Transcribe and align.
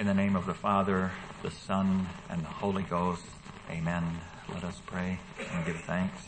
In 0.00 0.06
the 0.06 0.14
name 0.14 0.34
of 0.34 0.46
the 0.46 0.54
Father, 0.54 1.10
the 1.42 1.50
Son, 1.50 2.08
and 2.30 2.42
the 2.42 2.48
Holy 2.48 2.84
Ghost. 2.84 3.22
Amen. 3.68 4.02
Let 4.48 4.64
us 4.64 4.80
pray 4.86 5.20
and 5.52 5.66
give 5.66 5.78
thanks. 5.82 6.22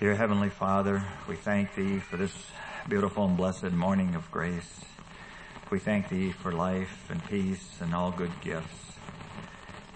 Dear 0.00 0.16
Heavenly 0.16 0.48
Father, 0.48 1.04
we 1.28 1.36
thank 1.36 1.76
Thee 1.76 2.00
for 2.00 2.16
this 2.16 2.32
beautiful 2.88 3.26
and 3.26 3.36
blessed 3.36 3.70
morning 3.70 4.16
of 4.16 4.28
grace. 4.32 4.80
We 5.70 5.78
thank 5.78 6.08
Thee 6.08 6.32
for 6.32 6.50
life 6.50 7.08
and 7.10 7.24
peace 7.26 7.78
and 7.80 7.94
all 7.94 8.10
good 8.10 8.32
gifts. 8.40 8.96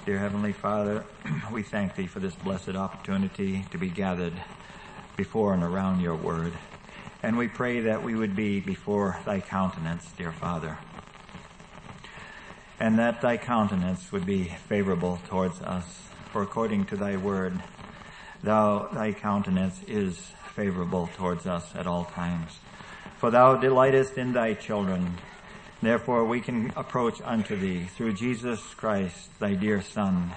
Dear 0.06 0.20
Heavenly 0.20 0.52
Father, 0.52 1.04
we 1.52 1.64
thank 1.64 1.96
Thee 1.96 2.06
for 2.06 2.20
this 2.20 2.36
blessed 2.36 2.76
opportunity 2.76 3.64
to 3.72 3.76
be 3.76 3.90
gathered 3.90 4.40
before 5.16 5.52
and 5.52 5.64
around 5.64 5.98
Your 5.98 6.14
Word. 6.14 6.52
And 7.24 7.36
we 7.36 7.48
pray 7.48 7.80
that 7.80 8.04
we 8.04 8.14
would 8.14 8.36
be 8.36 8.60
before 8.60 9.18
Thy 9.26 9.40
countenance, 9.40 10.12
dear 10.16 10.30
Father. 10.30 10.78
And 12.80 12.98
that 12.98 13.20
Thy 13.20 13.36
countenance 13.36 14.10
would 14.10 14.24
be 14.24 14.44
favorable 14.66 15.20
towards 15.28 15.60
us. 15.60 15.84
For 16.32 16.42
according 16.42 16.86
to 16.86 16.96
Thy 16.96 17.16
Word, 17.16 17.60
Thou, 18.42 18.88
Thy 18.92 19.12
countenance 19.12 19.80
is 19.86 20.16
favorable 20.54 21.10
towards 21.14 21.46
us 21.46 21.74
at 21.74 21.86
all 21.86 22.06
times. 22.06 22.58
For 23.18 23.30
Thou 23.30 23.56
delightest 23.56 24.16
in 24.16 24.32
Thy 24.32 24.54
children. 24.54 25.18
Therefore 25.82 26.24
we 26.24 26.40
can 26.40 26.72
approach 26.74 27.20
unto 27.22 27.54
Thee 27.54 27.84
through 27.84 28.14
Jesus 28.14 28.60
Christ, 28.74 29.38
Thy 29.38 29.54
dear 29.54 29.82
Son, 29.82 30.30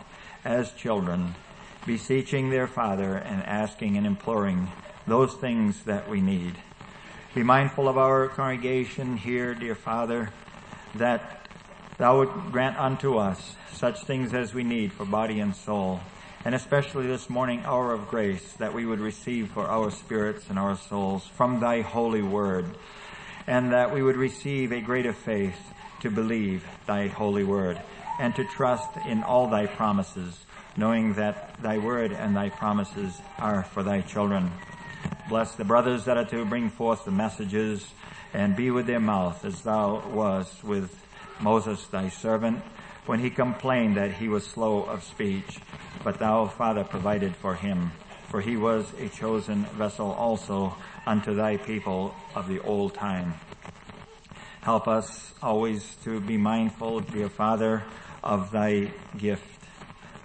as 0.43 0.73
children, 0.73 1.35
beseeching 1.85 2.49
their 2.49 2.67
Father 2.67 3.15
and 3.15 3.41
asking 3.43 3.95
and 3.97 4.05
imploring 4.05 4.67
those 5.07 5.33
things 5.35 5.81
that 5.83 6.09
we 6.09 6.19
need. 6.19 6.55
Be 7.35 7.43
mindful 7.43 7.87
of 7.87 7.97
our 7.97 8.27
congregation 8.27 9.17
here, 9.17 9.55
dear 9.55 9.75
Father, 9.75 10.29
that 10.95 11.42
Thou 11.97 12.17
would 12.17 12.51
grant 12.51 12.77
unto 12.79 13.17
us 13.17 13.55
such 13.73 14.03
things 14.05 14.33
as 14.33 14.53
we 14.53 14.63
need 14.63 14.91
for 14.91 15.05
body 15.05 15.39
and 15.39 15.55
soul, 15.55 15.99
and 16.43 16.55
especially 16.55 17.05
this 17.05 17.29
morning 17.29 17.61
hour 17.65 17.93
of 17.93 18.07
grace 18.07 18.53
that 18.53 18.73
we 18.73 18.85
would 18.85 18.99
receive 18.99 19.51
for 19.51 19.67
our 19.67 19.91
spirits 19.91 20.49
and 20.49 20.57
our 20.57 20.75
souls 20.75 21.27
from 21.35 21.59
Thy 21.59 21.81
holy 21.81 22.23
word, 22.23 22.65
and 23.45 23.71
that 23.71 23.93
we 23.93 24.01
would 24.01 24.15
receive 24.15 24.71
a 24.71 24.81
greater 24.81 25.13
faith 25.13 25.59
to 26.01 26.09
believe 26.09 26.65
Thy 26.87 27.07
holy 27.07 27.43
word, 27.43 27.79
and 28.19 28.35
to 28.35 28.43
trust 28.43 28.97
in 29.05 29.21
all 29.21 29.47
Thy 29.47 29.67
promises, 29.67 30.45
knowing 30.75 31.13
that 31.13 31.61
Thy 31.61 31.77
word 31.77 32.11
and 32.11 32.35
Thy 32.35 32.49
promises 32.49 33.21
are 33.37 33.63
for 33.63 33.83
Thy 33.83 34.01
children. 34.01 34.49
Bless 35.29 35.53
the 35.53 35.63
brothers 35.63 36.05
that 36.05 36.17
are 36.17 36.25
to 36.25 36.43
bring 36.43 36.71
forth 36.71 37.05
the 37.05 37.11
messages 37.11 37.85
and 38.33 38.55
be 38.55 38.71
with 38.71 38.87
their 38.87 38.99
mouth 38.99 39.45
as 39.45 39.61
thou 39.61 40.01
was 40.09 40.51
with 40.63 40.99
Moses 41.43 41.85
thy 41.87 42.07
servant 42.07 42.63
when 43.05 43.19
he 43.19 43.29
complained 43.29 43.97
that 43.97 44.13
he 44.13 44.29
was 44.29 44.45
slow 44.45 44.83
of 44.83 45.03
speech. 45.03 45.59
But 46.03 46.17
thou, 46.17 46.47
Father, 46.47 46.83
provided 46.83 47.35
for 47.35 47.55
him, 47.55 47.91
for 48.29 48.39
he 48.39 48.55
was 48.55 48.85
a 48.97 49.09
chosen 49.09 49.65
vessel 49.77 50.11
also 50.11 50.75
unto 51.05 51.35
thy 51.35 51.57
people 51.57 52.15
of 52.33 52.47
the 52.47 52.61
old 52.61 52.93
time. 52.93 53.33
Help 54.61 54.87
us 54.87 55.33
always 55.41 55.95
to 56.05 56.21
be 56.21 56.37
mindful, 56.37 57.01
dear 57.01 57.27
Father, 57.27 57.83
of 58.23 58.51
thy 58.51 58.91
gift 59.17 59.43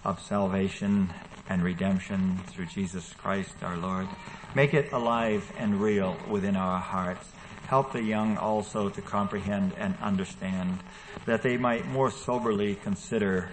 of 0.05 0.21
salvation 0.21 1.09
and 1.49 1.61
redemption 1.61 2.39
through 2.47 2.67
Jesus 2.67 3.13
Christ 3.17 3.53
our 3.61 3.75
Lord. 3.75 4.07
Make 4.55 4.73
it 4.73 4.93
alive 4.93 5.51
and 5.57 5.81
real 5.81 6.15
within 6.29 6.55
our 6.55 6.79
hearts. 6.79 7.27
Help 7.69 7.93
the 7.93 8.01
young 8.01 8.35
also 8.35 8.89
to 8.89 8.99
comprehend 8.99 9.73
and 9.77 9.95
understand 10.01 10.79
that 11.27 11.43
they 11.43 11.55
might 11.55 11.87
more 11.87 12.09
soberly 12.09 12.73
consider 12.73 13.51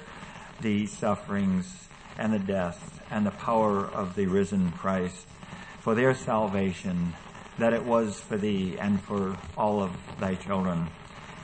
the 0.62 0.86
sufferings 0.86 1.86
and 2.16 2.32
the 2.32 2.38
death 2.38 3.04
and 3.10 3.26
the 3.26 3.30
power 3.30 3.84
of 3.84 4.16
the 4.16 4.24
risen 4.24 4.72
Christ 4.72 5.26
for 5.80 5.94
their 5.94 6.14
salvation, 6.14 7.12
that 7.58 7.74
it 7.74 7.84
was 7.84 8.18
for 8.18 8.38
thee 8.38 8.78
and 8.80 8.98
for 9.02 9.36
all 9.54 9.82
of 9.82 9.92
thy 10.18 10.34
children. 10.34 10.88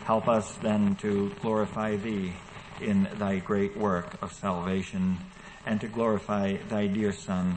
Help 0.06 0.26
us 0.26 0.54
then 0.62 0.96
to 1.02 1.30
glorify 1.42 1.96
thee 1.96 2.32
in 2.80 3.06
thy 3.18 3.38
great 3.40 3.76
work 3.76 4.16
of 4.22 4.32
salvation 4.32 5.18
and 5.66 5.78
to 5.82 5.88
glorify 5.88 6.56
thy 6.70 6.86
dear 6.86 7.12
Son. 7.12 7.54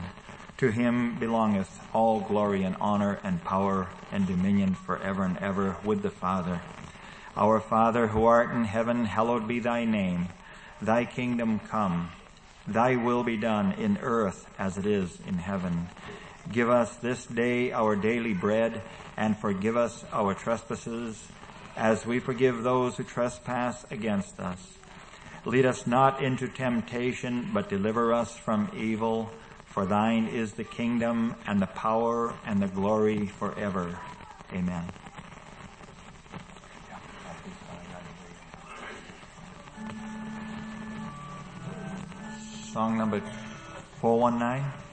To 0.58 0.70
him 0.70 1.18
belongeth 1.18 1.80
all 1.92 2.20
glory 2.20 2.62
and 2.62 2.76
honor 2.80 3.20
and 3.22 3.44
power 3.44 3.88
and 4.10 4.26
dominion 4.26 4.74
forever 4.74 5.24
and 5.24 5.36
ever 5.38 5.76
with 5.84 6.02
the 6.02 6.10
Father. 6.10 6.62
Our 7.36 7.60
Father 7.60 8.06
who 8.06 8.24
art 8.24 8.52
in 8.52 8.64
heaven, 8.64 9.04
hallowed 9.04 9.46
be 9.46 9.60
thy 9.60 9.84
name. 9.84 10.28
Thy 10.80 11.04
kingdom 11.04 11.58
come. 11.58 12.10
Thy 12.66 12.96
will 12.96 13.22
be 13.22 13.36
done 13.36 13.72
in 13.72 13.98
earth 13.98 14.46
as 14.58 14.78
it 14.78 14.86
is 14.86 15.18
in 15.26 15.34
heaven. 15.34 15.88
Give 16.50 16.70
us 16.70 16.96
this 16.96 17.26
day 17.26 17.72
our 17.72 17.94
daily 17.94 18.32
bread 18.32 18.80
and 19.16 19.36
forgive 19.36 19.76
us 19.76 20.04
our 20.10 20.32
trespasses 20.32 21.22
as 21.76 22.06
we 22.06 22.18
forgive 22.18 22.62
those 22.62 22.96
who 22.96 23.04
trespass 23.04 23.84
against 23.90 24.40
us. 24.40 24.78
Lead 25.44 25.66
us 25.66 25.86
not 25.86 26.22
into 26.22 26.48
temptation, 26.48 27.50
but 27.52 27.68
deliver 27.68 28.14
us 28.14 28.34
from 28.34 28.70
evil. 28.76 29.30
For 29.76 29.84
thine 29.84 30.28
is 30.28 30.54
the 30.54 30.64
kingdom 30.64 31.34
and 31.46 31.60
the 31.60 31.66
power 31.66 32.32
and 32.46 32.62
the 32.62 32.66
glory 32.66 33.26
forever. 33.26 33.98
Amen. 34.50 34.84
Song 42.72 42.96
number 42.96 43.20
419. 44.00 44.85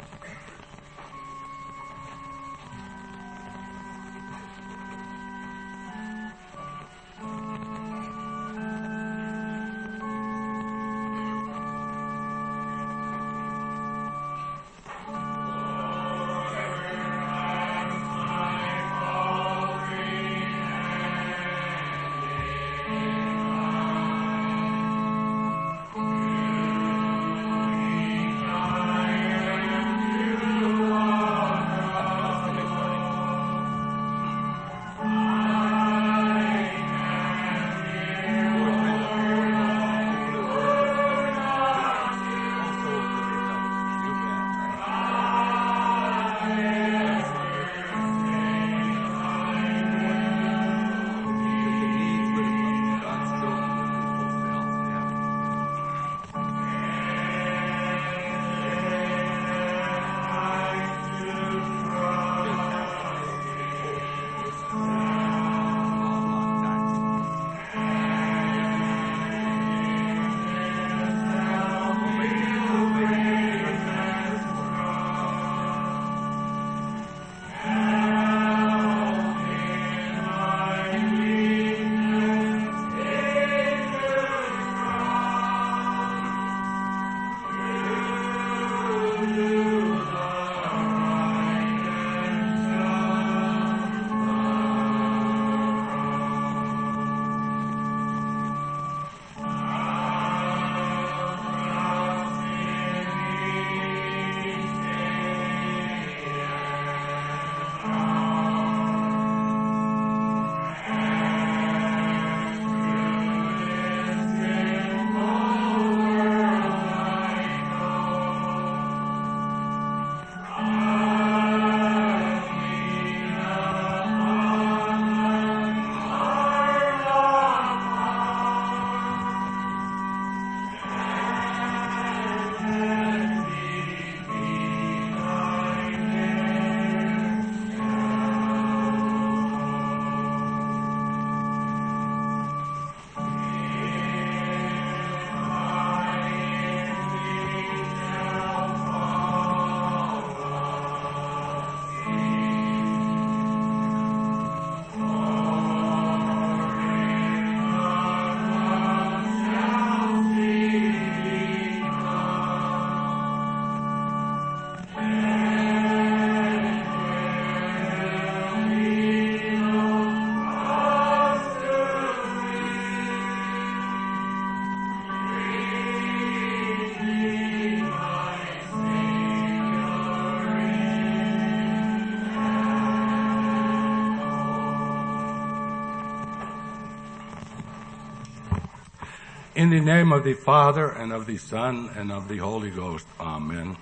In 189.63 189.69
the 189.69 189.79
name 189.79 190.11
of 190.11 190.25
the 190.25 190.33
Father 190.33 190.89
and 190.89 191.13
of 191.13 191.25
the 191.25 191.37
Son 191.37 191.89
and 191.95 192.11
of 192.11 192.27
the 192.27 192.35
Holy 192.35 192.69
Ghost. 192.69 193.07
Amen. 193.17 193.77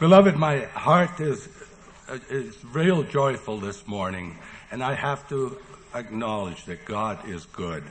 Beloved, 0.00 0.34
my 0.34 0.60
heart 0.60 1.20
is, 1.20 1.46
is 2.30 2.56
real 2.64 3.02
joyful 3.02 3.58
this 3.58 3.86
morning, 3.86 4.38
and 4.70 4.82
I 4.82 4.94
have 4.94 5.28
to 5.28 5.58
acknowledge 5.94 6.64
that 6.64 6.86
God 6.86 7.28
is 7.28 7.44
good. 7.44 7.82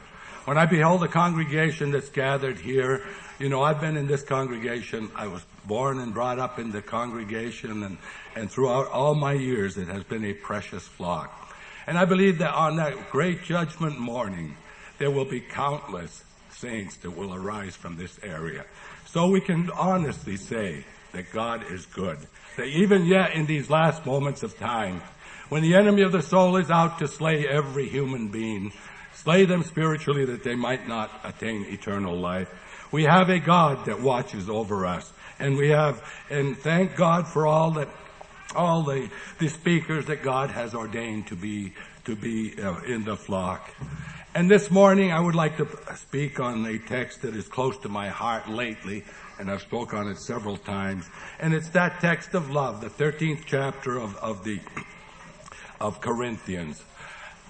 When 0.46 0.58
I 0.58 0.66
behold 0.66 1.02
the 1.02 1.08
congregation 1.08 1.92
that's 1.92 2.10
gathered 2.10 2.58
here, 2.58 3.06
you 3.38 3.48
know, 3.48 3.62
I've 3.62 3.80
been 3.80 3.96
in 3.96 4.08
this 4.08 4.24
congregation. 4.24 5.12
I 5.16 5.28
was 5.28 5.46
born 5.66 6.00
and 6.00 6.16
brought 6.16 6.40
up 6.40 6.58
in 6.58 6.72
the 6.72 6.82
congregation 6.82 7.84
and, 7.84 8.00
and 8.36 8.50
throughout 8.50 8.88
all 8.88 9.14
my 9.14 9.34
years 9.34 9.78
it 9.78 9.88
has 9.88 10.04
been 10.04 10.26
a 10.26 10.34
precious 10.34 10.88
flock. 10.88 11.56
And 11.86 11.96
I 11.96 12.06
believe 12.06 12.40
that 12.40 12.56
on 12.56 12.78
that 12.78 13.12
great 13.12 13.44
judgment 13.44 14.00
morning, 14.00 14.58
there 14.98 15.12
will 15.12 15.26
be 15.26 15.42
countless 15.42 16.24
saints 16.64 16.96
that 16.98 17.12
will 17.12 17.34
arise 17.34 17.76
from 17.76 17.98
this 17.98 18.18
area. 18.24 18.64
So 19.06 19.28
we 19.28 19.42
can 19.42 19.70
honestly 19.72 20.38
say 20.38 20.86
that 21.12 21.32
God 21.34 21.70
is 21.70 21.86
good. 21.88 22.18
That 22.56 22.68
even 22.68 23.06
yet 23.06 23.34
in 23.34 23.46
these 23.46 23.70
last 23.70 24.06
moments 24.06 24.44
of 24.44 24.58
time, 24.58 25.02
when 25.50 25.62
the 25.62 25.76
enemy 25.76 26.04
of 26.04 26.14
the 26.14 26.22
soul 26.22 26.56
is 26.56 26.72
out 26.72 27.00
to 27.00 27.08
slay 27.08 27.46
every 27.46 27.90
human 27.90 28.30
being, 28.30 28.72
slay 29.14 29.44
them 29.46 29.64
spiritually 29.64 30.26
that 30.26 30.44
they 30.44 30.56
might 30.56 30.88
not 30.88 31.12
attain 31.26 31.66
eternal 31.66 32.16
life, 32.18 32.50
we 32.92 33.04
have 33.04 33.30
a 33.30 33.40
God 33.40 33.86
that 33.86 34.02
watches 34.02 34.50
over 34.50 34.86
us. 34.86 35.12
And 35.40 35.58
we 35.58 35.70
have, 35.70 36.02
and 36.30 36.58
thank 36.58 36.96
God 36.96 37.28
for 37.28 37.46
all 37.46 37.72
that, 37.72 37.90
all 38.56 38.84
the, 38.84 39.10
the 39.40 39.50
speakers 39.50 40.06
that 40.06 40.24
God 40.24 40.52
has 40.52 40.74
ordained 40.74 41.28
to 41.28 41.36
be, 41.36 41.74
to 42.06 42.16
be 42.16 42.54
uh, 42.62 42.80
in 42.82 43.04
the 43.04 43.16
flock. 43.16 43.70
And 44.36 44.50
this 44.50 44.72
morning 44.72 45.12
I 45.12 45.20
would 45.20 45.36
like 45.36 45.58
to 45.58 45.68
speak 45.96 46.40
on 46.40 46.66
a 46.66 46.80
text 46.80 47.22
that 47.22 47.36
is 47.36 47.48
close 47.48 47.78
to 47.80 47.90
my 47.90 48.10
heart 48.10 48.50
lately, 48.50 49.04
and 49.40 49.50
I've 49.50 49.62
spoke 49.62 49.94
on 49.94 50.08
it 50.08 50.18
several 50.18 50.58
times. 50.58 51.06
And 51.40 51.54
it's 51.54 51.70
that 51.70 52.00
text 52.02 52.34
of 52.34 52.50
love, 52.50 52.82
the 52.82 52.90
13th 52.90 53.44
chapter 53.46 54.00
of, 54.00 54.16
of 54.18 54.44
the, 54.44 54.60
of 55.80 56.02
Corinthians. 56.02 56.84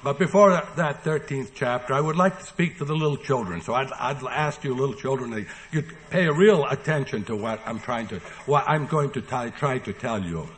But 0.04 0.20
before 0.20 0.50
that 0.50 1.04
13th 1.06 1.52
chapter, 1.56 1.94
I 1.94 2.02
would 2.02 2.18
like 2.18 2.38
to 2.38 2.44
speak 2.44 2.78
to 2.80 2.86
the 2.86 2.94
little 2.94 3.16
children. 3.16 3.62
So 3.62 3.74
I'd, 3.74 3.90
I'd 3.94 4.22
ask 4.24 4.62
you 4.66 4.76
little 4.76 4.96
children 4.96 5.32
to 5.32 5.46
you 5.72 5.84
pay 6.10 6.26
a 6.26 6.34
real 6.34 6.66
attention 6.66 7.24
to 7.26 7.36
what 7.38 7.62
I'm 7.66 7.80
trying 7.80 8.08
to, 8.08 8.20
what 8.46 8.66
I'm 8.68 8.86
going 8.88 9.12
to 9.12 9.22
t- 9.22 9.52
try 9.58 9.80
to 9.80 9.94
tell 9.94 10.22
you. 10.22 10.50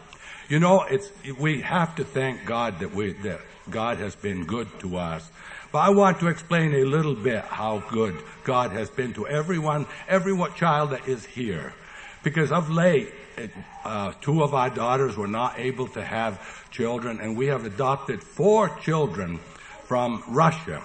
You 0.50 0.60
know, 0.60 0.82
it's, 0.82 1.12
we 1.38 1.62
have 1.62 1.96
to 1.98 2.04
thank 2.04 2.46
God 2.46 2.80
that 2.80 2.96
we, 2.96 3.14
that 3.14 3.42
God 3.70 3.98
has 3.98 4.16
been 4.16 4.46
good 4.46 4.68
to 4.80 4.98
us. 4.98 5.30
But 5.72 5.80
I 5.80 5.90
want 5.90 6.20
to 6.20 6.28
explain 6.28 6.74
a 6.74 6.86
little 6.86 7.16
bit 7.16 7.44
how 7.44 7.84
good 7.90 8.16
God 8.44 8.72
has 8.72 8.90
been 8.90 9.14
to 9.14 9.28
everyone, 9.28 9.88
every 10.08 10.38
child 10.56 10.92
that 10.92 11.08
is 11.08 11.26
here. 11.26 11.74
Because 12.24 12.52
of 12.52 12.70
late, 12.70 13.14
uh, 13.84 14.14
two 14.22 14.42
of 14.42 14.54
our 14.54 14.70
daughters 14.70 15.18
were 15.18 15.28
not 15.28 15.60
able 15.60 15.88
to 15.90 16.04
have 16.04 16.40
children, 16.72 17.20
and 17.20 17.38
we 17.38 17.48
have 17.48 17.66
adopted 17.66 18.24
four 18.24 18.70
children 18.80 19.40
from 19.84 20.24
Russia. 20.28 20.82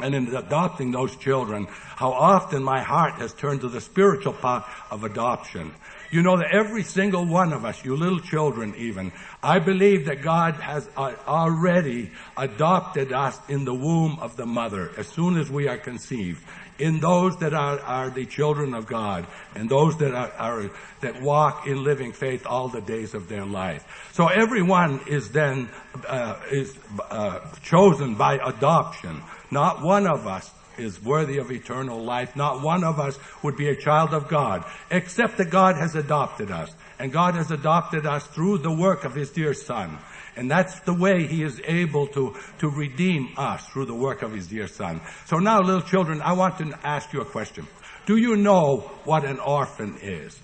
And 0.00 0.14
in 0.14 0.34
adopting 0.34 0.90
those 0.90 1.14
children, 1.16 1.66
how 1.70 2.10
often 2.10 2.64
my 2.64 2.80
heart 2.80 3.14
has 3.14 3.32
turned 3.32 3.60
to 3.60 3.68
the 3.68 3.80
spiritual 3.80 4.32
part 4.32 4.64
of 4.90 5.04
adoption. 5.04 5.72
You 6.10 6.22
know 6.22 6.36
that 6.36 6.52
every 6.52 6.82
single 6.82 7.24
one 7.24 7.52
of 7.52 7.64
us, 7.64 7.84
you 7.84 7.96
little 7.96 8.20
children 8.20 8.74
even, 8.76 9.12
I 9.42 9.58
believe 9.58 10.06
that 10.06 10.22
God 10.22 10.54
has 10.54 10.88
uh, 10.96 11.14
already 11.26 12.10
adopted 12.36 13.12
us 13.12 13.38
in 13.48 13.64
the 13.64 13.74
womb 13.74 14.18
of 14.20 14.36
the 14.36 14.46
mother 14.46 14.90
as 14.96 15.08
soon 15.08 15.38
as 15.38 15.50
we 15.50 15.68
are 15.68 15.78
conceived. 15.78 16.42
In 16.76 16.98
those 16.98 17.36
that 17.36 17.54
are, 17.54 17.78
are 17.80 18.10
the 18.10 18.26
children 18.26 18.74
of 18.74 18.86
God 18.86 19.28
and 19.54 19.70
those 19.70 19.96
that 19.98 20.12
are, 20.12 20.32
are, 20.32 20.70
that 21.02 21.22
walk 21.22 21.68
in 21.68 21.84
living 21.84 22.12
faith 22.12 22.46
all 22.46 22.68
the 22.68 22.80
days 22.80 23.14
of 23.14 23.28
their 23.28 23.44
life. 23.44 24.10
So 24.12 24.26
everyone 24.26 25.00
is 25.06 25.30
then 25.30 25.68
uh, 26.08 26.40
is 26.50 26.76
uh, 27.10 27.40
chosen 27.62 28.16
by 28.16 28.38
adoption. 28.44 29.22
Not 29.52 29.82
one 29.82 30.08
of 30.08 30.26
us 30.26 30.50
is 30.78 31.02
worthy 31.02 31.38
of 31.38 31.50
eternal 31.50 32.02
life. 32.02 32.36
Not 32.36 32.62
one 32.62 32.84
of 32.84 32.98
us 32.98 33.18
would 33.42 33.56
be 33.56 33.68
a 33.68 33.76
child 33.76 34.14
of 34.14 34.28
God, 34.28 34.64
except 34.90 35.38
that 35.38 35.50
God 35.50 35.76
has 35.76 35.94
adopted 35.94 36.50
us. 36.50 36.74
And 36.98 37.12
God 37.12 37.34
has 37.34 37.50
adopted 37.50 38.06
us 38.06 38.26
through 38.28 38.58
the 38.58 38.74
work 38.74 39.04
of 39.04 39.14
His 39.14 39.30
dear 39.30 39.54
Son. 39.54 39.98
And 40.36 40.50
that's 40.50 40.80
the 40.80 40.94
way 40.94 41.26
He 41.26 41.42
is 41.42 41.60
able 41.64 42.06
to, 42.08 42.36
to 42.58 42.68
redeem 42.68 43.34
us 43.36 43.66
through 43.68 43.86
the 43.86 43.94
work 43.94 44.22
of 44.22 44.32
His 44.32 44.46
dear 44.46 44.68
Son. 44.68 45.00
So 45.26 45.38
now, 45.38 45.60
little 45.60 45.82
children, 45.82 46.22
I 46.22 46.32
want 46.32 46.58
to 46.58 46.78
ask 46.84 47.12
you 47.12 47.20
a 47.20 47.24
question. 47.24 47.66
Do 48.06 48.16
you 48.16 48.36
know 48.36 48.78
what 49.04 49.24
an 49.24 49.38
orphan 49.40 49.98
is? 50.02 50.38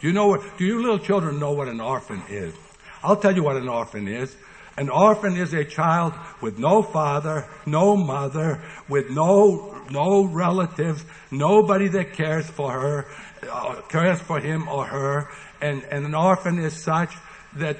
Do 0.00 0.06
you 0.06 0.12
know 0.12 0.26
what, 0.26 0.58
do 0.58 0.64
you 0.64 0.80
little 0.80 0.98
children 0.98 1.38
know 1.38 1.52
what 1.52 1.68
an 1.68 1.80
orphan 1.80 2.22
is? 2.28 2.54
I'll 3.02 3.16
tell 3.16 3.34
you 3.34 3.42
what 3.42 3.56
an 3.56 3.68
orphan 3.68 4.08
is. 4.08 4.34
An 4.76 4.88
orphan 4.88 5.36
is 5.36 5.52
a 5.52 5.64
child 5.64 6.14
with 6.40 6.58
no 6.58 6.82
father, 6.82 7.46
no 7.66 7.96
mother, 7.96 8.62
with 8.88 9.10
no, 9.10 9.82
no 9.90 10.24
relatives, 10.24 11.04
nobody 11.30 11.88
that 11.88 12.14
cares 12.14 12.48
for 12.48 12.70
her, 12.72 13.06
uh, 13.50 13.82
cares 13.88 14.20
for 14.20 14.40
him 14.40 14.68
or 14.68 14.86
her. 14.86 15.28
And, 15.60 15.82
and 15.84 16.06
an 16.06 16.14
orphan 16.14 16.58
is 16.58 16.74
such 16.74 17.14
that, 17.56 17.76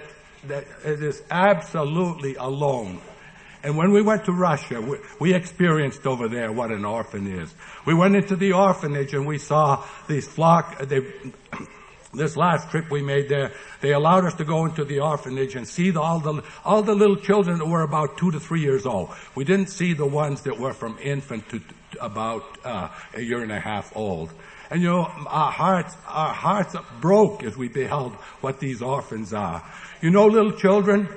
that 0.49 0.67
it 0.85 1.03
is 1.03 1.23
absolutely 1.31 2.35
alone. 2.35 3.01
And 3.65 3.77
when 3.77 3.93
we 3.93 4.03
went 4.03 4.25
to 4.25 4.33
Russia, 4.33 4.81
we, 4.81 4.99
we, 5.21 5.35
experienced 5.35 6.07
over 6.07 6.29
there 6.29 6.51
what 6.51 6.73
an 6.73 6.85
orphan 6.85 7.27
is. 7.27 7.55
We 7.87 7.95
went 7.95 8.17
into 8.17 8.35
the 8.35 8.53
orphanage 8.53 9.15
and 9.15 9.25
we 9.25 9.39
saw 9.39 9.87
these 10.09 10.27
flock, 10.27 10.79
they, 10.81 11.01
this 12.13 12.37
last 12.37 12.71
trip 12.71 12.91
we 12.91 13.03
made 13.03 13.29
there, 13.29 13.53
they 13.81 13.93
allowed 13.93 14.25
us 14.25 14.35
to 14.35 14.45
go 14.45 14.67
into 14.67 14.85
the 14.85 15.01
orphanage 15.01 15.55
and 15.57 15.67
see 15.67 15.91
the, 15.91 16.01
all 16.01 16.21
the 16.21 16.43
all 16.65 16.83
the 16.83 16.95
little 16.95 17.17
children 17.17 17.59
that 17.59 17.67
were 17.67 17.83
about 17.83 18.19
two 18.19 18.31
to 18.31 18.41
three 18.41 18.61
years 18.61 18.85
old. 18.87 19.11
We 19.35 19.45
didn't 19.45 19.69
see 19.69 19.95
the 19.95 20.07
ones 20.07 20.43
that 20.43 20.59
were 20.59 20.75
from 20.75 20.99
infant 21.03 21.49
to, 21.51 21.59
to 21.93 22.05
about 22.05 22.45
uh, 22.65 22.89
a 23.15 23.21
year 23.21 23.43
and 23.43 23.53
a 23.53 23.61
half 23.61 23.97
old. 23.97 24.31
And 24.71 24.83
you 24.83 24.89
know, 24.89 25.05
our 25.27 25.51
hearts 25.51 25.97
our 26.07 26.35
hearts 26.35 26.75
broke 27.01 27.43
as 27.45 27.57
we 27.57 27.69
beheld 27.69 28.13
what 28.41 28.61
these 28.61 28.83
orphans 28.83 29.33
are. 29.33 29.63
You 30.01 30.11
know, 30.11 30.27
little 30.27 30.53
children, 30.53 31.09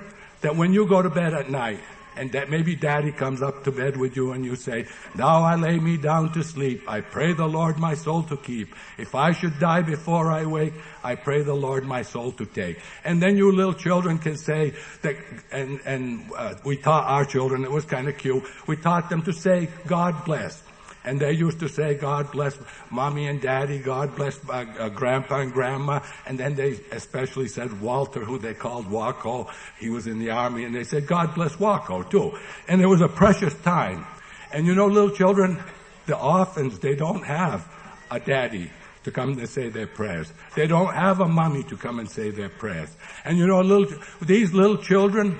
that 0.42 0.56
when 0.56 0.74
you 0.74 0.88
go 0.88 1.02
to 1.02 1.10
bed 1.10 1.34
at 1.34 1.50
night, 1.50 1.80
and 2.18 2.32
that 2.32 2.50
maybe 2.50 2.76
daddy 2.76 3.12
comes 3.12 3.42
up 3.42 3.64
to 3.64 3.72
bed 3.72 3.98
with 3.98 4.16
you 4.16 4.32
and 4.32 4.46
you 4.46 4.56
say, 4.56 4.88
now 5.16 5.44
I 5.44 5.56
lay 5.56 5.80
me 5.80 5.98
down 5.98 6.34
to 6.34 6.44
sleep. 6.44 6.84
I 6.88 7.02
pray 7.02 7.34
the 7.34 7.48
Lord 7.48 7.78
my 7.78 7.96
soul 7.96 8.24
to 8.24 8.38
keep. 8.38 8.74
If 8.98 9.16
I 9.16 9.32
should 9.32 9.60
die 9.60 9.82
before 9.82 10.32
I 10.32 10.46
wake, 10.46 10.74
I 11.04 11.16
pray 11.16 11.44
the 11.44 11.54
Lord 11.54 11.86
my 11.86 12.02
soul 12.02 12.32
to 12.34 12.46
take. 12.46 12.80
And 13.04 13.22
then 13.22 13.38
you 13.38 13.52
little 13.52 13.74
children 13.74 14.18
can 14.18 14.38
say 14.38 14.74
that, 15.02 15.16
and, 15.52 15.80
and 15.86 16.32
uh, 16.36 16.56
we 16.64 16.78
taught 16.78 17.06
our 17.06 17.26
children, 17.26 17.64
it 17.64 17.72
was 17.72 17.86
kind 17.86 18.08
of 18.08 18.18
cute, 18.18 18.44
we 18.68 18.78
taught 18.78 19.10
them 19.10 19.22
to 19.24 19.34
say, 19.34 19.70
God 19.86 20.26
bless. 20.26 20.65
And 21.06 21.20
they 21.20 21.34
used 21.34 21.60
to 21.60 21.70
say, 21.70 21.94
God 21.94 22.32
bless 22.32 22.58
mommy 22.90 23.28
and 23.28 23.40
daddy, 23.40 23.80
God 23.80 24.16
bless 24.16 24.38
uh, 24.50 24.66
uh, 24.80 24.90
grandpa 24.90 25.42
and 25.42 25.54
grandma. 25.54 26.00
And 26.26 26.38
then 26.38 26.56
they 26.56 26.80
especially 26.92 27.48
said 27.48 27.80
Walter, 27.80 28.26
who 28.26 28.40
they 28.40 28.56
called 28.56 28.90
Waco. 28.90 29.50
He 29.80 29.90
was 29.90 30.08
in 30.08 30.20
the 30.20 30.32
army 30.32 30.66
and 30.66 30.76
they 30.76 30.84
said, 30.84 31.06
God 31.06 31.36
bless 31.36 31.60
Waco 31.60 32.04
too. 32.04 32.38
And 32.68 32.82
it 32.82 32.88
was 32.88 33.02
a 33.02 33.08
precious 33.08 33.54
time. 33.62 34.06
And 34.52 34.66
you 34.66 34.74
know, 34.74 34.88
little 34.88 35.12
children, 35.12 35.64
the 36.08 36.18
orphans, 36.18 36.80
they 36.80 36.96
don't 36.96 37.24
have 37.24 37.72
a 38.10 38.20
daddy 38.20 38.72
to 39.04 39.12
come 39.12 39.38
and 39.38 39.48
say 39.48 39.70
their 39.70 39.88
prayers. 39.88 40.34
They 40.56 40.66
don't 40.66 40.94
have 40.94 41.20
a 41.20 41.28
mommy 41.28 41.64
to 41.64 41.78
come 41.78 42.00
and 42.00 42.10
say 42.10 42.32
their 42.32 42.50
prayers. 42.50 42.90
And 43.24 43.38
you 43.38 43.46
know, 43.46 43.62
little, 43.62 44.00
these 44.22 44.52
little 44.52 44.78
children, 44.78 45.38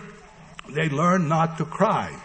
they 0.70 0.90
learn 0.90 1.28
not 1.28 1.58
to 1.58 1.66
cry. 1.66 2.16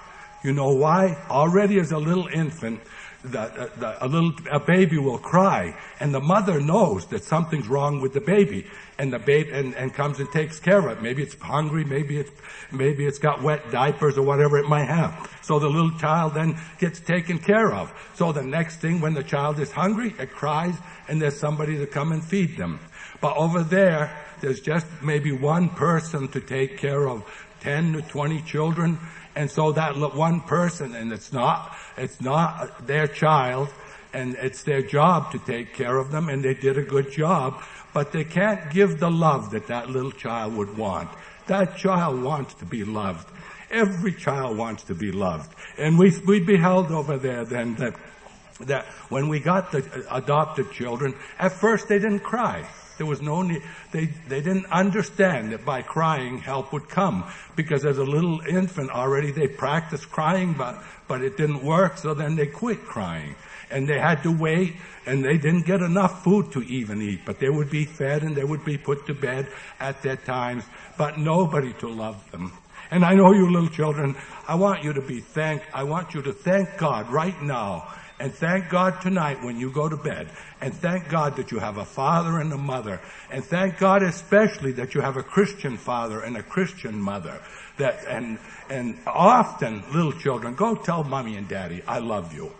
You 0.44 0.52
know 0.52 0.70
why? 0.74 1.16
Already 1.28 1.78
as 1.80 1.92
a 1.92 1.98
little 1.98 2.26
infant, 2.28 2.80
the, 3.22 3.40
uh, 3.40 3.68
the, 3.76 4.04
a 4.04 4.08
little 4.08 4.32
a 4.50 4.58
baby 4.58 4.98
will 4.98 5.18
cry, 5.18 5.76
and 5.98 6.14
the 6.14 6.20
mother 6.20 6.60
knows 6.60 7.06
that 7.06 7.22
something's 7.24 7.68
wrong 7.68 8.00
with 8.00 8.14
the 8.14 8.20
baby, 8.20 8.66
and 8.98 9.12
the 9.12 9.18
baby 9.18 9.50
and, 9.52 9.74
and 9.74 9.92
comes 9.92 10.20
and 10.20 10.30
takes 10.32 10.58
care 10.58 10.78
of 10.78 10.98
it. 10.98 11.02
Maybe 11.02 11.22
it's 11.22 11.38
hungry, 11.38 11.84
maybe 11.84 12.18
it's 12.18 12.30
maybe 12.72 13.06
it's 13.06 13.18
got 13.18 13.42
wet 13.42 13.70
diapers 13.70 14.16
or 14.16 14.22
whatever 14.22 14.58
it 14.58 14.66
might 14.66 14.88
have. 14.88 15.30
So 15.42 15.58
the 15.58 15.68
little 15.68 15.96
child 15.98 16.34
then 16.34 16.58
gets 16.78 17.00
taken 17.00 17.38
care 17.38 17.72
of. 17.72 17.92
So 18.14 18.32
the 18.32 18.42
next 18.42 18.76
thing, 18.76 19.00
when 19.00 19.14
the 19.14 19.24
child 19.24 19.58
is 19.58 19.70
hungry, 19.70 20.14
it 20.18 20.30
cries, 20.30 20.74
and 21.08 21.20
there's 21.20 21.38
somebody 21.38 21.76
to 21.78 21.86
come 21.86 22.12
and 22.12 22.24
feed 22.24 22.56
them. 22.56 22.80
But 23.20 23.36
over 23.36 23.62
there, 23.62 24.16
there's 24.40 24.60
just 24.60 24.86
maybe 25.02 25.32
one 25.32 25.68
person 25.68 26.28
to 26.28 26.40
take 26.40 26.78
care 26.78 27.06
of 27.06 27.24
10 27.60 27.92
to 27.92 28.02
20 28.02 28.40
children, 28.42 28.98
and 29.40 29.50
so 29.50 29.72
that 29.72 29.96
one 29.96 30.42
person, 30.42 30.94
and 30.94 31.10
it's 31.14 31.32
not, 31.32 31.74
it's 31.96 32.20
not 32.20 32.86
their 32.86 33.08
child, 33.08 33.70
and 34.12 34.34
it's 34.34 34.64
their 34.64 34.82
job 34.82 35.32
to 35.32 35.38
take 35.38 35.72
care 35.72 35.96
of 35.96 36.10
them, 36.10 36.28
and 36.28 36.44
they 36.44 36.52
did 36.52 36.76
a 36.76 36.82
good 36.82 37.10
job, 37.10 37.62
but 37.94 38.12
they 38.12 38.22
can't 38.22 38.70
give 38.70 39.00
the 39.00 39.10
love 39.10 39.52
that 39.52 39.66
that 39.68 39.88
little 39.88 40.12
child 40.12 40.54
would 40.56 40.76
want. 40.76 41.08
That 41.46 41.78
child 41.78 42.22
wants 42.22 42.52
to 42.54 42.66
be 42.66 42.84
loved. 42.84 43.30
Every 43.70 44.12
child 44.12 44.58
wants 44.58 44.82
to 44.84 44.94
be 44.94 45.10
loved. 45.10 45.54
And 45.78 45.98
we, 45.98 46.12
we 46.26 46.40
beheld 46.40 46.90
over 46.90 47.16
there 47.16 47.46
then 47.46 47.76
that 47.76 47.94
that 48.66 48.84
when 49.08 49.28
we 49.28 49.40
got 49.40 49.72
the 49.72 49.78
uh, 49.78 50.18
adopted 50.18 50.70
children, 50.70 51.14
at 51.38 51.52
first 51.52 51.88
they 51.88 51.98
didn't 51.98 52.20
cry. 52.20 52.68
There 53.00 53.06
was 53.06 53.22
no 53.22 53.40
need, 53.40 53.62
they, 53.92 54.10
they 54.28 54.42
didn't 54.42 54.66
understand 54.66 55.52
that 55.52 55.64
by 55.64 55.80
crying 55.80 56.36
help 56.36 56.70
would 56.74 56.90
come. 56.90 57.24
Because 57.56 57.86
as 57.86 57.96
a 57.96 58.04
little 58.04 58.42
infant 58.42 58.90
already 58.90 59.30
they 59.30 59.48
practiced 59.48 60.10
crying, 60.10 60.52
but, 60.52 60.84
but 61.08 61.22
it 61.22 61.38
didn't 61.38 61.64
work, 61.64 61.96
so 61.96 62.12
then 62.12 62.36
they 62.36 62.46
quit 62.46 62.84
crying. 62.84 63.36
And 63.70 63.88
they 63.88 63.98
had 63.98 64.22
to 64.24 64.30
wait, 64.30 64.76
and 65.06 65.24
they 65.24 65.38
didn't 65.38 65.64
get 65.64 65.80
enough 65.80 66.22
food 66.22 66.52
to 66.52 66.60
even 66.64 67.00
eat, 67.00 67.20
but 67.24 67.38
they 67.38 67.48
would 67.48 67.70
be 67.70 67.86
fed 67.86 68.22
and 68.22 68.36
they 68.36 68.44
would 68.44 68.66
be 68.66 68.76
put 68.76 69.06
to 69.06 69.14
bed 69.14 69.48
at 69.78 70.02
their 70.02 70.16
times, 70.16 70.64
but 70.98 71.18
nobody 71.18 71.72
to 71.80 71.88
love 71.88 72.30
them. 72.32 72.52
And 72.90 73.04
I 73.04 73.14
know 73.14 73.32
you 73.32 73.50
little 73.50 73.68
children, 73.68 74.16
I 74.48 74.56
want 74.56 74.82
you 74.82 74.92
to 74.92 75.00
be 75.00 75.20
thank, 75.20 75.62
I 75.72 75.84
want 75.84 76.14
you 76.14 76.22
to 76.22 76.32
thank 76.32 76.76
God 76.76 77.10
right 77.10 77.40
now 77.42 77.88
and 78.20 78.34
thank 78.34 78.68
God 78.68 79.00
tonight 79.00 79.42
when 79.42 79.58
you 79.58 79.70
go 79.70 79.88
to 79.88 79.96
bed. 79.96 80.28
And 80.60 80.74
thank 80.74 81.08
God 81.08 81.36
that 81.36 81.50
you 81.50 81.58
have 81.58 81.78
a 81.78 81.84
father 81.86 82.38
and 82.38 82.52
a 82.52 82.58
mother. 82.58 83.00
And 83.30 83.42
thank 83.42 83.78
God 83.78 84.02
especially 84.02 84.72
that 84.72 84.94
you 84.94 85.00
have 85.00 85.16
a 85.16 85.22
Christian 85.22 85.78
father 85.78 86.20
and 86.20 86.36
a 86.36 86.42
Christian 86.42 87.00
mother. 87.00 87.40
That, 87.78 88.04
and, 88.06 88.38
and 88.68 88.98
often 89.06 89.82
little 89.94 90.12
children, 90.12 90.54
go 90.54 90.74
tell 90.74 91.02
mommy 91.02 91.36
and 91.36 91.48
daddy, 91.48 91.82
I 91.88 92.00
love 92.00 92.34
you. 92.34 92.52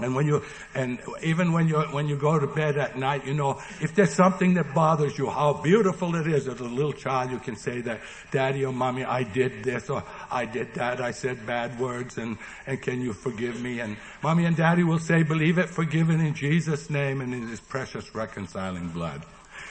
And 0.00 0.14
when 0.14 0.26
you, 0.26 0.42
and 0.74 0.98
even 1.22 1.52
when 1.52 1.66
you, 1.66 1.80
when 1.90 2.08
you 2.08 2.16
go 2.16 2.38
to 2.38 2.46
bed 2.46 2.78
at 2.78 2.96
night, 2.96 3.26
you 3.26 3.34
know, 3.34 3.60
if 3.80 3.94
there's 3.94 4.14
something 4.14 4.54
that 4.54 4.72
bothers 4.72 5.18
you, 5.18 5.28
how 5.28 5.54
beautiful 5.54 6.14
it 6.14 6.26
is 6.28 6.46
as 6.46 6.60
a 6.60 6.64
little 6.64 6.92
child, 6.92 7.32
you 7.32 7.38
can 7.38 7.56
say 7.56 7.80
that, 7.80 8.00
daddy 8.30 8.64
or 8.64 8.72
mommy, 8.72 9.04
I 9.04 9.24
did 9.24 9.64
this 9.64 9.90
or 9.90 10.04
I 10.30 10.44
did 10.44 10.74
that, 10.74 11.00
I 11.00 11.10
said 11.10 11.44
bad 11.46 11.80
words 11.80 12.16
and, 12.16 12.38
and 12.66 12.80
can 12.80 13.00
you 13.00 13.12
forgive 13.12 13.60
me? 13.60 13.80
And 13.80 13.96
mommy 14.22 14.44
and 14.44 14.56
daddy 14.56 14.84
will 14.84 15.00
say, 15.00 15.24
believe 15.24 15.58
it, 15.58 15.68
forgiven 15.68 16.20
in 16.20 16.34
Jesus' 16.34 16.90
name 16.90 17.20
and 17.20 17.34
in 17.34 17.48
his 17.48 17.60
precious 17.60 18.14
reconciling 18.14 18.88
blood. 18.90 19.22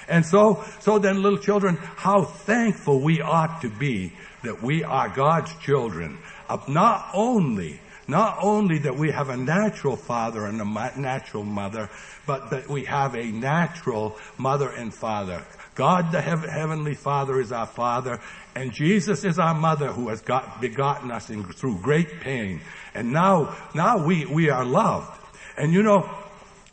And 0.10 0.26
so, 0.26 0.64
so 0.80 1.00
then 1.00 1.22
little 1.22 1.40
children, 1.40 1.78
how 1.78 2.24
thankful 2.24 3.02
we 3.02 3.22
ought 3.22 3.62
to 3.62 3.70
be 3.70 4.14
that 4.44 4.62
we 4.62 4.84
are 4.84 5.10
God's 5.10 5.54
children 5.60 6.18
of 6.50 6.68
not 6.68 7.10
only 7.14 7.80
not 8.08 8.38
only 8.42 8.80
that 8.80 8.96
we 8.96 9.12
have 9.12 9.30
a 9.30 9.38
natural 9.38 9.96
father 9.96 10.46
and 10.46 10.62
a 10.62 11.00
natural 11.00 11.44
mother, 11.44 11.90
but 12.26 12.50
that 12.52 12.70
we 12.70 12.86
have 12.86 13.16
a 13.16 13.26
natural 13.26 14.18
mother 14.38 14.70
and 14.70 14.94
father. 14.94 15.46
God 15.76 16.12
the 16.12 16.22
Heavenly 16.22 16.96
Father 16.96 17.40
is 17.40 17.52
our 17.52 17.68
Father, 17.68 18.20
and 18.56 18.74
Jesus 18.74 19.24
is 19.24 19.38
our 19.38 19.54
mother 19.54 19.92
who 19.92 20.10
has 20.10 20.22
got, 20.22 20.60
begotten 20.60 21.12
us 21.12 21.30
in, 21.30 21.44
through 21.44 21.80
great 21.82 22.20
pain. 22.20 22.62
And 22.96 23.14
now, 23.14 23.56
now 23.76 24.04
we, 24.04 24.26
we 24.26 24.50
are 24.50 24.66
loved. 24.66 25.22
And 25.56 25.72
you 25.72 25.84
know, 25.84 26.10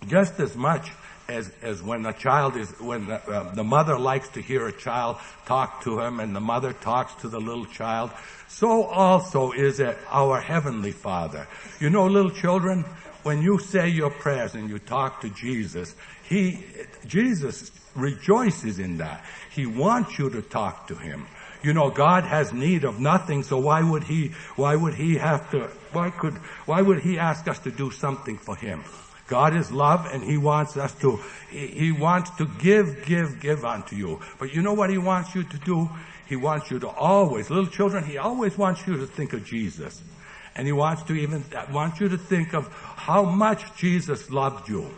just 0.07 0.41
as 0.41 0.57
much 0.57 0.91
as, 1.29 1.51
as 1.63 1.83
when 1.83 2.05
a 2.07 2.13
child 2.13 2.57
is, 2.57 2.71
when 2.81 3.07
the, 3.07 3.15
uh, 3.31 3.55
the 3.55 3.65
mother 3.65 3.99
likes 3.99 4.29
to 4.31 4.43
hear 4.43 4.67
a 4.67 4.73
child 4.73 5.17
talk 5.47 5.83
to 5.85 6.01
him 6.01 6.21
and 6.21 6.35
the 6.35 6.41
mother 6.41 6.73
talks 6.73 7.15
to 7.23 7.29
the 7.29 7.41
little 7.41 7.67
child, 7.67 8.11
so 8.49 8.85
also 8.85 9.53
is 9.53 9.81
it 9.81 9.97
our 10.11 10.41
Heavenly 10.41 10.93
Father. 10.93 11.47
You 11.81 11.91
know, 11.91 12.07
little 12.07 12.31
children, 12.31 12.85
when 13.23 13.43
you 13.43 13.59
say 13.59 13.89
your 13.89 14.11
prayers 14.11 14.55
and 14.55 14.69
you 14.69 14.79
talk 14.79 15.23
to 15.23 15.31
Jesus, 15.31 15.95
He, 16.25 16.65
Jesus 17.07 17.71
rejoices 17.95 18.79
in 18.79 18.99
that. 18.99 19.25
He 19.51 19.67
wants 19.67 20.19
you 20.19 20.31
to 20.31 20.43
talk 20.43 20.89
to 20.89 20.95
Him. 20.95 21.27
You 21.63 21.73
know, 21.73 21.89
God 21.89 22.25
has 22.25 22.53
need 22.53 22.85
of 22.85 23.01
nothing, 23.01 23.43
so 23.43 23.59
why 23.59 23.83
would 23.83 24.05
He, 24.05 24.33
why 24.57 24.77
would 24.77 24.95
He 24.95 25.17
have 25.17 25.51
to, 25.53 25.71
why 25.93 26.11
could, 26.11 26.35
why 26.67 26.83
would 26.83 27.01
He 27.01 27.19
ask 27.19 27.49
us 27.49 27.59
to 27.61 27.71
do 27.71 27.91
something 27.91 28.37
for 28.37 28.55
Him? 28.55 28.85
God 29.27 29.57
is 29.57 29.73
love 29.73 30.07
and 30.13 30.23
He 30.23 30.37
wants 30.37 30.77
us 30.77 30.93
to, 31.01 31.19
He 31.51 31.93
wants 31.93 32.31
to 32.37 32.47
give, 32.59 33.05
give, 33.07 33.41
give 33.41 33.65
unto 33.65 33.97
you. 33.97 34.21
But 34.39 34.55
you 34.55 34.63
know 34.63 34.75
what 34.75 34.91
He 34.91 34.99
wants 34.99 35.35
you 35.35 35.45
to 35.45 35.59
do? 35.59 35.89
He 36.27 36.37
wants 36.37 36.71
you 36.71 36.79
to 36.79 36.89
always, 36.89 37.51
little 37.51 37.67
children, 37.67 38.05
He 38.05 38.19
always 38.19 38.57
wants 38.59 38.87
you 38.87 38.97
to 38.97 39.07
think 39.07 39.33
of 39.33 39.45
Jesus. 39.45 40.03
And 40.57 40.67
He 40.67 40.73
wants 40.73 41.03
to 41.05 41.15
even, 41.15 41.45
wants 41.73 42.01
you 42.01 42.09
to 42.09 42.19
think 42.19 42.55
of 42.55 42.69
how 42.97 43.25
much 43.25 43.75
Jesus 43.77 44.31
loved 44.31 44.69
you. 44.69 44.91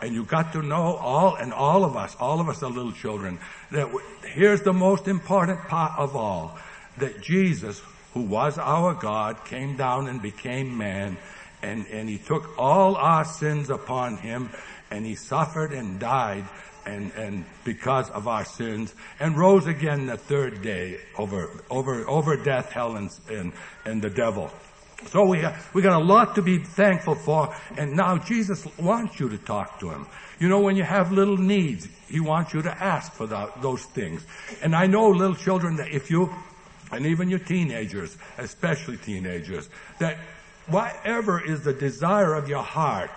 And 0.00 0.14
you 0.14 0.24
got 0.24 0.52
to 0.52 0.62
know 0.62 0.94
all, 0.96 1.34
and 1.36 1.52
all 1.52 1.84
of 1.84 1.96
us, 1.96 2.16
all 2.20 2.40
of 2.40 2.48
us 2.48 2.62
are 2.62 2.70
little 2.70 2.92
children, 2.92 3.38
that 3.72 3.88
here's 4.24 4.62
the 4.62 4.72
most 4.72 5.08
important 5.08 5.60
part 5.62 5.98
of 5.98 6.14
all, 6.14 6.56
that 6.98 7.20
Jesus, 7.20 7.82
who 8.14 8.22
was 8.22 8.58
our 8.58 8.94
God, 8.94 9.44
came 9.44 9.76
down 9.76 10.06
and 10.06 10.22
became 10.22 10.78
man 10.78 11.16
and, 11.62 11.86
and 11.86 12.08
he 12.08 12.18
took 12.18 12.58
all 12.58 12.96
our 12.96 13.24
sins 13.24 13.70
upon 13.70 14.16
him 14.16 14.50
and 14.90 15.04
he 15.04 15.14
suffered 15.14 15.72
and 15.72 15.98
died 16.00 16.44
and, 16.86 17.12
and 17.12 17.44
because 17.64 18.08
of 18.10 18.26
our 18.26 18.44
sins 18.44 18.94
and 19.20 19.36
rose 19.36 19.66
again 19.66 20.06
the 20.06 20.16
third 20.16 20.62
day 20.62 21.00
over, 21.16 21.62
over, 21.70 22.08
over 22.08 22.36
death, 22.36 22.72
hell, 22.72 22.96
and, 22.96 23.10
and, 23.28 23.52
and 23.84 24.00
the 24.00 24.10
devil. 24.10 24.50
So 25.06 25.24
we, 25.24 25.44
we 25.74 25.82
got 25.82 26.00
a 26.00 26.04
lot 26.04 26.34
to 26.34 26.42
be 26.42 26.58
thankful 26.58 27.14
for, 27.14 27.54
and 27.76 27.94
now 27.94 28.18
Jesus 28.18 28.66
wants 28.78 29.20
you 29.20 29.28
to 29.28 29.38
talk 29.38 29.78
to 29.80 29.90
him. 29.90 30.06
You 30.40 30.48
know, 30.48 30.60
when 30.60 30.76
you 30.76 30.82
have 30.82 31.12
little 31.12 31.36
needs, 31.36 31.88
he 32.08 32.20
wants 32.20 32.52
you 32.52 32.62
to 32.62 32.70
ask 32.70 33.12
for 33.12 33.26
those 33.26 33.84
things. 33.84 34.26
And 34.62 34.74
I 34.74 34.86
know 34.86 35.08
little 35.08 35.36
children 35.36 35.76
that 35.76 35.88
if 35.88 36.10
you, 36.10 36.34
and 36.90 37.06
even 37.06 37.28
your 37.28 37.38
teenagers, 37.38 38.16
especially 38.38 38.96
teenagers, 38.96 39.68
that 40.00 40.18
whatever 40.70 41.44
is 41.44 41.62
the 41.62 41.72
desire 41.72 42.34
of 42.34 42.48
your 42.48 42.62
heart, 42.62 43.10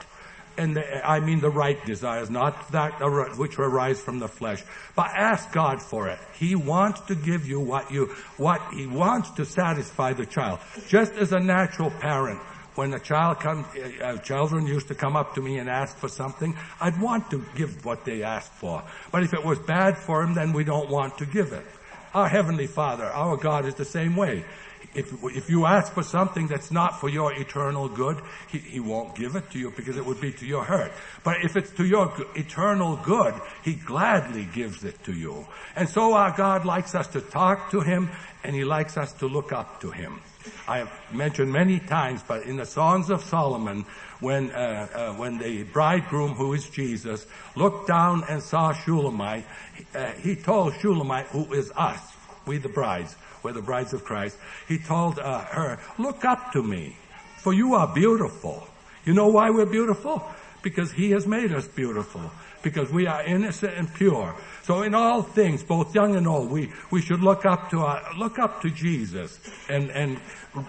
and 0.57 0.75
the, 0.75 1.07
I 1.07 1.19
mean 1.19 1.39
the 1.39 1.49
right 1.49 1.83
desires, 1.85 2.29
not 2.29 2.71
that 2.71 2.99
which 3.37 3.57
arise 3.57 4.01
from 4.01 4.19
the 4.19 4.27
flesh, 4.27 4.63
but 4.95 5.07
ask 5.07 5.51
God 5.51 5.81
for 5.81 6.09
it. 6.09 6.19
He 6.35 6.55
wants 6.55 7.01
to 7.01 7.15
give 7.15 7.47
you 7.47 7.59
what 7.59 7.91
you, 7.91 8.07
what 8.37 8.61
He 8.73 8.87
wants 8.87 9.31
to 9.31 9.45
satisfy 9.45 10.13
the 10.13 10.25
child. 10.25 10.59
Just 10.87 11.13
as 11.13 11.31
a 11.31 11.39
natural 11.39 11.89
parent, 11.89 12.39
when 12.75 12.93
a 12.93 12.99
child 12.99 13.39
comes, 13.39 13.65
uh, 13.75 14.03
uh, 14.03 14.17
children 14.17 14.65
used 14.65 14.87
to 14.87 14.95
come 14.95 15.15
up 15.15 15.35
to 15.35 15.41
me 15.41 15.57
and 15.57 15.69
ask 15.69 15.97
for 15.97 16.07
something, 16.07 16.55
I'd 16.79 16.99
want 17.01 17.29
to 17.31 17.43
give 17.55 17.83
what 17.85 18.05
they 18.05 18.23
asked 18.23 18.53
for. 18.53 18.83
But 19.11 19.23
if 19.23 19.33
it 19.33 19.43
was 19.43 19.59
bad 19.59 19.97
for 19.97 20.23
them, 20.23 20.33
then 20.35 20.53
we 20.53 20.63
don't 20.63 20.89
want 20.89 21.17
to 21.17 21.25
give 21.25 21.51
it. 21.51 21.65
Our 22.13 22.27
Heavenly 22.27 22.67
Father, 22.67 23.05
our 23.05 23.37
God 23.37 23.65
is 23.65 23.75
the 23.75 23.85
same 23.85 24.15
way 24.15 24.45
if, 24.93 25.13
if 25.23 25.49
you 25.49 25.65
ask 25.65 25.93
for 25.93 26.03
something 26.03 26.47
that's 26.47 26.71
not 26.71 26.99
for 26.99 27.09
your 27.09 27.33
eternal 27.33 27.87
good, 27.87 28.21
he, 28.49 28.57
he 28.57 28.79
won't 28.79 29.15
give 29.15 29.35
it 29.35 29.49
to 29.51 29.59
you 29.59 29.71
because 29.71 29.97
it 29.97 30.05
would 30.05 30.19
be 30.19 30.31
to 30.33 30.45
your 30.45 30.63
hurt. 30.63 30.91
But 31.23 31.43
if 31.43 31.55
it's 31.55 31.71
to 31.71 31.85
your 31.85 32.13
eternal 32.35 32.97
good, 32.97 33.33
He 33.63 33.75
gladly 33.75 34.45
gives 34.53 34.83
it 34.83 35.01
to 35.05 35.13
you. 35.13 35.47
And 35.75 35.87
so 35.87 36.13
our 36.13 36.35
God 36.35 36.65
likes 36.65 36.93
us 36.95 37.07
to 37.09 37.21
talk 37.21 37.71
to 37.71 37.81
Him 37.81 38.09
and 38.43 38.55
He 38.55 38.63
likes 38.63 38.97
us 38.97 39.13
to 39.13 39.27
look 39.27 39.51
up 39.51 39.81
to 39.81 39.91
Him. 39.91 40.21
I 40.67 40.79
have 40.79 40.91
mentioned 41.13 41.51
many 41.51 41.79
times, 41.79 42.23
but 42.27 42.43
in 42.43 42.57
the 42.57 42.65
Songs 42.65 43.09
of 43.09 43.23
Solomon, 43.23 43.85
when 44.19 44.51
uh, 44.51 44.87
uh, 44.93 45.13
when 45.13 45.37
the 45.37 45.63
bridegroom, 45.63 46.33
who 46.33 46.53
is 46.53 46.67
Jesus, 46.69 47.25
looked 47.55 47.87
down 47.87 48.23
and 48.27 48.41
saw 48.41 48.73
Shulamite, 48.73 49.45
uh, 49.93 50.11
he 50.13 50.35
told 50.35 50.73
Shulamite, 50.75 51.27
who 51.27 51.53
is 51.53 51.71
us, 51.75 51.99
we 52.45 52.57
the 52.57 52.69
brides, 52.69 53.15
we're 53.43 53.53
the 53.53 53.61
brides 53.61 53.93
of 53.93 54.03
Christ. 54.03 54.37
He 54.67 54.77
told 54.77 55.19
uh, 55.19 55.41
her, 55.45 55.79
look 55.97 56.25
up 56.25 56.51
to 56.53 56.63
me, 56.63 56.95
for 57.37 57.53
you 57.53 57.75
are 57.75 57.93
beautiful. 57.93 58.67
You 59.05 59.13
know 59.13 59.27
why 59.27 59.49
we're 59.49 59.65
beautiful? 59.65 60.23
Because 60.61 60.91
He 60.91 61.11
has 61.11 61.25
made 61.25 61.51
us 61.51 61.67
beautiful. 61.67 62.31
Because 62.61 62.91
we 62.91 63.07
are 63.07 63.23
innocent 63.23 63.73
and 63.75 63.91
pure. 63.91 64.35
So 64.63 64.83
in 64.83 64.93
all 64.93 65.23
things, 65.23 65.63
both 65.63 65.95
young 65.95 66.15
and 66.15 66.27
old, 66.27 66.51
we, 66.51 66.71
we 66.91 67.01
should 67.01 67.21
look 67.21 67.43
up 67.43 67.71
to 67.71 67.79
our, 67.79 68.03
look 68.17 68.37
up 68.37 68.61
to 68.61 68.69
Jesus 68.69 69.39
and, 69.67 69.89
and 69.89 70.21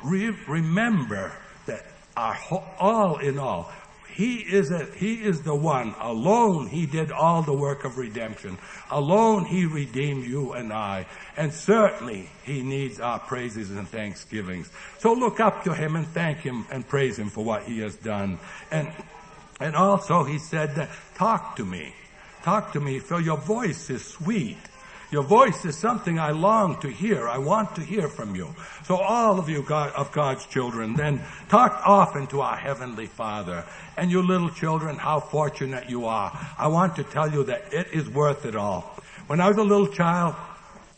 re- 0.03 0.35
remember 0.49 1.33
that 1.67 1.85
our, 2.17 2.39
all 2.79 3.19
in 3.19 3.39
all, 3.39 3.71
he 4.13 4.37
is 4.37 4.71
a, 4.71 4.85
He 4.97 5.15
is 5.15 5.43
the 5.43 5.55
one. 5.55 5.95
Alone 5.99 6.69
He 6.69 6.87
did 6.87 7.11
all 7.11 7.43
the 7.43 7.55
work 7.55 7.85
of 7.85 7.97
redemption. 7.97 8.59
Alone 8.91 9.45
He 9.45 9.65
redeemed 9.65 10.25
you 10.25 10.53
and 10.53 10.73
I. 10.73 11.07
And 11.37 11.53
certainly 11.53 12.29
He 12.45 12.63
needs 12.63 13.01
our 13.01 13.19
praises 13.19 13.71
and 13.71 13.89
thanksgivings. 13.89 14.71
So 14.99 15.13
look 15.13 15.41
up 15.41 15.65
to 15.65 15.75
Him 15.75 15.97
and 15.97 16.07
thank 16.07 16.39
Him 16.39 16.67
and 16.71 16.87
praise 16.87 17.19
Him 17.19 17.31
for 17.31 17.45
what 17.45 17.63
He 17.65 17.81
has 17.81 17.97
done. 17.97 18.39
And, 18.71 18.93
and 19.61 19.75
also 19.75 20.25
He 20.25 20.39
said 20.39 20.89
talk 21.15 21.57
to 21.57 21.65
me. 21.65 21.95
Talk 22.43 22.73
to 22.73 22.81
me 22.81 22.99
for 22.99 23.21
your 23.21 23.39
voice 23.39 23.89
is 23.89 24.05
sweet. 24.05 24.59
Your 25.13 25.23
voice 25.23 25.67
is 25.67 25.77
something 25.77 26.19
I 26.19 26.31
long 26.31 26.81
to 26.81 26.89
hear. 26.89 27.29
I 27.29 27.37
want 27.37 27.75
to 27.75 27.83
hear 27.83 28.09
from 28.09 28.35
you. 28.35 28.55
So 28.85 28.97
all 28.97 29.39
of 29.39 29.47
you 29.47 29.63
God, 29.63 29.93
of 29.93 30.11
God's 30.11 30.47
children, 30.47 30.95
then 30.95 31.21
talk 31.51 31.83
often 31.85 32.27
to 32.29 32.41
our 32.41 32.57
Heavenly 32.57 33.05
Father. 33.05 33.63
And 33.99 34.11
you 34.11 34.23
little 34.23 34.49
children, 34.49 34.97
how 34.97 35.21
fortunate 35.21 35.91
you 35.91 36.07
are. 36.07 36.33
I 36.57 36.69
want 36.69 36.97
to 36.97 37.05
tell 37.05 37.31
you 37.31 37.45
that 37.45 37.75
it 37.75 37.89
is 37.93 38.09
worth 38.09 38.47
it 38.47 38.57
all. 38.57 38.97
When 39.27 39.39
I 39.39 39.49
was 39.49 39.59
a 39.59 39.63
little 39.63 39.87
child, 39.87 40.35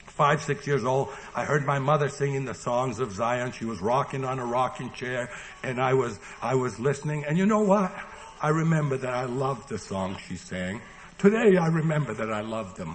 five, 0.06 0.40
six 0.44 0.64
years 0.64 0.84
old, 0.84 1.08
I 1.34 1.44
heard 1.44 1.66
my 1.66 1.80
mother 1.80 2.08
singing 2.08 2.44
the 2.44 2.54
songs 2.54 3.00
of 3.00 3.10
Zion. 3.10 3.50
She 3.50 3.64
was 3.64 3.82
rocking 3.82 4.24
on 4.24 4.38
a 4.38 4.46
rocking 4.46 4.92
chair 4.92 5.28
and 5.64 5.80
I 5.80 5.94
was, 5.94 6.20
I 6.40 6.54
was 6.54 6.78
listening. 6.78 7.24
And 7.24 7.36
you 7.36 7.46
know 7.46 7.62
what? 7.62 7.92
I 8.40 8.50
remember 8.50 8.96
that 8.96 9.12
I 9.12 9.24
loved 9.24 9.70
the 9.70 9.78
songs 9.78 10.18
she 10.28 10.36
sang. 10.36 10.80
Today 11.18 11.56
I 11.56 11.66
remember 11.66 12.14
that 12.14 12.32
I 12.32 12.42
loved 12.42 12.76
them. 12.76 12.94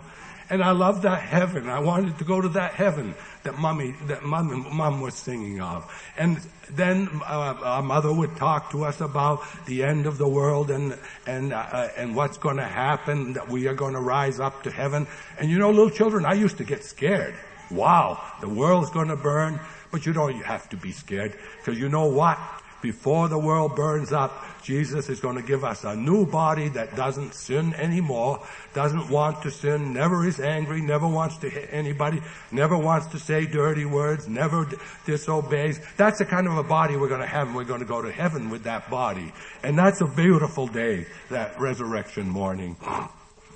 And 0.50 0.64
I 0.64 0.72
loved 0.72 1.04
that 1.04 1.22
heaven. 1.22 1.70
I 1.70 1.80
wanted 1.80 2.18
to 2.18 2.24
go 2.24 2.42
to 2.42 2.50
that 2.50 2.74
heaven 2.74 3.16
that 3.44 3.58
mommy, 3.58 3.96
that 4.08 4.24
mom, 4.24 4.76
mom 4.76 5.02
was 5.02 5.14
singing 5.14 5.62
of. 5.62 5.90
And 6.18 6.40
then 6.70 7.10
uh, 7.26 7.56
our 7.64 7.82
mother 7.82 8.12
would 8.12 8.36
talk 8.36 8.72
to 8.72 8.84
us 8.84 9.00
about 9.00 9.44
the 9.66 9.84
end 9.84 10.06
of 10.06 10.18
the 10.18 10.28
world 10.28 10.70
and 10.72 10.98
and 11.26 11.54
uh, 11.54 11.90
and 11.96 12.16
what's 12.16 12.38
going 12.38 12.58
to 12.58 12.66
happen. 12.66 13.34
That 13.34 13.50
we 13.50 13.68
are 13.68 13.74
going 13.74 13.94
to 13.94 14.02
rise 14.02 14.40
up 14.40 14.64
to 14.64 14.72
heaven. 14.72 15.08
And 15.38 15.50
you 15.50 15.58
know, 15.58 15.70
little 15.70 15.90
children, 15.90 16.26
I 16.26 16.34
used 16.34 16.58
to 16.58 16.64
get 16.64 16.84
scared. 16.84 17.36
Wow, 17.72 18.22
the 18.42 18.50
world's 18.50 18.90
going 18.90 19.10
to 19.10 19.16
burn. 19.18 19.60
But 19.92 20.06
you 20.06 20.14
don't 20.14 20.36
have 20.44 20.70
to 20.70 20.78
be 20.78 20.92
scared 20.92 21.36
because 21.58 21.80
you 21.80 21.90
know 21.90 22.08
what? 22.08 22.38
Before 22.82 23.28
the 23.28 23.38
world 23.38 23.76
burns 23.76 24.12
up, 24.12 24.46
Jesus 24.64 25.10
is 25.10 25.20
going 25.20 25.36
to 25.36 25.42
give 25.42 25.64
us 25.64 25.84
a 25.84 25.96
new 25.96 26.26
body 26.26 26.70
that 26.70 26.96
doesn't 26.96 27.34
sin 27.34 27.74
anymore, 27.74 28.46
doesn't 28.74 29.10
want 29.10 29.42
to 29.44 29.52
sin, 29.52 29.94
never 29.94 30.28
is 30.28 30.40
angry, 30.40 30.82
never 30.82 31.08
wants 31.08 31.38
to 31.38 31.50
hit 31.50 31.70
anybody, 31.72 32.22
never 32.52 32.78
wants 32.78 33.08
to 33.08 33.20
say 33.20 33.46
dirty 33.46 33.86
words, 33.86 34.28
never 34.28 34.66
d- 34.66 34.78
disobeys. 35.06 35.80
That's 35.98 36.20
the 36.20 36.26
kind 36.26 36.48
of 36.48 36.58
a 36.58 36.64
body 36.64 36.98
we're 36.98 37.10
going 37.10 37.22
to 37.22 37.28
have 37.28 37.48
and 37.48 37.56
we're 37.56 37.64
going 37.64 37.82
to 37.82 37.86
go 37.86 38.02
to 38.02 38.12
heaven 38.12 38.50
with 38.50 38.64
that 38.64 38.90
body. 38.90 39.32
And 39.64 39.78
that's 39.78 40.02
a 40.02 40.08
beautiful 40.08 40.68
day, 40.68 41.06
that 41.30 41.60
resurrection 41.60 42.30
morning. 42.30 42.76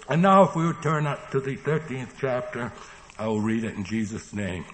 And 0.09 0.21
now 0.21 0.43
if 0.43 0.55
we 0.55 0.65
would 0.65 0.81
turn 0.81 1.07
up 1.07 1.31
to 1.31 1.39
the 1.39 1.55
13th 1.57 2.13
chapter, 2.19 2.71
I 3.17 3.27
will 3.27 3.41
read 3.41 3.63
it 3.63 3.75
in 3.75 3.83
Jesus' 3.83 4.33
name. 4.33 4.65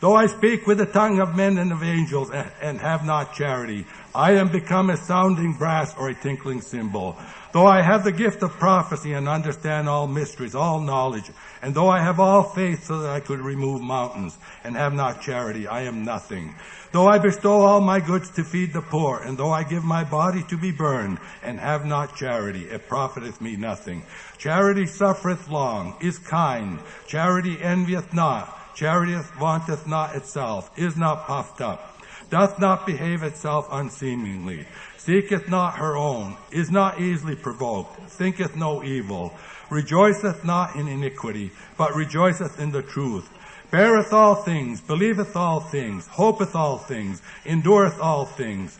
Though 0.00 0.16
I 0.16 0.28
speak 0.28 0.66
with 0.66 0.78
the 0.78 0.86
tongue 0.86 1.20
of 1.20 1.36
men 1.36 1.58
and 1.58 1.72
of 1.72 1.82
angels 1.82 2.30
and 2.30 2.80
have 2.80 3.04
not 3.04 3.34
charity, 3.34 3.86
I 4.14 4.32
am 4.32 4.48
become 4.48 4.88
a 4.88 4.96
sounding 4.96 5.52
brass 5.52 5.94
or 5.98 6.08
a 6.08 6.14
tinkling 6.14 6.62
cymbal. 6.62 7.18
Though 7.52 7.66
I 7.66 7.82
have 7.82 8.04
the 8.04 8.12
gift 8.12 8.42
of 8.42 8.52
prophecy 8.52 9.12
and 9.12 9.28
understand 9.28 9.90
all 9.90 10.06
mysteries, 10.06 10.54
all 10.54 10.80
knowledge, 10.80 11.30
and 11.60 11.74
though 11.74 11.88
I 11.88 12.00
have 12.00 12.18
all 12.18 12.44
faith 12.44 12.84
so 12.84 13.00
that 13.00 13.10
I 13.10 13.20
could 13.20 13.40
remove 13.40 13.82
mountains 13.82 14.38
and 14.64 14.74
have 14.74 14.94
not 14.94 15.20
charity, 15.20 15.66
I 15.66 15.82
am 15.82 16.02
nothing. 16.04 16.54
Though 16.92 17.06
I 17.06 17.18
bestow 17.18 17.60
all 17.60 17.82
my 17.82 18.00
goods 18.00 18.30
to 18.30 18.44
feed 18.44 18.72
the 18.72 18.80
poor, 18.80 19.20
and 19.20 19.36
though 19.36 19.52
I 19.52 19.64
give 19.64 19.84
my 19.84 20.02
body 20.02 20.42
to 20.44 20.56
be 20.56 20.72
burned 20.72 21.18
and 21.42 21.60
have 21.60 21.84
not 21.84 22.16
charity, 22.16 22.62
it 22.70 22.88
profiteth 22.88 23.40
me 23.42 23.56
nothing. 23.56 24.02
Charity 24.38 24.86
suffereth 24.86 25.48
long, 25.48 25.96
is 26.00 26.18
kind, 26.18 26.78
charity 27.06 27.62
envieth 27.62 28.14
not, 28.14 28.59
Charity 28.80 29.12
vaunteth 29.38 29.86
not 29.86 30.16
itself, 30.16 30.70
is 30.74 30.96
not 30.96 31.26
puffed 31.26 31.60
up, 31.60 32.02
doth 32.30 32.58
not 32.58 32.86
behave 32.86 33.22
itself 33.22 33.68
unseemingly, 33.70 34.66
seeketh 34.96 35.50
not 35.50 35.74
her 35.74 35.98
own, 35.98 36.38
is 36.50 36.70
not 36.70 36.98
easily 36.98 37.36
provoked, 37.36 38.00
thinketh 38.08 38.56
no 38.56 38.82
evil, 38.82 39.34
rejoiceth 39.68 40.46
not 40.46 40.76
in 40.76 40.88
iniquity, 40.88 41.50
but 41.76 41.94
rejoiceth 41.94 42.58
in 42.58 42.72
the 42.72 42.80
truth, 42.80 43.28
beareth 43.70 44.14
all 44.14 44.36
things, 44.36 44.80
believeth 44.80 45.36
all 45.36 45.60
things, 45.60 46.06
hopeth 46.06 46.56
all 46.56 46.78
things, 46.78 47.20
endureth 47.44 48.00
all 48.00 48.24
things. 48.24 48.79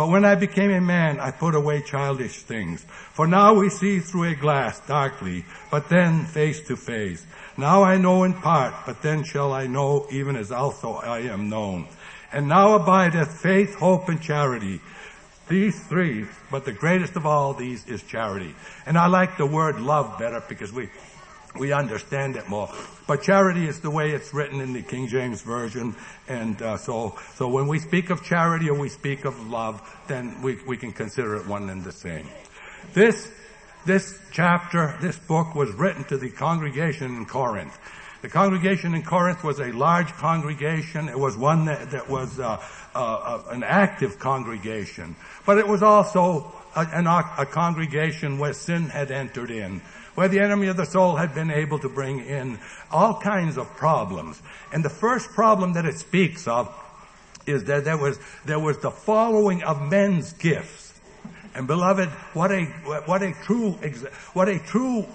But 0.00 0.08
when 0.08 0.24
I 0.24 0.34
became 0.34 0.70
a 0.70 0.80
man, 0.80 1.20
I 1.20 1.30
put 1.30 1.54
away 1.54 1.82
childish 1.82 2.40
things. 2.40 2.86
For 3.12 3.26
now 3.26 3.52
we 3.52 3.68
see 3.68 4.00
through 4.00 4.30
a 4.30 4.34
glass 4.34 4.80
darkly, 4.86 5.44
but 5.70 5.90
then 5.90 6.24
face 6.24 6.58
to 6.68 6.76
face. 6.78 7.26
Now 7.58 7.82
I 7.82 7.98
know 7.98 8.24
in 8.24 8.32
part, 8.32 8.72
but 8.86 9.02
then 9.02 9.24
shall 9.24 9.52
I 9.52 9.66
know 9.66 10.06
even 10.10 10.36
as 10.36 10.52
also 10.52 10.94
I 10.94 11.18
am 11.28 11.50
known. 11.50 11.86
And 12.32 12.48
now 12.48 12.76
abideth 12.76 13.42
faith, 13.42 13.74
hope, 13.74 14.08
and 14.08 14.22
charity. 14.22 14.80
These 15.48 15.78
three, 15.86 16.24
but 16.50 16.64
the 16.64 16.72
greatest 16.72 17.16
of 17.16 17.26
all 17.26 17.52
these 17.52 17.86
is 17.86 18.02
charity. 18.02 18.54
And 18.86 18.96
I 18.96 19.06
like 19.06 19.36
the 19.36 19.44
word 19.44 19.82
love 19.82 20.18
better 20.18 20.42
because 20.48 20.72
we, 20.72 20.88
we 21.58 21.72
understand 21.72 22.36
it 22.36 22.48
more. 22.48 22.72
But 23.06 23.22
charity 23.22 23.66
is 23.66 23.80
the 23.80 23.90
way 23.90 24.10
it's 24.10 24.32
written 24.32 24.60
in 24.60 24.72
the 24.72 24.82
King 24.82 25.08
James 25.08 25.42
Version. 25.42 25.96
And 26.28 26.60
uh, 26.62 26.76
so, 26.76 27.18
so 27.34 27.48
when 27.48 27.66
we 27.66 27.78
speak 27.78 28.10
of 28.10 28.22
charity 28.22 28.68
or 28.68 28.78
we 28.78 28.88
speak 28.88 29.24
of 29.24 29.48
love, 29.48 29.82
then 30.06 30.40
we, 30.42 30.58
we 30.66 30.76
can 30.76 30.92
consider 30.92 31.36
it 31.36 31.46
one 31.46 31.68
and 31.70 31.82
the 31.82 31.92
same. 31.92 32.28
This, 32.94 33.30
this 33.84 34.18
chapter, 34.30 34.96
this 35.00 35.18
book 35.18 35.54
was 35.54 35.72
written 35.72 36.04
to 36.04 36.16
the 36.16 36.30
congregation 36.30 37.16
in 37.16 37.26
Corinth. 37.26 37.76
The 38.22 38.28
congregation 38.28 38.94
in 38.94 39.02
Corinth 39.02 39.42
was 39.42 39.60
a 39.60 39.72
large 39.72 40.12
congregation. 40.12 41.08
It 41.08 41.18
was 41.18 41.36
one 41.36 41.64
that, 41.64 41.90
that 41.90 42.08
was 42.08 42.38
uh, 42.38 42.62
uh, 42.94 42.98
uh 42.98 43.42
an 43.48 43.62
active 43.62 44.18
congregation. 44.18 45.16
But 45.46 45.56
it 45.56 45.66
was 45.66 45.82
also 45.82 46.52
a, 46.76 46.86
an, 46.92 47.06
a 47.06 47.46
congregation 47.46 48.38
where 48.38 48.52
sin 48.52 48.90
had 48.90 49.10
entered 49.10 49.50
in, 49.50 49.80
where 50.14 50.28
the 50.28 50.40
enemy 50.40 50.68
of 50.68 50.76
the 50.76 50.84
soul 50.84 51.16
had 51.16 51.34
been 51.34 51.50
able 51.50 51.78
to 51.78 51.88
bring 51.88 52.20
in 52.20 52.58
all 52.90 53.20
kinds 53.20 53.56
of 53.56 53.68
problems. 53.76 54.40
And 54.72 54.84
the 54.84 54.90
first 54.90 55.30
problem 55.30 55.74
that 55.74 55.84
it 55.86 55.98
speaks 55.98 56.46
of 56.48 56.74
is 57.46 57.64
that 57.64 57.84
there 57.84 57.96
was, 57.96 58.18
there 58.44 58.58
was 58.58 58.78
the 58.78 58.90
following 58.90 59.62
of 59.62 59.80
men's 59.90 60.32
gifts. 60.34 61.00
And 61.54 61.66
beloved, 61.66 62.08
what 62.34 62.52
a, 62.52 62.64
what 63.06 63.22
a 63.22 63.32
true, 63.42 63.72
what 64.34 64.48
a 64.48 64.58
true 64.58 65.06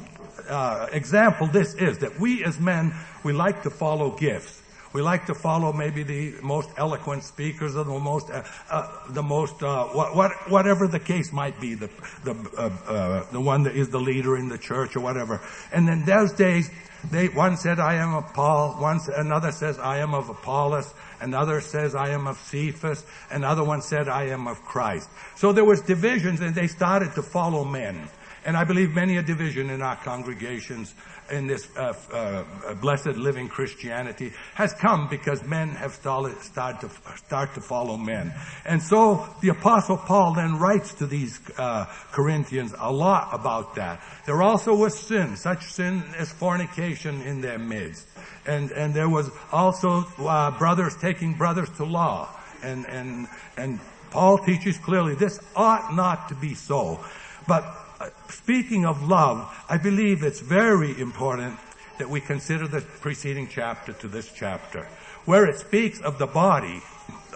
uh, 0.50 0.88
example 0.92 1.48
this 1.48 1.74
is 1.76 2.00
that 2.00 2.20
we 2.20 2.44
as 2.44 2.60
men, 2.60 2.94
we 3.24 3.34
like 3.34 3.64
to 3.64 3.70
follow 3.70 4.12
gifts. 4.12 4.62
We 4.96 5.02
like 5.02 5.26
to 5.26 5.36
follow 5.36 5.74
maybe 5.74 6.04
the 6.04 6.36
most 6.42 6.70
eloquent 6.78 7.26
speakers 7.26 7.76
or 7.76 7.84
the 7.84 8.00
most, 8.00 8.30
uh, 8.30 8.44
uh, 8.72 8.88
the 9.10 9.22
most, 9.22 9.62
uh, 9.62 9.88
what, 9.88 10.16
what, 10.16 10.32
whatever 10.50 10.88
the 10.88 11.02
case 11.02 11.34
might 11.34 11.60
be, 11.60 11.74
the, 11.74 11.90
the, 12.24 12.32
uh, 12.58 12.70
uh, 12.90 13.26
the 13.30 13.42
one 13.42 13.64
that 13.64 13.76
is 13.76 13.90
the 13.90 14.00
leader 14.00 14.38
in 14.38 14.48
the 14.48 14.58
church 14.58 14.96
or 14.96 15.02
whatever. 15.02 15.42
And 15.74 15.90
in 15.90 16.06
those 16.06 16.32
days, 16.32 16.72
they, 17.12 17.28
one 17.28 17.58
said, 17.58 17.78
I 17.78 17.96
am 17.96 18.14
of 18.14 18.34
Paul, 18.34 18.76
one, 18.80 19.02
another 19.18 19.52
says, 19.52 19.78
I 19.80 19.98
am 19.98 20.14
of 20.14 20.30
Apollos, 20.30 20.94
another 21.20 21.60
says, 21.60 21.94
I 21.94 22.12
am 22.12 22.26
of 22.26 22.38
Cephas, 22.38 23.06
another 23.30 23.66
one 23.66 23.82
said, 23.82 24.08
I 24.08 24.28
am 24.28 24.48
of 24.48 24.62
Christ. 24.62 25.10
So 25.36 25.52
there 25.52 25.66
was 25.66 25.82
divisions 25.82 26.40
and 26.40 26.56
they 26.56 26.68
started 26.68 27.16
to 27.16 27.22
follow 27.22 27.66
men. 27.66 28.08
And 28.46 28.56
I 28.56 28.64
believe 28.64 28.94
many 28.94 29.18
a 29.18 29.24
division 29.24 29.72
in 29.72 29.82
our 29.82 29.96
congregations 29.96 30.94
in 31.32 31.48
this 31.48 31.68
uh, 31.76 31.94
uh, 32.14 32.76
blessed 32.76 33.18
living 33.18 33.48
Christianity 33.48 34.34
has 34.54 34.72
come 34.74 35.08
because 35.10 35.44
men 35.44 35.70
have 35.70 35.94
started, 35.94 36.40
started 36.42 36.88
to 36.88 37.18
start 37.18 37.56
to 37.56 37.62
follow 37.62 37.98
men. 37.98 38.32
And 38.64 38.82
so 38.82 39.28
the 39.42 39.50
apostle 39.50 39.98
Paul 39.98 40.36
then 40.36 40.60
writes 40.60 40.94
to 40.96 41.08
these 41.08 41.40
uh, 41.58 41.86
Corinthians 42.12 42.76
a 42.78 42.92
lot 42.92 43.30
about 43.34 43.74
that. 43.76 44.04
There 44.28 44.44
also 44.44 44.76
was 44.76 44.98
sin, 44.98 45.36
such 45.36 45.66
sin 45.66 46.04
as 46.16 46.32
fornication 46.32 47.24
in 47.24 47.42
their 47.42 47.58
midst. 47.58 48.08
And, 48.46 48.72
and 48.72 48.94
there 48.94 49.10
was 49.10 49.32
also 49.52 50.06
uh, 50.20 50.52
brothers 50.60 50.96
taking 50.98 51.34
brothers 51.34 51.70
to 51.78 51.86
law. 51.86 52.30
And, 52.62 52.86
and, 52.86 53.28
and 53.58 53.80
Paul 54.12 54.38
teaches 54.38 54.78
clearly 54.78 55.16
this 55.16 55.40
ought 55.56 55.96
not 55.96 56.30
to 56.30 56.36
be 56.36 56.54
so. 56.54 57.04
But 57.48 57.64
Uh, 58.00 58.10
speaking 58.30 58.86
of 58.86 59.08
love, 59.08 59.50
I 59.70 59.78
believe 59.78 60.24
it's 60.24 60.42
very 60.42 61.00
important 61.00 61.58
that 61.98 62.10
we 62.10 62.20
consider 62.20 62.68
the 62.68 62.82
preceding 62.82 63.48
chapter 63.48 63.94
to 63.94 64.08
this 64.08 64.30
chapter, 64.34 64.86
where 65.24 65.46
it 65.46 65.60
speaks 65.60 66.02
of 66.02 66.18
the 66.18 66.28
body, 66.28 66.82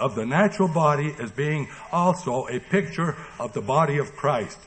of 0.02 0.15
the 0.15 0.26
natural 0.26 0.67
body 0.67 1.15
as 1.19 1.32
being 1.32 1.69
also 1.93 2.45
a 2.48 2.60
picture 2.60 3.15
of 3.39 3.54
the 3.54 3.62
body 3.62 4.00
of 4.00 4.15
Christ. 4.15 4.58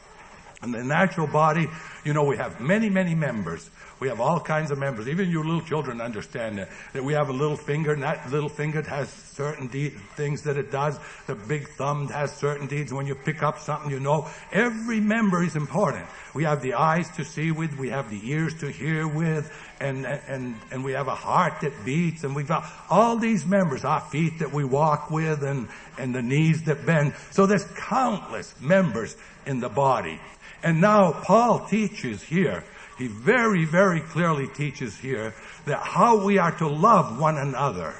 And 0.63 0.73
the 0.73 0.85
natural 0.85 1.27
body, 1.27 1.69
you 2.05 2.15
know, 2.15 2.25
we 2.25 2.37
have 2.37 2.61
many, 2.61 2.89
many 2.89 3.15
members. 3.15 3.69
We 4.03 4.09
have 4.09 4.21
all 4.21 4.41
kinds 4.41 4.73
of 4.73 4.79
members. 4.79 5.07
Even 5.07 5.31
you 5.31 5.45
little 5.45 5.61
children 5.61 6.01
understand 6.01 6.59
that, 6.59 6.71
that 6.93 7.05
we 7.05 7.13
have 7.13 7.29
a 7.29 7.33
little 7.33 7.57
finger 7.57 7.93
and 7.93 8.03
that 8.03 8.29
little 8.33 8.49
finger 8.49 8.83
has 8.83 9.09
certain 9.09 9.69
de- 9.69 9.91
things 9.91 10.43
that 10.43 10.57
it 10.57 10.73
does. 10.73 10.99
The 11.29 11.37
big 11.37 11.69
thumb 11.69 12.09
has 12.09 12.33
certain 12.33 12.67
deeds. 12.67 12.93
When 12.93 13.07
you 13.07 13.15
pick 13.15 13.45
up 13.45 13.61
something, 13.61 13.93
you 13.93 14.01
know, 14.01 14.29
every 14.51 14.99
member 14.99 15.45
is 15.45 15.55
important. 15.55 16.05
We 16.35 16.43
have 16.43 16.63
the 16.63 16.75
eyes 16.75 17.09
to 17.11 17.25
see 17.25 17.53
with, 17.53 17.79
we 17.79 17.91
have 17.91 18.11
the 18.11 18.21
ears 18.29 18.55
to 18.55 18.73
hear 18.73 19.07
with, 19.07 19.53
and, 19.79 20.05
and, 20.05 20.57
and 20.73 20.83
we 20.83 20.95
have 20.95 21.07
a 21.07 21.15
heart 21.15 21.61
that 21.61 21.85
beats, 21.85 22.25
and 22.25 22.35
we've 22.35 22.49
got 22.49 22.69
all 22.91 23.19
these 23.19 23.47
members, 23.47 23.85
our 23.85 24.01
feet 24.01 24.41
that 24.41 24.53
we 24.53 24.65
walk 24.65 25.13
with, 25.13 25.45
and, 25.45 25.69
and 25.97 26.13
the 26.13 26.23
knees 26.23 26.65
that 26.65 26.85
bend. 26.85 27.15
So 27.31 27.47
there's 27.47 27.67
countless 27.77 28.61
members 28.61 29.17
in 29.47 29.61
the 29.61 29.69
body. 29.69 30.19
And 30.65 30.81
now 30.81 31.13
Paul 31.13 31.67
teaches 31.67 32.21
here 32.23 32.65
he 32.99 33.09
very, 33.09 33.65
very 33.65 34.01
clearly 34.01 34.49
teaches 34.49 34.97
here 34.97 35.35
that 35.67 35.79
how 35.79 36.25
we 36.25 36.39
are 36.39 36.53
to 36.59 36.69
love 36.69 37.19
one 37.19 37.39
another. 37.39 37.95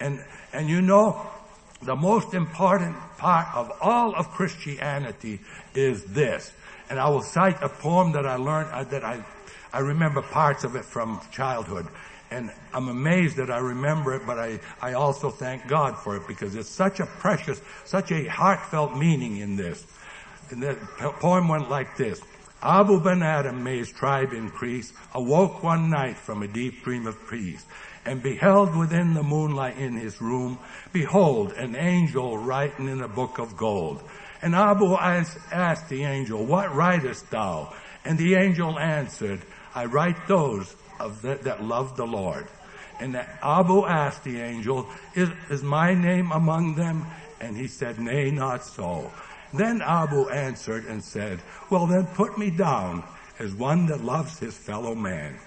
And, 0.00 0.24
and 0.52 0.68
you 0.68 0.80
know, 0.80 1.26
the 1.82 1.96
most 1.96 2.34
important 2.34 2.96
part 3.18 3.48
of 3.54 3.72
all 3.80 4.14
of 4.14 4.30
Christianity 4.30 5.40
is 5.74 6.04
this. 6.04 6.52
And 6.88 6.98
I 6.98 7.08
will 7.08 7.22
cite 7.22 7.62
a 7.62 7.68
poem 7.68 8.12
that 8.12 8.26
I 8.26 8.36
learned, 8.36 8.70
uh, 8.72 8.84
that 8.84 9.04
I, 9.04 9.24
I 9.72 9.80
remember 9.80 10.22
parts 10.22 10.64
of 10.64 10.74
it 10.76 10.84
from 10.84 11.20
childhood. 11.30 11.86
And 12.30 12.50
I'm 12.72 12.88
amazed 12.88 13.36
that 13.36 13.50
I 13.50 13.58
remember 13.58 14.14
it, 14.14 14.22
but 14.26 14.38
I, 14.38 14.60
I 14.80 14.92
also 14.94 15.30
thank 15.30 15.66
God 15.66 15.98
for 15.98 16.16
it 16.16 16.28
because 16.28 16.54
it's 16.54 16.68
such 16.68 17.00
a 17.00 17.06
precious, 17.06 17.60
such 17.84 18.12
a 18.12 18.28
heartfelt 18.28 18.96
meaning 18.96 19.38
in 19.38 19.56
this. 19.56 19.84
And 20.50 20.62
the 20.62 20.74
poem 21.20 21.48
went 21.48 21.70
like 21.70 21.96
this. 21.96 22.20
Abou 22.62 23.00
Ben 23.00 23.20
Adhem, 23.20 23.62
may 23.62 23.78
his 23.78 23.90
tribe 23.90 24.32
increase, 24.32 24.92
awoke 25.14 25.62
one 25.62 25.88
night 25.88 26.16
from 26.16 26.42
a 26.42 26.48
deep 26.48 26.84
dream 26.84 27.06
of 27.06 27.16
peace, 27.30 27.64
and 28.04 28.22
beheld 28.22 28.76
within 28.76 29.14
the 29.14 29.22
moonlight 29.22 29.78
in 29.78 29.96
his 29.96 30.20
room, 30.20 30.58
behold, 30.92 31.52
an 31.52 31.74
angel 31.74 32.36
writing 32.36 32.88
in 32.88 33.00
a 33.00 33.08
book 33.08 33.38
of 33.38 33.56
gold. 33.56 34.02
And 34.42 34.54
Abou 34.54 34.96
asked 34.96 35.88
the 35.88 36.04
angel, 36.04 36.44
what 36.44 36.74
writest 36.74 37.30
thou? 37.30 37.74
And 38.04 38.18
the 38.18 38.34
angel 38.34 38.78
answered, 38.78 39.42
I 39.74 39.84
write 39.84 40.26
those 40.26 40.74
of 40.98 41.22
the, 41.22 41.36
that 41.42 41.62
love 41.62 41.96
the 41.96 42.06
Lord. 42.06 42.46
And 43.00 43.16
Abou 43.42 43.86
asked 43.86 44.24
the 44.24 44.40
angel, 44.40 44.88
is, 45.14 45.30
is 45.50 45.62
my 45.62 45.94
name 45.94 46.32
among 46.32 46.74
them? 46.74 47.06
And 47.40 47.56
he 47.56 47.68
said, 47.68 47.98
nay, 47.98 48.30
not 48.30 48.64
so. 48.64 49.10
Then 49.52 49.82
Abou 49.82 50.28
answered 50.28 50.84
and 50.86 51.02
said, 51.02 51.40
well 51.70 51.86
then 51.86 52.06
put 52.06 52.38
me 52.38 52.50
down 52.50 53.04
as 53.38 53.54
one 53.54 53.86
that 53.86 54.04
loves 54.04 54.38
his 54.38 54.56
fellow 54.56 54.94
man. 54.94 55.38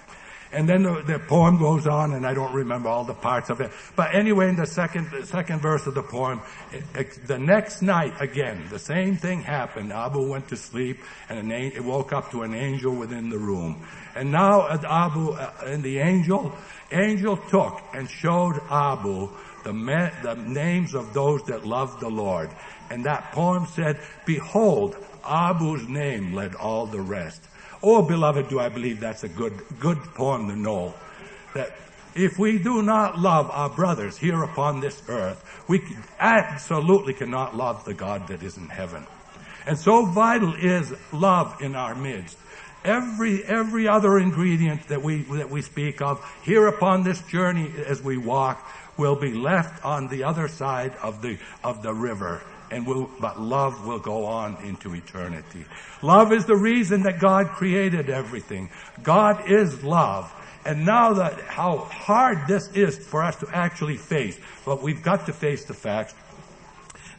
And 0.53 0.69
then 0.69 0.83
the, 0.83 1.01
the, 1.01 1.17
poem 1.17 1.57
goes 1.57 1.87
on, 1.87 2.13
and 2.13 2.27
I 2.27 2.35
don't 2.35 2.53
remember 2.53 2.87
all 2.87 3.03
the 3.03 3.15
parts 3.15 3.49
of 3.49 3.59
it. 3.59 3.71
But 3.95 4.13
anyway, 4.13 4.49
in 4.49 4.55
the 4.55 4.67
second, 4.67 5.09
the 5.09 5.25
second 5.25 5.61
verse 5.61 5.87
of 5.87 5.95
the 5.95 6.03
poem, 6.03 6.41
it, 6.71 6.83
it, 6.93 7.27
the 7.27 7.39
next 7.39 7.81
night 7.81 8.13
again, 8.21 8.67
the 8.69 8.77
same 8.77 9.17
thing 9.17 9.41
happened. 9.41 9.91
Abou 9.91 10.29
went 10.29 10.47
to 10.49 10.55
sleep, 10.55 10.99
and 11.27 11.39
an, 11.39 11.51
it 11.51 11.83
woke 11.83 12.13
up 12.13 12.29
to 12.31 12.43
an 12.43 12.53
angel 12.53 12.93
within 12.93 13.29
the 13.29 13.37
room. 13.39 13.83
And 14.15 14.31
now 14.31 14.67
Abou 14.67 15.31
uh, 15.31 15.51
and 15.65 15.81
the 15.81 15.97
angel, 15.97 16.53
angel 16.91 17.37
took 17.37 17.81
and 17.95 18.07
showed 18.07 18.61
Abou 18.69 19.31
the, 19.63 19.73
me, 19.73 20.09
the 20.21 20.35
names 20.35 20.93
of 20.93 21.13
those 21.13 21.41
that 21.45 21.65
loved 21.65 21.99
the 21.99 22.09
Lord. 22.09 22.51
And 22.89 23.05
that 23.05 23.31
poem 23.31 23.67
said, 23.73 23.99
behold, 24.25 24.95
Abou's 25.23 25.87
name 25.87 26.33
led 26.33 26.55
all 26.55 26.85
the 26.85 27.01
rest. 27.01 27.41
Oh, 27.81 28.01
beloved, 28.01 28.49
do 28.49 28.59
I 28.59 28.69
believe 28.69 28.99
that's 28.99 29.23
a 29.23 29.29
good, 29.29 29.61
good 29.79 29.97
poem 30.15 30.47
to 30.47 30.55
know. 30.55 30.93
That 31.53 31.75
if 32.15 32.37
we 32.37 32.57
do 32.57 32.81
not 32.81 33.19
love 33.19 33.49
our 33.51 33.69
brothers 33.69 34.17
here 34.17 34.43
upon 34.43 34.79
this 34.79 35.01
earth, 35.07 35.43
we 35.67 35.81
absolutely 36.19 37.13
cannot 37.13 37.55
love 37.55 37.83
the 37.85 37.93
God 37.93 38.27
that 38.27 38.43
is 38.43 38.57
in 38.57 38.69
heaven. 38.69 39.05
And 39.65 39.77
so 39.77 40.05
vital 40.05 40.53
is 40.53 40.93
love 41.11 41.61
in 41.61 41.75
our 41.75 41.95
midst. 41.95 42.37
Every, 42.85 43.43
every 43.45 43.87
other 43.87 44.17
ingredient 44.17 44.89
that 44.89 45.01
we, 45.01 45.23
that 45.23 45.49
we 45.49 45.61
speak 45.61 46.01
of 46.01 46.23
here 46.43 46.67
upon 46.67 47.03
this 47.03 47.21
journey 47.23 47.71
as 47.87 48.01
we 48.01 48.17
walk 48.17 48.65
will 48.97 49.15
be 49.15 49.33
left 49.33 49.83
on 49.83 50.07
the 50.09 50.23
other 50.25 50.47
side 50.47 50.93
of 51.01 51.21
the, 51.21 51.37
of 51.63 51.81
the 51.81 51.93
river 51.93 52.41
and 52.73 52.87
will, 52.87 53.09
but 53.19 53.39
love 53.39 53.85
will 53.85 53.99
go 53.99 54.25
on 54.25 54.57
into 54.65 54.95
eternity. 54.95 55.63
Love 56.01 56.33
is 56.33 56.45
the 56.45 56.55
reason 56.55 57.03
that 57.03 57.19
God 57.19 57.49
created 57.49 58.09
everything. 58.09 58.69
God 59.03 59.49
is 59.49 59.83
love. 59.83 60.33
And 60.65 60.85
now 60.85 61.13
that 61.13 61.41
how 61.41 61.77
hard 61.77 62.47
this 62.47 62.69
is 62.69 62.97
for 62.97 63.23
us 63.23 63.35
to 63.37 63.47
actually 63.53 63.97
face, 63.97 64.39
but 64.65 64.81
we've 64.81 65.03
got 65.03 65.27
to 65.27 65.33
face 65.33 65.65
the 65.65 65.73
fact 65.75 66.15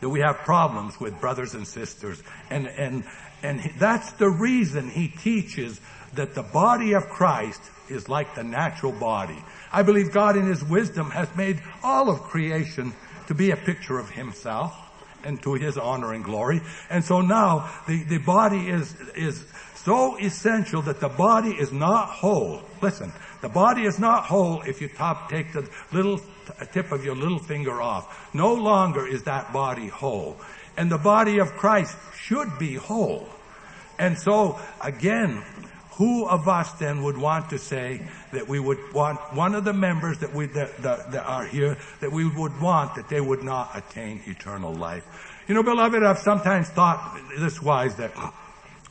that 0.00 0.08
we 0.08 0.20
have 0.20 0.38
problems 0.38 0.98
with 0.98 1.20
brothers 1.20 1.54
and 1.54 1.66
sisters. 1.66 2.20
And, 2.50 2.66
and, 2.66 3.04
and 3.42 3.60
that's 3.78 4.12
the 4.12 4.28
reason 4.28 4.90
he 4.90 5.08
teaches 5.08 5.80
that 6.14 6.34
the 6.34 6.42
body 6.42 6.94
of 6.94 7.08
Christ 7.08 7.62
is 7.88 8.08
like 8.08 8.34
the 8.34 8.42
natural 8.42 8.92
body. 8.92 9.38
I 9.72 9.82
believe 9.82 10.10
God 10.10 10.36
in 10.36 10.46
his 10.46 10.64
wisdom 10.64 11.10
has 11.10 11.34
made 11.36 11.62
all 11.82 12.10
of 12.10 12.22
creation 12.22 12.92
to 13.28 13.34
be 13.34 13.52
a 13.52 13.56
picture 13.56 13.98
of 13.98 14.10
himself 14.10 14.83
and 15.24 15.42
to 15.42 15.54
his 15.54 15.76
honor 15.76 16.12
and 16.12 16.24
glory. 16.24 16.60
And 16.90 17.04
so 17.04 17.20
now 17.20 17.70
the, 17.86 18.02
the 18.04 18.18
body 18.18 18.68
is, 18.68 18.94
is 19.16 19.44
so 19.74 20.18
essential 20.18 20.82
that 20.82 21.00
the 21.00 21.08
body 21.08 21.50
is 21.50 21.72
not 21.72 22.08
whole. 22.08 22.62
Listen, 22.80 23.12
the 23.40 23.48
body 23.48 23.84
is 23.84 23.98
not 23.98 24.24
whole 24.24 24.62
if 24.62 24.80
you 24.80 24.88
top, 24.88 25.28
take 25.28 25.52
the 25.52 25.68
little 25.92 26.20
tip 26.72 26.92
of 26.92 27.04
your 27.04 27.14
little 27.14 27.38
finger 27.38 27.82
off. 27.82 28.34
No 28.34 28.54
longer 28.54 29.06
is 29.06 29.24
that 29.24 29.52
body 29.52 29.88
whole. 29.88 30.36
And 30.76 30.90
the 30.90 30.98
body 30.98 31.38
of 31.38 31.52
Christ 31.52 31.96
should 32.16 32.58
be 32.58 32.74
whole. 32.74 33.28
And 33.98 34.18
so 34.18 34.58
again, 34.80 35.42
who 35.96 36.26
of 36.26 36.48
us 36.48 36.72
then 36.74 37.02
would 37.02 37.16
want 37.16 37.50
to 37.50 37.58
say 37.58 38.06
that 38.32 38.48
we 38.48 38.58
would 38.58 38.92
want 38.92 39.18
one 39.34 39.54
of 39.54 39.64
the 39.64 39.72
members 39.72 40.18
that 40.18 40.34
we 40.34 40.46
that, 40.46 40.76
that, 40.78 41.12
that, 41.12 41.24
are 41.24 41.46
here 41.46 41.76
that 42.00 42.10
we 42.10 42.28
would 42.28 42.60
want 42.60 42.94
that 42.96 43.08
they 43.08 43.20
would 43.20 43.42
not 43.42 43.76
attain 43.76 44.20
eternal 44.26 44.74
life? 44.74 45.04
You 45.48 45.54
know 45.54 45.62
beloved 45.62 46.02
i've 46.02 46.18
sometimes 46.18 46.68
thought 46.68 47.20
this 47.38 47.60
wise 47.60 47.96
that 47.96 48.12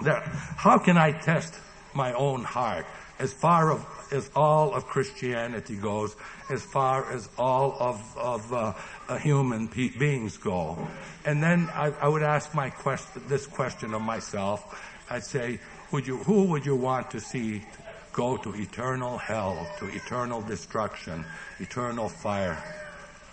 that 0.01 0.23
how 0.55 0.77
can 0.77 0.97
i 0.97 1.11
test 1.11 1.59
my 1.93 2.13
own 2.13 2.43
heart 2.43 2.85
as 3.19 3.33
far 3.33 3.71
of, 3.71 3.85
as 4.11 4.29
all 4.35 4.73
of 4.73 4.85
christianity 4.85 5.75
goes 5.75 6.15
as 6.49 6.63
far 6.63 7.11
as 7.11 7.29
all 7.37 7.75
of 7.79 8.17
of 8.17 8.53
uh, 8.53 8.73
uh, 9.07 9.17
human 9.17 9.67
beings 9.67 10.37
go? 10.37 10.87
And 11.25 11.41
then 11.41 11.69
I, 11.73 11.91
I 12.01 12.07
would 12.07 12.23
ask 12.23 12.53
my 12.53 12.69
question 12.69 13.23
this 13.27 13.47
question 13.47 13.93
of 13.93 14.01
myself. 14.01 14.79
I'd 15.09 15.23
say 15.23 15.59
would 15.93 16.07
you, 16.07 16.17
who 16.17 16.45
would 16.45 16.65
you 16.65 16.75
want 16.75 17.11
to 17.11 17.19
see 17.19 17.61
go 18.11 18.35
to 18.37 18.53
eternal 18.55 19.17
hell, 19.17 19.67
to 19.77 19.87
eternal 19.89 20.41
destruction, 20.41 21.23
eternal 21.59 22.09
fire? 22.09 22.61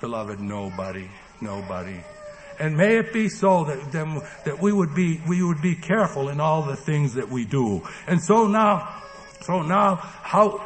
Beloved, 0.00 0.40
nobody, 0.40 1.08
nobody. 1.40 1.98
And 2.58 2.76
may 2.76 2.98
it 2.98 3.14
be 3.14 3.30
so 3.30 3.64
that, 3.64 3.92
that 4.44 4.60
we 4.60 4.72
would 4.72 4.94
be, 4.94 5.22
we 5.26 5.42
would 5.42 5.62
be 5.62 5.74
careful 5.74 6.28
in 6.28 6.38
all 6.38 6.62
the 6.62 6.76
things 6.76 7.14
that 7.14 7.30
we 7.30 7.46
do. 7.46 7.82
And 8.06 8.22
so 8.22 8.46
now, 8.46 9.02
so 9.40 9.62
now, 9.62 9.96
how 9.96 10.62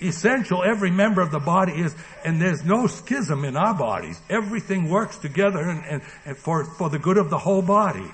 essential 0.00 0.64
every 0.64 0.90
member 0.90 1.20
of 1.20 1.30
the 1.30 1.38
body 1.38 1.72
is, 1.72 1.94
and 2.24 2.40
there's 2.40 2.64
no 2.64 2.86
schism 2.86 3.44
in 3.44 3.58
our 3.58 3.74
bodies. 3.74 4.18
Everything 4.30 4.88
works 4.88 5.18
together 5.18 5.60
and, 5.60 5.84
and, 5.84 6.02
and 6.24 6.36
for, 6.38 6.64
for 6.64 6.88
the 6.88 6.98
good 6.98 7.18
of 7.18 7.28
the 7.28 7.38
whole 7.38 7.62
body. 7.62 8.06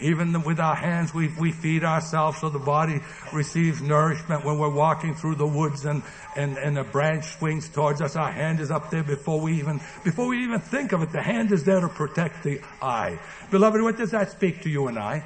Even 0.00 0.42
with 0.42 0.60
our 0.60 0.74
hands, 0.74 1.12
we, 1.12 1.28
we 1.38 1.52
feed 1.52 1.84
ourselves 1.84 2.38
so 2.38 2.48
the 2.48 2.58
body 2.58 3.00
receives 3.32 3.80
nourishment 3.82 4.44
when 4.44 4.58
we're 4.58 4.74
walking 4.74 5.14
through 5.14 5.36
the 5.36 5.46
woods 5.46 5.84
and, 5.84 6.02
and, 6.36 6.56
and 6.56 6.78
a 6.78 6.84
branch 6.84 7.24
swings 7.38 7.68
towards 7.68 8.00
us. 8.00 8.16
Our 8.16 8.32
hand 8.32 8.60
is 8.60 8.70
up 8.70 8.90
there 8.90 9.02
before 9.02 9.40
we 9.40 9.58
even, 9.58 9.80
before 10.04 10.28
we 10.28 10.42
even 10.44 10.60
think 10.60 10.92
of 10.92 11.02
it. 11.02 11.12
The 11.12 11.22
hand 11.22 11.52
is 11.52 11.64
there 11.64 11.80
to 11.80 11.88
protect 11.88 12.42
the 12.42 12.60
eye. 12.80 13.18
Beloved, 13.50 13.82
what 13.82 13.96
does 13.96 14.10
that 14.10 14.30
speak 14.30 14.62
to 14.62 14.70
you 14.70 14.88
and 14.88 14.98
I? 14.98 15.24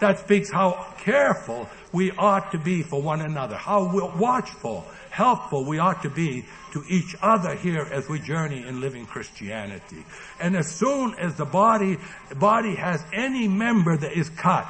That 0.00 0.18
speaks 0.18 0.50
how 0.50 0.94
careful 0.98 1.68
we 1.92 2.10
ought 2.12 2.52
to 2.52 2.58
be 2.58 2.82
for 2.82 3.00
one 3.00 3.22
another, 3.22 3.56
how 3.56 3.90
watchful, 4.18 4.86
helpful 5.16 5.64
we 5.64 5.78
ought 5.78 6.02
to 6.02 6.10
be 6.10 6.44
to 6.72 6.84
each 6.88 7.16
other 7.22 7.54
here 7.54 7.88
as 7.90 8.06
we 8.06 8.18
journey 8.20 8.66
in 8.68 8.80
living 8.82 9.06
Christianity. 9.06 10.04
And 10.38 10.54
as 10.54 10.68
soon 10.68 11.14
as 11.18 11.34
the 11.36 11.46
body, 11.46 11.96
body 12.36 12.74
has 12.74 13.02
any 13.14 13.48
member 13.48 13.96
that 13.96 14.12
is 14.12 14.28
cut, 14.28 14.66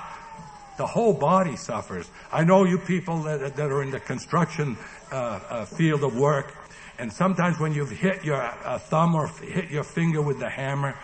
the 0.79 0.87
whole 0.87 1.15
body 1.15 1.57
suffers. 1.57 2.09
I 2.31 2.45
know 2.45 2.65
you 2.65 2.79
people 2.79 3.23
that, 3.23 3.57
that 3.57 3.71
are 3.73 3.83
in 3.83 3.91
the 3.91 3.99
construction 3.99 4.77
uh, 5.11 5.17
uh, 5.17 5.65
field 5.65 6.05
of 6.05 6.17
work, 6.17 6.55
and 6.99 7.13
sometimes 7.13 7.59
when 7.59 7.75
you've 7.75 7.91
hit 7.91 8.25
your 8.25 8.41
uh, 8.41 8.79
thumb 8.79 9.17
or 9.17 9.27
hit 9.27 9.71
your 9.71 9.85
finger 9.85 10.23
with 10.23 10.39
the 10.39 10.49
hammer, 10.49 10.95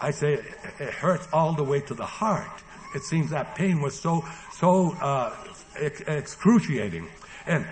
I 0.00 0.10
say 0.10 0.34
it, 0.34 0.44
it 0.78 0.92
hurts 0.92 1.26
all 1.32 1.54
the 1.54 1.64
way 1.64 1.80
to 1.80 1.94
the 1.94 2.06
heart. 2.06 2.62
It 2.94 3.02
seems 3.02 3.30
that 3.30 3.54
pain 3.54 3.80
was 3.80 3.98
so 3.98 4.24
so 4.52 4.92
uh, 5.00 5.34
ex- 5.76 6.02
excruciating, 6.02 7.08
and 7.46 7.66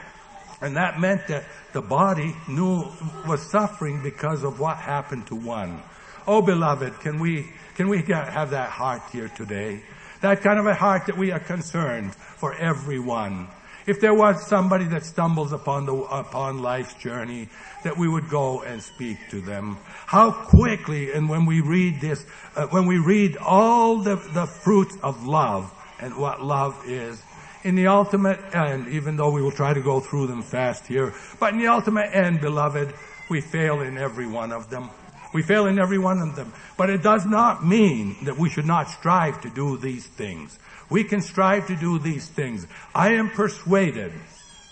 and 0.60 0.76
that 0.76 0.98
meant 0.98 1.26
that 1.28 1.44
the 1.72 1.82
body 1.82 2.34
knew 2.48 2.84
was 3.26 3.42
suffering 3.50 4.02
because 4.02 4.42
of 4.42 4.58
what 4.58 4.76
happened 4.76 5.26
to 5.28 5.34
one. 5.34 5.82
Oh, 6.26 6.42
beloved, 6.42 7.00
can 7.00 7.18
we 7.20 7.50
can 7.76 7.88
we 7.88 8.02
get, 8.02 8.28
have 8.28 8.50
that 8.50 8.70
heart 8.70 9.02
here 9.12 9.28
today? 9.28 9.82
That 10.20 10.42
kind 10.42 10.58
of 10.58 10.66
a 10.66 10.74
heart 10.74 11.06
that 11.06 11.16
we 11.16 11.30
are 11.30 11.38
concerned 11.40 12.14
for 12.14 12.54
everyone. 12.54 13.48
If 13.86 14.00
there 14.00 14.12
was 14.12 14.46
somebody 14.46 14.84
that 14.86 15.04
stumbles 15.04 15.52
upon 15.52 15.86
the 15.86 15.94
upon 15.94 16.60
life's 16.60 16.92
journey, 16.94 17.48
that 17.84 17.96
we 17.96 18.08
would 18.08 18.28
go 18.28 18.62
and 18.62 18.82
speak 18.82 19.16
to 19.30 19.40
them. 19.40 19.78
How 20.06 20.30
quickly, 20.30 21.12
and 21.12 21.28
when 21.28 21.46
we 21.46 21.60
read 21.62 22.00
this, 22.00 22.26
uh, 22.56 22.66
when 22.66 22.86
we 22.86 22.98
read 22.98 23.36
all 23.38 23.98
the 23.98 24.16
the 24.16 24.44
fruits 24.44 24.98
of 25.02 25.24
love 25.24 25.72
and 26.00 26.16
what 26.16 26.42
love 26.42 26.82
is, 26.86 27.22
in 27.64 27.74
the 27.74 27.86
ultimate 27.88 28.38
end, 28.54 28.88
even 28.88 29.16
though 29.16 29.30
we 29.30 29.42
will 29.42 29.50
try 29.50 29.74
to 29.74 29.80
go 29.80 30.00
through 30.00 30.26
them 30.26 30.42
fast 30.42 30.86
here, 30.86 31.14
but 31.40 31.52
in 31.52 31.58
the 31.58 31.66
ultimate 31.66 32.14
end, 32.14 32.40
beloved, 32.40 32.94
we 33.28 33.40
fail 33.40 33.80
in 33.82 33.98
every 33.98 34.26
one 34.26 34.52
of 34.52 34.70
them. 34.70 34.90
We 35.34 35.42
fail 35.42 35.66
in 35.66 35.78
every 35.78 35.98
one 35.98 36.20
of 36.20 36.36
them. 36.36 36.52
But 36.76 36.90
it 36.90 37.02
does 37.02 37.26
not 37.26 37.64
mean 37.66 38.16
that 38.24 38.38
we 38.38 38.48
should 38.48 38.64
not 38.64 38.88
strive 38.88 39.40
to 39.42 39.50
do 39.50 39.76
these 39.76 40.06
things. 40.06 40.58
We 40.88 41.04
can 41.04 41.20
strive 41.20 41.66
to 41.66 41.76
do 41.76 41.98
these 41.98 42.28
things. 42.28 42.66
I 42.94 43.14
am 43.14 43.28
persuaded 43.30 44.12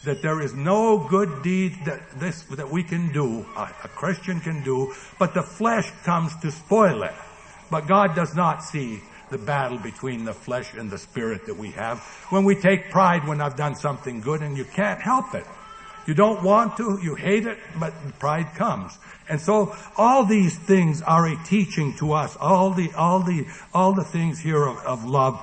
that 0.04 0.22
there 0.22 0.40
is 0.40 0.54
no 0.54 0.98
good 0.98 1.42
deed 1.42 1.76
that 1.84 2.00
this 2.18 2.42
that 2.42 2.70
we 2.70 2.82
can 2.82 3.12
do, 3.12 3.44
a, 3.56 3.62
a 3.84 3.88
Christian 3.88 4.40
can 4.40 4.62
do, 4.62 4.94
but 5.18 5.34
the 5.34 5.42
flesh 5.42 5.90
comes 6.04 6.34
to 6.36 6.50
spoil 6.50 7.02
it. 7.02 7.14
But 7.70 7.88
God 7.88 8.14
does 8.14 8.34
not 8.34 8.62
see 8.62 9.02
the 9.30 9.38
battle 9.38 9.78
between 9.78 10.24
the 10.24 10.32
flesh 10.32 10.74
and 10.74 10.90
the 10.90 10.98
spirit 10.98 11.46
that 11.46 11.56
we 11.56 11.70
have. 11.72 11.98
When 12.30 12.44
we 12.44 12.54
take 12.54 12.90
pride 12.90 13.26
when 13.26 13.40
I've 13.40 13.56
done 13.56 13.74
something 13.74 14.20
good 14.20 14.42
and 14.42 14.56
you 14.56 14.64
can't 14.64 15.00
help 15.00 15.34
it. 15.34 15.44
You 16.06 16.14
don't 16.14 16.42
want 16.44 16.76
to, 16.76 17.00
you 17.02 17.16
hate 17.16 17.46
it, 17.46 17.58
but 17.80 17.92
pride 18.20 18.54
comes. 18.54 18.96
And 19.28 19.40
so 19.40 19.74
all 19.96 20.24
these 20.24 20.56
things 20.56 21.02
are 21.02 21.26
a 21.26 21.36
teaching 21.44 21.94
to 21.96 22.12
us. 22.12 22.36
All 22.36 22.70
the, 22.70 22.92
all 22.96 23.20
the, 23.20 23.46
all 23.74 23.92
the 23.92 24.04
things 24.04 24.38
here 24.38 24.64
of, 24.64 24.78
of 24.84 25.04
love 25.04 25.34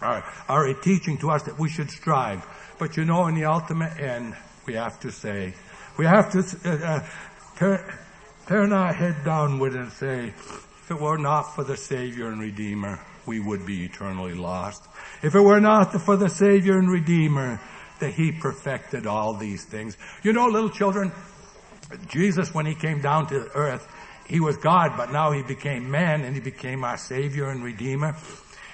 are, 0.00 0.24
are 0.48 0.66
a 0.66 0.74
teaching 0.74 1.18
to 1.18 1.30
us 1.30 1.44
that 1.44 1.58
we 1.58 1.68
should 1.68 1.90
strive. 1.90 2.44
But 2.80 2.96
you 2.96 3.04
know, 3.04 3.28
in 3.28 3.36
the 3.36 3.44
ultimate 3.44 4.00
end, 4.00 4.34
we 4.66 4.74
have 4.74 4.98
to 5.00 5.12
say, 5.12 5.54
we 5.96 6.04
have 6.04 6.32
to 6.32 6.68
uh, 6.68 6.72
uh, 6.72 7.08
turn, 7.56 7.94
turn 8.48 8.72
our 8.72 8.92
head 8.92 9.24
downward 9.24 9.74
and 9.74 9.92
say, 9.92 10.28
if 10.28 10.90
it 10.90 11.00
were 11.00 11.18
not 11.18 11.54
for 11.54 11.62
the 11.62 11.76
Savior 11.76 12.26
and 12.26 12.40
Redeemer, 12.40 12.98
we 13.26 13.40
would 13.40 13.64
be 13.64 13.84
eternally 13.84 14.34
lost. 14.34 14.82
If 15.22 15.34
it 15.34 15.40
were 15.40 15.60
not 15.60 15.92
for 16.00 16.16
the 16.16 16.28
Savior 16.28 16.78
and 16.78 16.90
Redeemer, 16.90 17.60
that 18.00 18.12
He 18.14 18.32
perfected 18.32 19.06
all 19.06 19.34
these 19.34 19.64
things. 19.64 19.96
You 20.22 20.32
know, 20.32 20.46
little 20.46 20.70
children, 20.70 21.12
Jesus, 22.08 22.52
when 22.52 22.66
He 22.66 22.74
came 22.74 23.00
down 23.00 23.28
to 23.28 23.48
earth, 23.54 23.86
He 24.26 24.40
was 24.40 24.56
God, 24.56 24.96
but 24.96 25.12
now 25.12 25.30
He 25.30 25.42
became 25.42 25.90
man 25.90 26.22
and 26.22 26.34
He 26.34 26.40
became 26.40 26.84
our 26.84 26.96
Savior 26.96 27.50
and 27.50 27.62
Redeemer. 27.62 28.16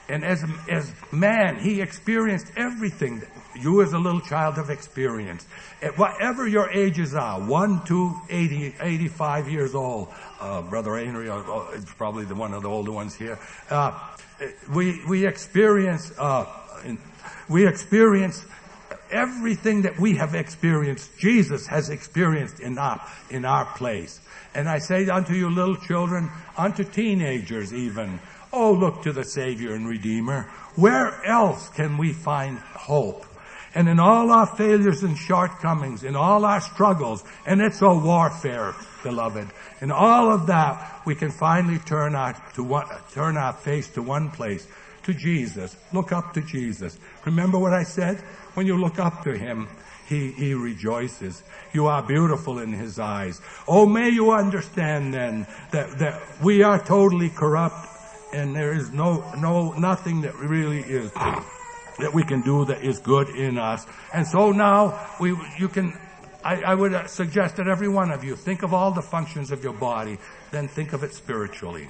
And 0.08 0.24
as, 0.24 0.42
as 0.70 0.90
man, 1.12 1.58
He 1.58 1.82
experienced 1.82 2.50
everything 2.56 3.20
that 3.20 3.28
you 3.60 3.82
as 3.82 3.92
a 3.92 3.98
little 3.98 4.20
child 4.20 4.56
have 4.56 4.70
experienced. 4.70 5.46
At 5.82 5.96
whatever 5.98 6.46
your 6.46 6.70
ages 6.70 7.14
are, 7.14 7.40
1 7.40 7.84
to 7.86 8.14
80, 8.28 8.74
85 8.80 9.48
years 9.48 9.74
old, 9.74 10.08
uh, 10.40 10.62
Brother 10.62 10.96
Henry 10.96 11.28
uh, 11.28 11.36
uh, 11.36 11.70
is 11.74 11.84
probably 11.84 12.24
the 12.24 12.34
one 12.34 12.54
of 12.54 12.62
the 12.62 12.68
older 12.68 12.92
ones 12.92 13.14
here. 13.14 13.38
Uh, 13.70 13.98
we, 14.74 15.04
we 15.06 15.26
experience, 15.26 16.12
uh, 16.18 16.46
we 17.48 17.66
experience 17.66 18.44
everything 19.10 19.82
that 19.82 19.98
we 19.98 20.14
have 20.16 20.34
experienced, 20.34 21.18
Jesus 21.18 21.66
has 21.66 21.90
experienced 21.90 22.60
in 22.60 22.78
our, 22.78 23.00
in 23.30 23.44
our 23.44 23.64
place. 23.76 24.20
And 24.54 24.68
I 24.68 24.78
say 24.78 25.08
unto 25.08 25.34
you 25.34 25.50
little 25.50 25.76
children, 25.76 26.30
unto 26.56 26.84
teenagers 26.84 27.72
even, 27.72 28.20
oh 28.52 28.72
look 28.72 29.02
to 29.02 29.12
the 29.12 29.24
Savior 29.24 29.74
and 29.74 29.88
Redeemer. 29.88 30.50
Where 30.76 31.24
else 31.24 31.68
can 31.70 31.98
we 31.98 32.12
find 32.12 32.58
hope? 32.58 33.24
And 33.74 33.88
in 33.88 34.00
all 34.00 34.30
our 34.30 34.46
failures 34.46 35.02
and 35.02 35.16
shortcomings, 35.16 36.04
in 36.04 36.16
all 36.16 36.44
our 36.44 36.60
struggles, 36.60 37.22
and 37.46 37.60
it's 37.60 37.82
a 37.82 37.92
warfare, 37.92 38.74
beloved. 39.02 39.48
In 39.80 39.90
all 39.90 40.32
of 40.32 40.46
that, 40.46 41.02
we 41.06 41.14
can 41.14 41.30
finally 41.30 41.78
turn 41.78 42.14
our, 42.14 42.34
to 42.54 42.64
one, 42.64 42.86
turn 43.12 43.36
our 43.36 43.52
face 43.52 43.88
to 43.90 44.02
one 44.02 44.30
place, 44.30 44.66
to 45.04 45.14
Jesus. 45.14 45.76
Look 45.92 46.12
up 46.12 46.34
to 46.34 46.40
Jesus. 46.40 46.98
Remember 47.24 47.58
what 47.58 47.72
I 47.72 47.82
said? 47.82 48.18
When 48.54 48.66
you 48.66 48.78
look 48.78 48.98
up 48.98 49.22
to 49.24 49.36
Him, 49.36 49.68
he, 50.08 50.32
he 50.32 50.54
rejoices. 50.54 51.42
You 51.74 51.86
are 51.86 52.02
beautiful 52.02 52.58
in 52.60 52.72
His 52.72 52.98
eyes. 52.98 53.40
Oh, 53.66 53.84
may 53.84 54.08
you 54.08 54.32
understand 54.32 55.12
then 55.12 55.46
that, 55.72 55.98
that 55.98 56.22
we 56.42 56.62
are 56.62 56.82
totally 56.82 57.28
corrupt 57.28 57.86
and 58.32 58.54
there 58.54 58.72
is 58.72 58.90
no, 58.92 59.24
no, 59.38 59.72
nothing 59.72 60.22
that 60.22 60.34
really 60.36 60.80
is, 60.80 61.10
that 61.98 62.12
we 62.12 62.22
can 62.22 62.42
do 62.42 62.64
that 62.66 62.82
is 62.82 62.98
good 62.98 63.28
in 63.28 63.58
us. 63.58 63.86
And 64.14 64.26
so 64.26 64.52
now 64.52 65.14
we, 65.20 65.36
you 65.58 65.68
can 65.68 65.98
I, 66.44 66.62
I, 66.62 66.74
would 66.74 67.10
suggest 67.10 67.56
that 67.56 67.66
every 67.66 67.88
one 67.88 68.12
of 68.12 68.22
you 68.22 68.36
think 68.36 68.62
of 68.62 68.72
all 68.72 68.92
the 68.92 69.02
functions 69.02 69.50
of 69.50 69.64
your 69.64 69.72
body, 69.72 70.18
then 70.52 70.68
think 70.68 70.92
of 70.92 71.02
it 71.02 71.12
spiritually. 71.12 71.88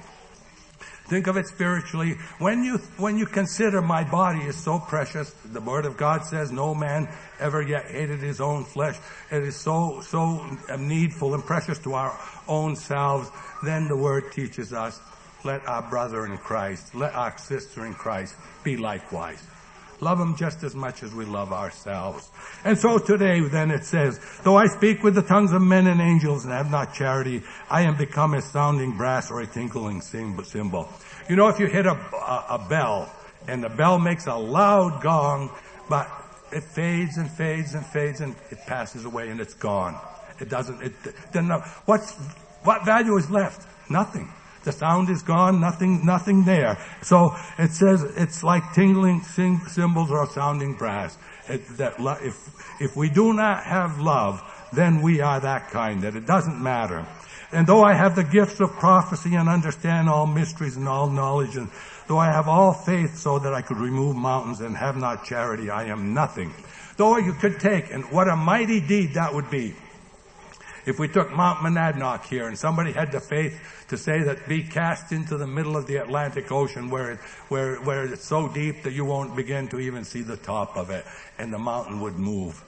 Think 1.09 1.27
of 1.27 1.37
it 1.37 1.47
spiritually. 1.47 2.15
When 2.39 2.63
you, 2.63 2.77
when 2.97 3.17
you 3.17 3.25
consider 3.25 3.81
my 3.81 4.03
body 4.03 4.41
is 4.41 4.55
so 4.55 4.79
precious, 4.79 5.31
the 5.45 5.61
Word 5.61 5.85
of 5.85 5.97
God 5.97 6.23
says 6.25 6.51
no 6.51 6.75
man 6.75 7.09
ever 7.39 7.61
yet 7.61 7.89
hated 7.89 8.19
his 8.19 8.41
own 8.41 8.63
flesh. 8.63 8.97
It 9.31 9.43
is 9.43 9.55
so, 9.55 10.01
so 10.01 10.45
needful 10.77 11.33
and 11.33 11.43
precious 11.43 11.79
to 11.79 11.93
our 11.93 12.19
own 12.47 12.75
selves. 12.75 13.31
Then 13.63 13.87
the 13.87 13.97
Word 13.97 14.31
teaches 14.31 14.73
us, 14.73 14.99
let 15.43 15.65
our 15.67 15.81
brother 15.89 16.25
in 16.25 16.37
Christ, 16.37 16.93
let 16.93 17.13
our 17.13 17.35
sister 17.37 17.85
in 17.85 17.93
Christ 17.93 18.35
be 18.63 18.77
likewise. 18.77 19.41
Love 20.01 20.17
them 20.17 20.35
just 20.35 20.63
as 20.63 20.75
much 20.75 21.03
as 21.03 21.13
we 21.13 21.25
love 21.25 21.51
ourselves. 21.51 22.29
And 22.63 22.77
so 22.77 22.97
today 22.97 23.41
then 23.41 23.69
it 23.69 23.83
says, 23.83 24.19
though 24.43 24.55
I 24.55 24.67
speak 24.67 25.03
with 25.03 25.15
the 25.15 25.21
tongues 25.21 25.51
of 25.51 25.61
men 25.61 25.87
and 25.87 25.99
angels 25.99 26.45
and 26.45 26.53
have 26.53 26.71
not 26.71 26.93
charity, 26.93 27.43
I 27.69 27.81
am 27.81 27.97
become 27.97 28.33
a 28.33 28.41
sounding 28.41 28.95
brass 28.95 29.29
or 29.29 29.41
a 29.41 29.47
tinkling 29.47 30.01
cymbal. 30.01 30.87
You 31.29 31.35
know, 31.35 31.49
if 31.49 31.59
you 31.59 31.67
hit 31.67 31.85
a, 31.85 31.91
a, 31.91 32.45
a 32.51 32.65
bell 32.69 33.13
and 33.47 33.63
the 33.63 33.69
bell 33.69 33.99
makes 33.99 34.27
a 34.27 34.35
loud 34.35 35.01
gong, 35.01 35.51
but 35.89 36.09
it 36.51 36.63
fades 36.63 37.17
and 37.17 37.29
fades 37.29 37.73
and 37.73 37.85
fades 37.85 38.21
and 38.21 38.35
it 38.51 38.59
passes 38.67 39.05
away 39.05 39.29
and 39.29 39.41
it's 39.41 39.53
gone. 39.53 39.99
It 40.39 40.49
doesn't, 40.49 40.81
it, 40.81 40.93
then 41.33 41.51
uh, 41.51 41.59
what's, 41.85 42.15
what 42.63 42.85
value 42.85 43.17
is 43.17 43.29
left? 43.29 43.67
Nothing. 43.89 44.31
The 44.63 44.71
sound 44.71 45.09
is 45.09 45.21
gone, 45.21 45.61
nothing, 45.61 46.05
nothing 46.05 46.43
there. 46.43 46.77
So 47.01 47.35
it 47.57 47.71
says 47.71 48.03
it's 48.03 48.43
like 48.43 48.73
tingling 48.73 49.21
cymbals 49.21 50.11
or 50.11 50.27
sounding 50.27 50.75
brass. 50.75 51.17
It, 51.47 51.65
that 51.77 51.95
if, 52.21 52.81
if 52.81 52.95
we 52.95 53.09
do 53.09 53.33
not 53.33 53.63
have 53.63 53.99
love, 53.99 54.41
then 54.73 55.01
we 55.01 55.21
are 55.21 55.39
that 55.39 55.69
kind, 55.69 56.03
that 56.03 56.15
it 56.15 56.25
doesn't 56.25 56.61
matter. 56.61 57.05
And 57.51 57.65
though 57.65 57.83
I 57.83 57.93
have 57.93 58.15
the 58.15 58.23
gifts 58.23 58.59
of 58.59 58.71
prophecy 58.73 59.35
and 59.35 59.49
understand 59.49 60.07
all 60.07 60.27
mysteries 60.27 60.77
and 60.77 60.87
all 60.87 61.09
knowledge, 61.09 61.55
and 61.55 61.69
though 62.07 62.19
I 62.19 62.27
have 62.27 62.47
all 62.47 62.73
faith 62.73 63.17
so 63.17 63.39
that 63.39 63.53
I 63.53 63.61
could 63.61 63.77
remove 63.77 64.15
mountains 64.15 64.61
and 64.61 64.77
have 64.77 64.97
not 64.97 65.25
charity, 65.25 65.69
I 65.69 65.85
am 65.85 66.13
nothing. 66.13 66.53
Though 66.97 67.17
you 67.17 67.33
could 67.33 67.59
take, 67.59 67.91
and 67.91 68.03
what 68.11 68.27
a 68.27 68.35
mighty 68.35 68.81
deed 68.81 69.15
that 69.15 69.33
would 69.33 69.49
be. 69.49 69.73
If 70.89 70.97
we 70.97 71.07
took 71.07 71.31
Mount 71.31 71.59
Monadnock 71.59 72.25
here 72.25 72.47
and 72.47 72.57
somebody 72.57 72.91
had 72.91 73.11
the 73.11 73.19
faith 73.19 73.85
to 73.89 73.95
say 73.95 74.23
that 74.23 74.47
be 74.47 74.63
cast 74.63 75.11
into 75.11 75.37
the 75.37 75.45
middle 75.45 75.77
of 75.77 75.85
the 75.85 75.97
Atlantic 75.97 76.51
Ocean 76.51 76.89
where 76.89 77.11
it, 77.11 77.19
where, 77.47 77.75
where 77.75 78.11
it's 78.11 78.25
so 78.25 78.47
deep 78.47 78.81
that 78.81 78.93
you 78.93 79.05
won't 79.05 79.35
begin 79.35 79.67
to 79.67 79.79
even 79.79 80.03
see 80.03 80.23
the 80.23 80.35
top 80.35 80.75
of 80.75 80.89
it 80.89 81.05
and 81.37 81.53
the 81.53 81.59
mountain 81.59 81.99
would 81.99 82.17
move. 82.17 82.63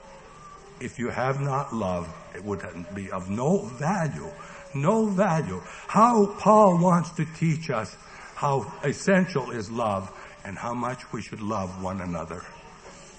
If 0.78 1.00
you 1.00 1.08
have 1.08 1.40
not 1.40 1.74
love, 1.74 2.14
it 2.32 2.44
would 2.44 2.62
be 2.94 3.10
of 3.10 3.28
no 3.28 3.64
value. 3.64 4.30
No 4.72 5.06
value. 5.06 5.60
How 5.88 6.26
Paul 6.38 6.78
wants 6.78 7.10
to 7.16 7.24
teach 7.24 7.70
us 7.70 7.96
how 8.36 8.72
essential 8.84 9.50
is 9.50 9.68
love 9.68 10.16
and 10.44 10.56
how 10.56 10.74
much 10.74 11.12
we 11.12 11.22
should 11.22 11.40
love 11.40 11.82
one 11.82 12.00
another. 12.00 12.44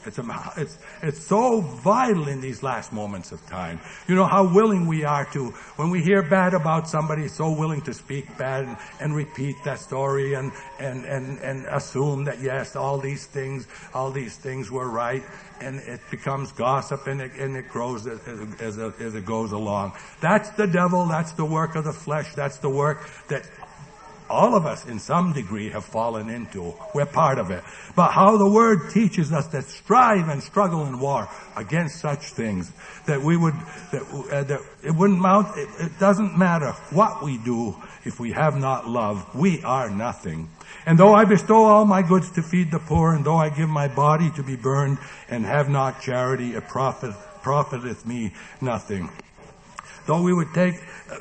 It's, 0.05 0.19
it's, 0.57 0.77
it's 1.01 1.23
so 1.23 1.61
vital 1.61 2.27
in 2.27 2.41
these 2.41 2.63
last 2.63 2.91
moments 2.93 3.31
of 3.31 3.45
time. 3.47 3.79
You 4.07 4.15
know 4.15 4.25
how 4.25 4.53
willing 4.53 4.87
we 4.87 5.03
are 5.03 5.25
to, 5.33 5.51
when 5.77 5.89
we 5.89 6.01
hear 6.01 6.21
bad 6.21 6.53
about 6.53 6.87
somebody, 6.87 7.27
so 7.27 7.51
willing 7.51 7.81
to 7.81 7.93
speak 7.93 8.37
bad 8.37 8.65
and, 8.65 8.77
and 8.99 9.15
repeat 9.15 9.55
that 9.65 9.79
story 9.79 10.33
and, 10.33 10.51
and, 10.79 11.05
and, 11.05 11.39
and 11.39 11.65
assume 11.67 12.25
that 12.25 12.41
yes, 12.41 12.75
all 12.75 12.97
these 12.97 13.25
things, 13.25 13.67
all 13.93 14.11
these 14.11 14.37
things 14.37 14.69
were 14.71 14.89
right. 14.89 15.23
And 15.61 15.79
it 15.79 16.01
becomes 16.11 16.51
gossip 16.51 17.07
and 17.07 17.21
it, 17.21 17.31
and 17.39 17.55
it 17.55 17.69
grows 17.69 18.05
as, 18.05 18.19
as, 18.59 18.77
as 18.77 19.15
it 19.15 19.25
goes 19.25 19.53
along. 19.53 19.93
That's 20.19 20.49
the 20.51 20.67
devil. 20.67 21.05
That's 21.05 21.31
the 21.31 21.45
work 21.45 21.75
of 21.75 21.85
the 21.85 21.93
flesh. 21.93 22.33
That's 22.33 22.57
the 22.57 22.69
work 22.69 23.09
that 23.29 23.49
all 24.29 24.55
of 24.55 24.65
us 24.65 24.85
in 24.85 24.99
some 24.99 25.33
degree 25.33 25.69
have 25.69 25.85
fallen 25.85 26.29
into. 26.29 26.73
We're 26.93 27.05
part 27.05 27.39
of 27.39 27.51
it. 27.51 27.63
But 27.95 28.11
how 28.11 28.37
the 28.37 28.49
word 28.49 28.91
teaches 28.91 29.31
us 29.31 29.47
to 29.47 29.61
strive 29.61 30.29
and 30.29 30.41
struggle 30.41 30.85
in 30.85 30.99
war 30.99 31.27
against 31.55 31.99
such 31.99 32.33
things, 32.33 32.71
that 33.05 33.21
we 33.21 33.37
would, 33.37 33.53
that, 33.91 34.01
uh, 34.31 34.43
that 34.43 34.59
it 34.83 34.91
wouldn't 34.91 35.19
mount, 35.19 35.57
it, 35.57 35.69
it 35.79 35.99
doesn't 35.99 36.37
matter 36.37 36.71
what 36.91 37.23
we 37.23 37.37
do 37.37 37.75
if 38.05 38.19
we 38.19 38.31
have 38.31 38.57
not 38.57 38.87
love, 38.87 39.33
we 39.35 39.61
are 39.63 39.89
nothing. 39.89 40.49
And 40.85 40.97
though 40.97 41.13
I 41.13 41.25
bestow 41.25 41.63
all 41.63 41.85
my 41.85 42.01
goods 42.01 42.31
to 42.31 42.41
feed 42.41 42.71
the 42.71 42.79
poor, 42.79 43.13
and 43.13 43.23
though 43.23 43.37
I 43.37 43.49
give 43.49 43.69
my 43.69 43.87
body 43.87 44.29
to 44.35 44.43
be 44.43 44.55
burned 44.55 44.97
and 45.29 45.45
have 45.45 45.69
not 45.69 46.01
charity, 46.01 46.55
it 46.55 46.67
profit, 46.67 47.13
profiteth 47.41 48.05
me 48.05 48.33
nothing. 48.59 49.09
Though 50.05 50.21
we 50.21 50.33
would 50.33 50.53
take, 50.53 50.75
uh, 51.09 51.17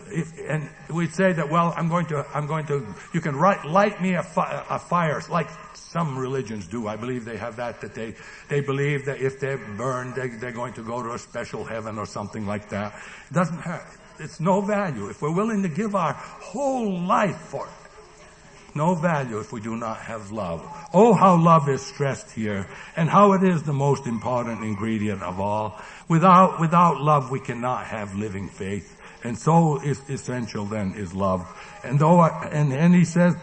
and 0.49 0.69
we'd 0.91 1.15
say 1.15 1.33
that, 1.33 1.49
well, 1.49 1.73
I'm 1.77 1.89
going 1.89 2.07
to, 2.07 2.27
I'm 2.35 2.47
going 2.47 2.67
to, 2.67 2.87
you 3.13 3.21
can 3.21 3.39
light 3.39 4.01
me 4.01 4.15
a, 4.15 4.23
fi- 4.23 4.65
a 4.69 4.79
fire, 4.79 5.21
like 5.29 5.49
some 5.75 6.19
religions 6.19 6.67
do. 6.67 6.89
I 6.89 6.97
believe 6.97 7.25
they 7.25 7.37
have 7.37 7.57
that, 7.57 7.81
that 7.81 7.95
they, 7.95 8.15
they 8.49 8.61
believe 8.61 9.05
that 9.07 9.21
if 9.21 9.39
they're 9.39 9.59
burned, 9.59 10.15
they, 10.15 10.29
they're 10.29 10.53
going 10.53 10.73
to 10.75 10.83
go 10.83 11.03
to 11.03 11.13
a 11.13 11.19
special 11.19 11.65
heaven 11.65 11.99
or 11.99 12.07
something 12.07 12.47
like 12.47 12.69
that. 12.71 12.95
It 13.31 13.35
doesn't 13.35 13.61
have, 13.61 13.99
it's 14.19 14.41
no 14.41 14.61
value. 14.61 15.09
If 15.09 15.23
we're 15.23 15.35
willing 15.35 15.63
to 15.63 15.69
give 15.69 15.95
our 15.95 16.13
whole 16.15 17.01
life 17.01 17.37
for 17.37 17.67
it, 17.67 17.82
no 18.75 18.95
value 18.95 19.39
if 19.39 19.53
we 19.53 19.61
do 19.61 19.77
not 19.77 19.99
have 19.99 20.33
love. 20.33 20.63
Oh, 20.93 21.13
how 21.13 21.37
love 21.37 21.69
is 21.69 21.83
stressed 21.83 22.31
here 22.31 22.67
and 22.97 23.09
how 23.09 23.33
it 23.33 23.43
is 23.43 23.63
the 23.63 23.73
most 23.73 24.07
important 24.07 24.65
ingredient 24.65 25.23
of 25.23 25.41
all. 25.41 25.81
Without, 26.09 26.61
without 26.61 27.01
love, 27.01 27.31
we 27.31 27.41
cannot 27.41 27.87
have 27.87 28.15
living 28.15 28.49
faith. 28.49 28.99
And 29.25 29.39
so 29.39 29.81
essential 29.81 30.65
then 30.65 30.95
is 30.95 31.15
love. 31.15 31.47
And 31.85 31.99
though 31.99 32.19
I, 32.19 32.49
and, 32.51 32.73
and 32.73 32.95
he 32.95 33.05
says, 33.05 33.35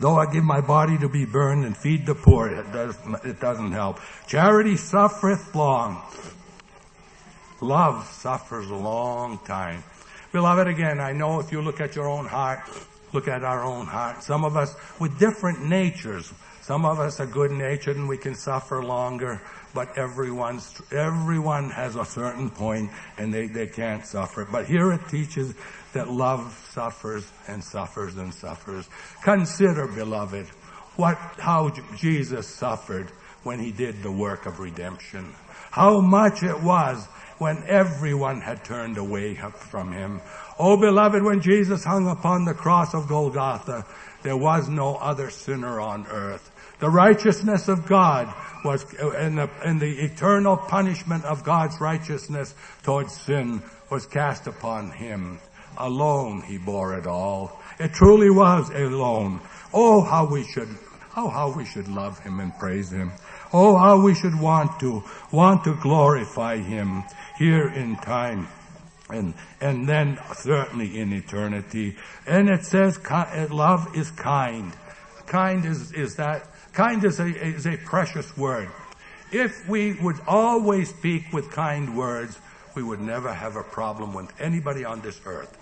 though 0.00 0.16
I 0.16 0.32
give 0.32 0.44
my 0.44 0.60
body 0.60 0.96
to 0.98 1.08
be 1.08 1.24
burned 1.24 1.64
and 1.64 1.76
feed 1.76 2.06
the 2.06 2.14
poor, 2.14 2.48
it 2.48 2.72
does, 2.72 2.96
it 3.24 3.40
doesn't 3.40 3.72
help. 3.72 4.00
Charity 4.26 4.76
suffereth 4.76 5.54
long. 5.54 6.02
Love 7.60 8.06
suffers 8.06 8.70
a 8.70 8.74
long 8.74 9.38
time. 9.38 9.82
Beloved, 10.30 10.68
again, 10.68 11.00
I 11.00 11.12
know 11.12 11.40
if 11.40 11.50
you 11.50 11.60
look 11.60 11.80
at 11.80 11.96
your 11.96 12.08
own 12.08 12.26
heart, 12.26 12.60
look 13.12 13.28
at 13.28 13.44
our 13.44 13.64
own 13.64 13.86
heart. 13.86 14.22
Some 14.22 14.44
of 14.44 14.56
us 14.56 14.74
with 14.98 15.18
different 15.18 15.64
natures. 15.64 16.32
Some 16.62 16.84
of 16.84 17.00
us 17.00 17.18
are 17.18 17.26
good 17.26 17.50
natured 17.50 17.96
and 17.96 18.08
we 18.08 18.18
can 18.18 18.34
suffer 18.34 18.82
longer, 18.82 19.40
but 19.72 19.96
everyone's, 19.96 20.80
everyone 20.92 21.70
has 21.70 21.96
a 21.96 22.04
certain 22.04 22.50
point 22.50 22.90
and 23.16 23.32
they, 23.32 23.46
they 23.46 23.66
can't 23.66 24.04
suffer. 24.04 24.44
But 24.44 24.66
here 24.66 24.92
it 24.92 25.00
teaches 25.08 25.54
that 25.94 26.10
love 26.10 26.52
suffers 26.72 27.30
and 27.46 27.64
suffers 27.64 28.16
and 28.18 28.34
suffers. 28.34 28.88
Consider, 29.22 29.86
beloved, 29.86 30.46
what, 30.96 31.16
how 31.38 31.70
Jesus 31.96 32.46
suffered 32.46 33.10
when 33.44 33.60
he 33.60 33.72
did 33.72 34.02
the 34.02 34.12
work 34.12 34.44
of 34.44 34.60
redemption. 34.60 35.34
How 35.70 36.00
much 36.00 36.42
it 36.42 36.60
was 36.60 37.06
when 37.38 37.62
everyone 37.66 38.40
had 38.40 38.64
turned 38.64 38.98
away 38.98 39.34
from 39.34 39.92
him. 39.92 40.20
Oh 40.58 40.76
beloved, 40.76 41.22
when 41.22 41.40
Jesus 41.40 41.84
hung 41.84 42.08
upon 42.08 42.44
the 42.44 42.54
cross 42.54 42.94
of 42.94 43.08
Golgotha, 43.08 43.86
there 44.22 44.36
was 44.36 44.68
no 44.68 44.96
other 44.96 45.30
sinner 45.30 45.80
on 45.80 46.06
earth. 46.08 46.50
The 46.80 46.90
righteousness 46.90 47.68
of 47.68 47.86
God 47.86 48.32
was, 48.64 48.84
uh, 49.00 49.10
and 49.10 49.38
the, 49.38 49.50
and 49.64 49.80
the 49.80 50.04
eternal 50.04 50.56
punishment 50.56 51.24
of 51.24 51.44
God's 51.44 51.80
righteousness 51.80 52.54
towards 52.82 53.16
sin 53.16 53.62
was 53.90 54.06
cast 54.06 54.46
upon 54.46 54.90
him. 54.90 55.40
Alone 55.76 56.42
he 56.42 56.58
bore 56.58 56.98
it 56.98 57.06
all. 57.06 57.60
It 57.78 57.92
truly 57.92 58.30
was 58.30 58.70
alone. 58.70 59.40
Oh, 59.72 60.02
how 60.02 60.26
we 60.26 60.44
should, 60.44 60.68
oh, 61.16 61.28
how 61.28 61.52
we 61.56 61.64
should 61.64 61.88
love 61.88 62.18
him 62.20 62.40
and 62.40 62.56
praise 62.58 62.90
him. 62.90 63.12
Oh, 63.52 63.76
how 63.76 64.00
we 64.00 64.14
should 64.14 64.38
want 64.38 64.78
to, 64.80 65.02
want 65.32 65.64
to 65.64 65.74
glorify 65.76 66.58
him 66.58 67.04
here 67.38 67.68
in 67.68 67.96
time 67.96 68.48
and 69.10 69.34
and 69.60 69.88
then 69.88 70.18
certainly 70.34 70.98
in 70.98 71.12
eternity. 71.12 71.96
And 72.26 72.48
it 72.48 72.64
says 72.64 72.98
eh, 73.10 73.46
love 73.50 73.96
is 73.96 74.10
kind. 74.10 74.72
Kind 75.26 75.64
is 75.64 75.92
is 75.92 76.16
that 76.16 76.46
kind 76.72 77.04
is 77.04 77.20
a 77.20 77.26
is 77.26 77.66
a 77.66 77.76
precious 77.78 78.36
word. 78.36 78.68
If 79.32 79.68
we 79.68 79.94
would 79.94 80.20
always 80.26 80.88
speak 80.88 81.32
with 81.32 81.50
kind 81.50 81.96
words, 81.96 82.38
we 82.74 82.82
would 82.82 83.00
never 83.00 83.32
have 83.32 83.56
a 83.56 83.62
problem 83.62 84.14
with 84.14 84.32
anybody 84.40 84.84
on 84.84 85.00
this 85.00 85.20
earth. 85.26 85.54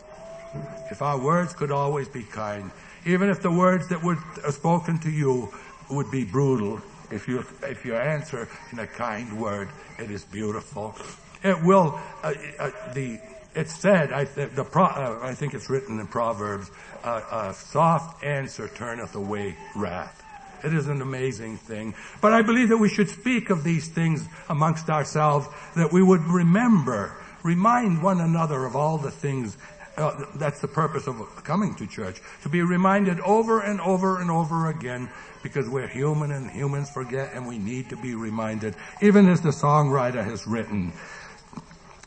If 0.90 1.02
our 1.02 1.18
words 1.18 1.52
could 1.52 1.72
always 1.72 2.08
be 2.08 2.22
kind, 2.22 2.70
even 3.04 3.28
if 3.28 3.42
the 3.42 3.50
words 3.50 3.88
that 3.88 4.02
were 4.02 4.18
uh, 4.44 4.50
spoken 4.50 4.98
to 5.00 5.10
you 5.10 5.52
would 5.90 6.10
be 6.10 6.24
brutal, 6.24 6.80
if 7.10 7.28
you 7.28 7.44
if 7.62 7.84
you 7.84 7.94
answer 7.94 8.48
in 8.72 8.78
a 8.78 8.86
kind 8.86 9.40
word, 9.40 9.68
it 9.98 10.10
is 10.10 10.24
beautiful. 10.24 10.94
It 11.42 11.62
will 11.62 12.00
uh, 12.22 12.32
uh, 12.58 12.70
the 12.94 13.20
it's 13.56 13.74
said, 13.74 14.12
I, 14.12 14.24
the, 14.24 14.64
Pro, 14.64 14.84
uh, 14.84 15.18
I 15.22 15.34
think 15.34 15.54
it's 15.54 15.70
written 15.70 15.98
in 15.98 16.06
Proverbs, 16.06 16.70
uh, 17.02 17.22
a 17.32 17.54
soft 17.54 18.22
answer 18.22 18.68
turneth 18.68 19.14
away 19.14 19.56
wrath. 19.74 20.22
It 20.62 20.74
is 20.74 20.88
an 20.88 21.00
amazing 21.00 21.56
thing. 21.56 21.94
But 22.20 22.34
I 22.34 22.42
believe 22.42 22.68
that 22.68 22.76
we 22.76 22.90
should 22.90 23.08
speak 23.08 23.48
of 23.48 23.64
these 23.64 23.88
things 23.88 24.26
amongst 24.50 24.90
ourselves, 24.90 25.48
that 25.74 25.90
we 25.90 26.02
would 26.02 26.22
remember, 26.24 27.16
remind 27.42 28.02
one 28.02 28.20
another 28.20 28.66
of 28.66 28.76
all 28.76 28.98
the 28.98 29.10
things 29.10 29.56
uh, 29.96 30.26
that's 30.34 30.60
the 30.60 30.68
purpose 30.68 31.06
of 31.06 31.16
coming 31.44 31.74
to 31.76 31.86
church. 31.86 32.20
To 32.42 32.48
be 32.48 32.62
reminded 32.62 33.20
over 33.20 33.60
and 33.60 33.80
over 33.80 34.20
and 34.20 34.30
over 34.30 34.68
again 34.68 35.10
because 35.42 35.68
we're 35.68 35.88
human 35.88 36.32
and 36.32 36.50
humans 36.50 36.90
forget 36.90 37.32
and 37.34 37.46
we 37.46 37.58
need 37.58 37.90
to 37.90 37.96
be 37.96 38.14
reminded. 38.14 38.74
Even 39.00 39.28
as 39.28 39.40
the 39.40 39.50
songwriter 39.50 40.24
has 40.24 40.46
written, 40.46 40.92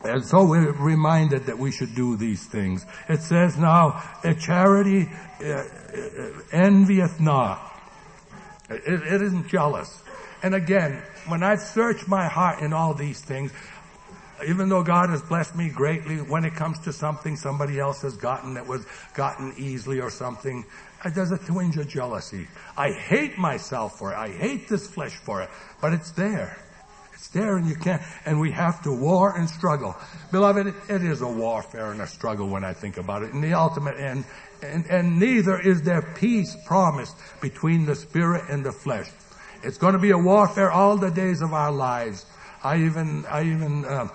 and 0.02 0.24
so 0.24 0.44
we're 0.44 0.72
reminded 0.72 1.44
that 1.46 1.58
we 1.58 1.70
should 1.70 1.94
do 1.94 2.16
these 2.16 2.46
things. 2.46 2.86
It 3.08 3.20
says 3.20 3.58
now, 3.58 4.02
a 4.24 4.34
charity 4.34 5.10
uh, 5.42 5.46
uh, 5.46 5.64
envieth 6.52 7.20
not. 7.20 7.60
It, 8.70 8.82
it 8.86 9.22
isn't 9.22 9.48
jealous. 9.48 10.02
And 10.42 10.54
again, 10.54 11.02
when 11.28 11.42
I've 11.42 11.60
searched 11.60 12.08
my 12.08 12.28
heart 12.28 12.60
in 12.60 12.72
all 12.72 12.94
these 12.94 13.20
things, 13.20 13.52
even 14.46 14.68
though 14.68 14.82
God 14.82 15.10
has 15.10 15.22
blessed 15.22 15.56
me 15.56 15.70
greatly, 15.70 16.16
when 16.16 16.44
it 16.44 16.54
comes 16.54 16.78
to 16.80 16.92
something 16.92 17.36
somebody 17.36 17.78
else 17.78 18.02
has 18.02 18.16
gotten 18.16 18.54
that 18.54 18.66
was 18.66 18.86
gotten 19.14 19.54
easily 19.56 20.00
or 20.00 20.10
something, 20.10 20.64
there's 21.14 21.32
a 21.32 21.38
twinge 21.38 21.76
of 21.76 21.88
jealousy. 21.88 22.46
I 22.76 22.92
hate 22.92 23.38
myself 23.38 23.98
for 23.98 24.12
it. 24.12 24.16
I 24.16 24.28
hate 24.28 24.68
this 24.68 24.86
flesh 24.86 25.16
for 25.16 25.42
it, 25.42 25.50
but 25.80 25.92
it's 25.92 26.12
there. 26.12 26.56
It's 27.14 27.28
there 27.28 27.58
and 27.58 27.68
you 27.68 27.74
can't, 27.74 28.00
and 28.24 28.40
we 28.40 28.50
have 28.52 28.82
to 28.82 28.92
war 28.92 29.36
and 29.36 29.48
struggle. 29.48 29.94
Beloved, 30.32 30.74
it, 30.88 31.02
is 31.02 31.20
a 31.20 31.28
warfare 31.28 31.92
and 31.92 32.00
a 32.00 32.06
struggle 32.06 32.48
when 32.48 32.64
I 32.64 32.72
think 32.72 32.96
about 32.96 33.22
it. 33.22 33.32
In 33.32 33.42
the 33.42 33.52
ultimate 33.52 33.98
end, 33.98 34.24
and, 34.62 34.86
and 34.86 35.20
neither 35.20 35.60
is 35.60 35.82
there 35.82 36.00
peace 36.00 36.56
promised 36.66 37.16
between 37.42 37.84
the 37.84 37.94
spirit 37.94 38.44
and 38.48 38.64
the 38.64 38.72
flesh. 38.72 39.10
It's 39.62 39.76
going 39.76 39.92
to 39.92 39.98
be 39.98 40.12
a 40.12 40.18
warfare 40.18 40.70
all 40.70 40.96
the 40.96 41.10
days 41.10 41.42
of 41.42 41.52
our 41.52 41.70
lives. 41.70 42.24
I 42.64 42.78
even, 42.78 43.26
I 43.26 43.42
even, 43.42 43.84
uh 43.84 44.08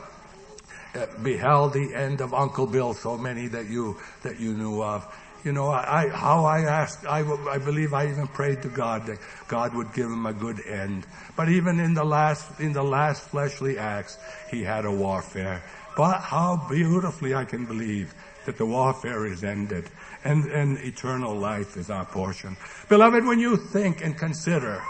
beheld 1.23 1.73
the 1.73 1.93
end 1.93 2.21
of 2.21 2.33
Uncle 2.33 2.67
Bill, 2.67 2.93
so 2.93 3.17
many 3.17 3.47
that 3.47 3.69
you, 3.69 3.97
that 4.23 4.39
you 4.39 4.53
knew 4.53 4.81
of 4.81 5.05
you 5.45 5.53
know, 5.53 5.69
I, 5.69 6.09
how 6.09 6.43
I 6.43 6.61
asked, 6.61 7.05
I, 7.05 7.19
I 7.19 7.59
believe 7.59 7.93
I 7.93 8.07
even 8.07 8.27
prayed 8.27 8.63
to 8.63 8.67
God 8.67 9.05
that 9.05 9.19
God 9.47 9.75
would 9.75 9.93
give 9.93 10.07
him 10.07 10.25
a 10.25 10.33
good 10.33 10.59
end. 10.65 11.05
But 11.35 11.49
even 11.49 11.79
in 11.79 11.93
the 11.93 12.03
last, 12.03 12.59
in 12.59 12.73
the 12.73 12.83
last 12.83 13.29
fleshly 13.29 13.77
acts, 13.77 14.17
he 14.49 14.63
had 14.63 14.85
a 14.85 14.91
warfare. 14.91 15.61
But 15.95 16.21
how 16.21 16.65
beautifully 16.67 17.35
I 17.35 17.45
can 17.45 17.67
believe 17.67 18.15
that 18.47 18.57
the 18.57 18.65
warfare 18.65 19.27
is 19.27 19.43
ended 19.43 19.91
and, 20.23 20.45
and 20.45 20.79
eternal 20.79 21.35
life 21.35 21.77
is 21.77 21.91
our 21.91 22.05
portion. 22.05 22.57
Beloved, 22.89 23.23
when 23.23 23.39
you 23.39 23.55
think 23.55 24.03
and 24.03 24.17
consider 24.17 24.81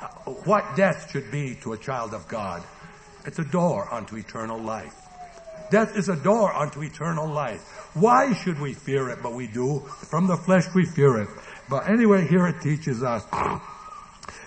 uh, 0.00 0.06
what 0.44 0.76
death 0.76 1.10
should 1.10 1.28
be 1.32 1.56
to 1.62 1.72
a 1.72 1.78
child 1.78 2.14
of 2.14 2.28
God, 2.28 2.62
it's 3.24 3.40
a 3.40 3.44
door 3.44 3.92
unto 3.92 4.16
eternal 4.16 4.60
life. 4.60 5.07
Death 5.70 5.96
is 5.96 6.08
a 6.08 6.16
door 6.16 6.54
unto 6.54 6.82
eternal 6.82 7.28
life. 7.28 7.60
Why 7.94 8.32
should 8.32 8.60
we 8.60 8.74
fear 8.74 9.10
it? 9.10 9.18
But 9.22 9.34
we 9.34 9.46
do. 9.46 9.80
From 10.10 10.26
the 10.26 10.36
flesh 10.36 10.64
we 10.74 10.84
fear 10.86 11.22
it. 11.22 11.28
But 11.68 11.88
anyway, 11.88 12.26
here 12.26 12.46
it 12.46 12.60
teaches 12.62 13.02
us. 13.02 13.24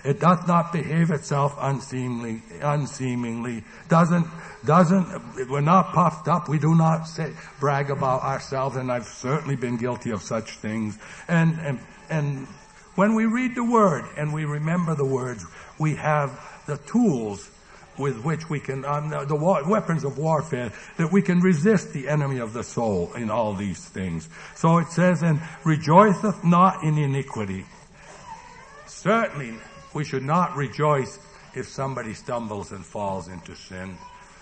It 0.04 0.18
doth 0.18 0.48
not 0.48 0.72
behave 0.72 1.10
itself 1.10 1.54
unseemly, 1.60 2.42
unseemingly. 2.60 3.62
Doesn't, 3.88 4.26
doesn't, 4.64 5.48
we're 5.48 5.60
not 5.60 5.92
puffed 5.92 6.26
up. 6.26 6.48
We 6.48 6.58
do 6.58 6.74
not 6.74 7.04
say, 7.04 7.32
brag 7.60 7.90
about 7.90 8.22
ourselves, 8.22 8.76
and 8.76 8.90
I've 8.90 9.04
certainly 9.04 9.54
been 9.54 9.76
guilty 9.76 10.10
of 10.10 10.22
such 10.22 10.56
things. 10.56 10.98
And, 11.28 11.56
and, 11.60 11.78
and 12.10 12.46
when 12.96 13.14
we 13.14 13.26
read 13.26 13.54
the 13.54 13.64
word 13.64 14.04
and 14.16 14.32
we 14.32 14.44
remember 14.44 14.96
the 14.96 15.04
words, 15.04 15.46
we 15.78 15.94
have 15.94 16.36
the 16.66 16.78
tools 16.78 17.48
with 17.98 18.22
which 18.24 18.48
we 18.48 18.58
can, 18.60 18.84
um, 18.84 19.10
the 19.10 19.36
war, 19.36 19.68
weapons 19.68 20.04
of 20.04 20.18
warfare, 20.18 20.72
that 20.96 21.12
we 21.12 21.22
can 21.22 21.40
resist 21.40 21.92
the 21.92 22.08
enemy 22.08 22.38
of 22.38 22.52
the 22.52 22.64
soul 22.64 23.12
in 23.14 23.30
all 23.30 23.54
these 23.54 23.84
things. 23.84 24.28
So 24.54 24.78
it 24.78 24.88
says, 24.88 25.22
and 25.22 25.40
rejoiceth 25.64 26.42
not 26.44 26.82
in 26.82 26.98
iniquity. 26.98 27.64
Certainly, 28.86 29.54
we 29.94 30.04
should 30.04 30.22
not 30.22 30.56
rejoice 30.56 31.18
if 31.54 31.68
somebody 31.68 32.14
stumbles 32.14 32.72
and 32.72 32.84
falls 32.84 33.28
into 33.28 33.54
sin. 33.54 33.96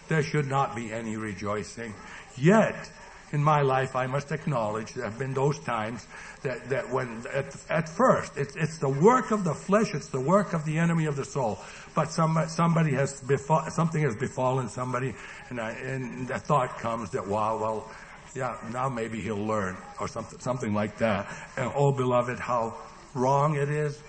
There 0.08 0.22
should 0.22 0.46
not 0.46 0.76
be 0.76 0.92
any 0.92 1.16
rejoicing. 1.16 1.94
Yet, 2.36 2.90
in 3.32 3.42
my 3.42 3.62
life, 3.62 3.94
I 3.94 4.06
must 4.06 4.32
acknowledge 4.32 4.94
there 4.94 5.04
have 5.04 5.18
been 5.18 5.34
those 5.34 5.58
times 5.60 6.06
that, 6.42 6.68
that 6.68 6.90
when, 6.90 7.24
at, 7.32 7.54
at 7.70 7.88
first, 7.88 8.36
it's, 8.36 8.56
it's 8.56 8.78
the 8.78 8.88
work 8.88 9.30
of 9.30 9.44
the 9.44 9.54
flesh, 9.54 9.94
it's 9.94 10.08
the 10.08 10.20
work 10.20 10.52
of 10.52 10.64
the 10.64 10.78
enemy 10.78 11.06
of 11.06 11.16
the 11.16 11.24
soul. 11.24 11.58
But 11.94 12.10
some, 12.10 12.38
somebody 12.48 12.92
has 12.94 13.20
befall, 13.20 13.68
something 13.70 14.02
has 14.02 14.16
befallen 14.16 14.68
somebody, 14.68 15.14
and, 15.48 15.60
I, 15.60 15.70
and 15.70 16.28
the 16.28 16.38
thought 16.38 16.78
comes 16.78 17.10
that, 17.10 17.26
wow, 17.26 17.58
well, 17.58 17.90
yeah, 18.34 18.56
now 18.72 18.88
maybe 18.88 19.20
he'll 19.20 19.44
learn 19.44 19.76
or 19.98 20.08
something, 20.08 20.38
something 20.38 20.74
like 20.74 20.98
that. 20.98 21.26
And 21.56 21.70
oh, 21.74 21.92
beloved, 21.92 22.38
how 22.38 22.76
wrong 23.14 23.56
it 23.56 23.68
is. 23.68 24.02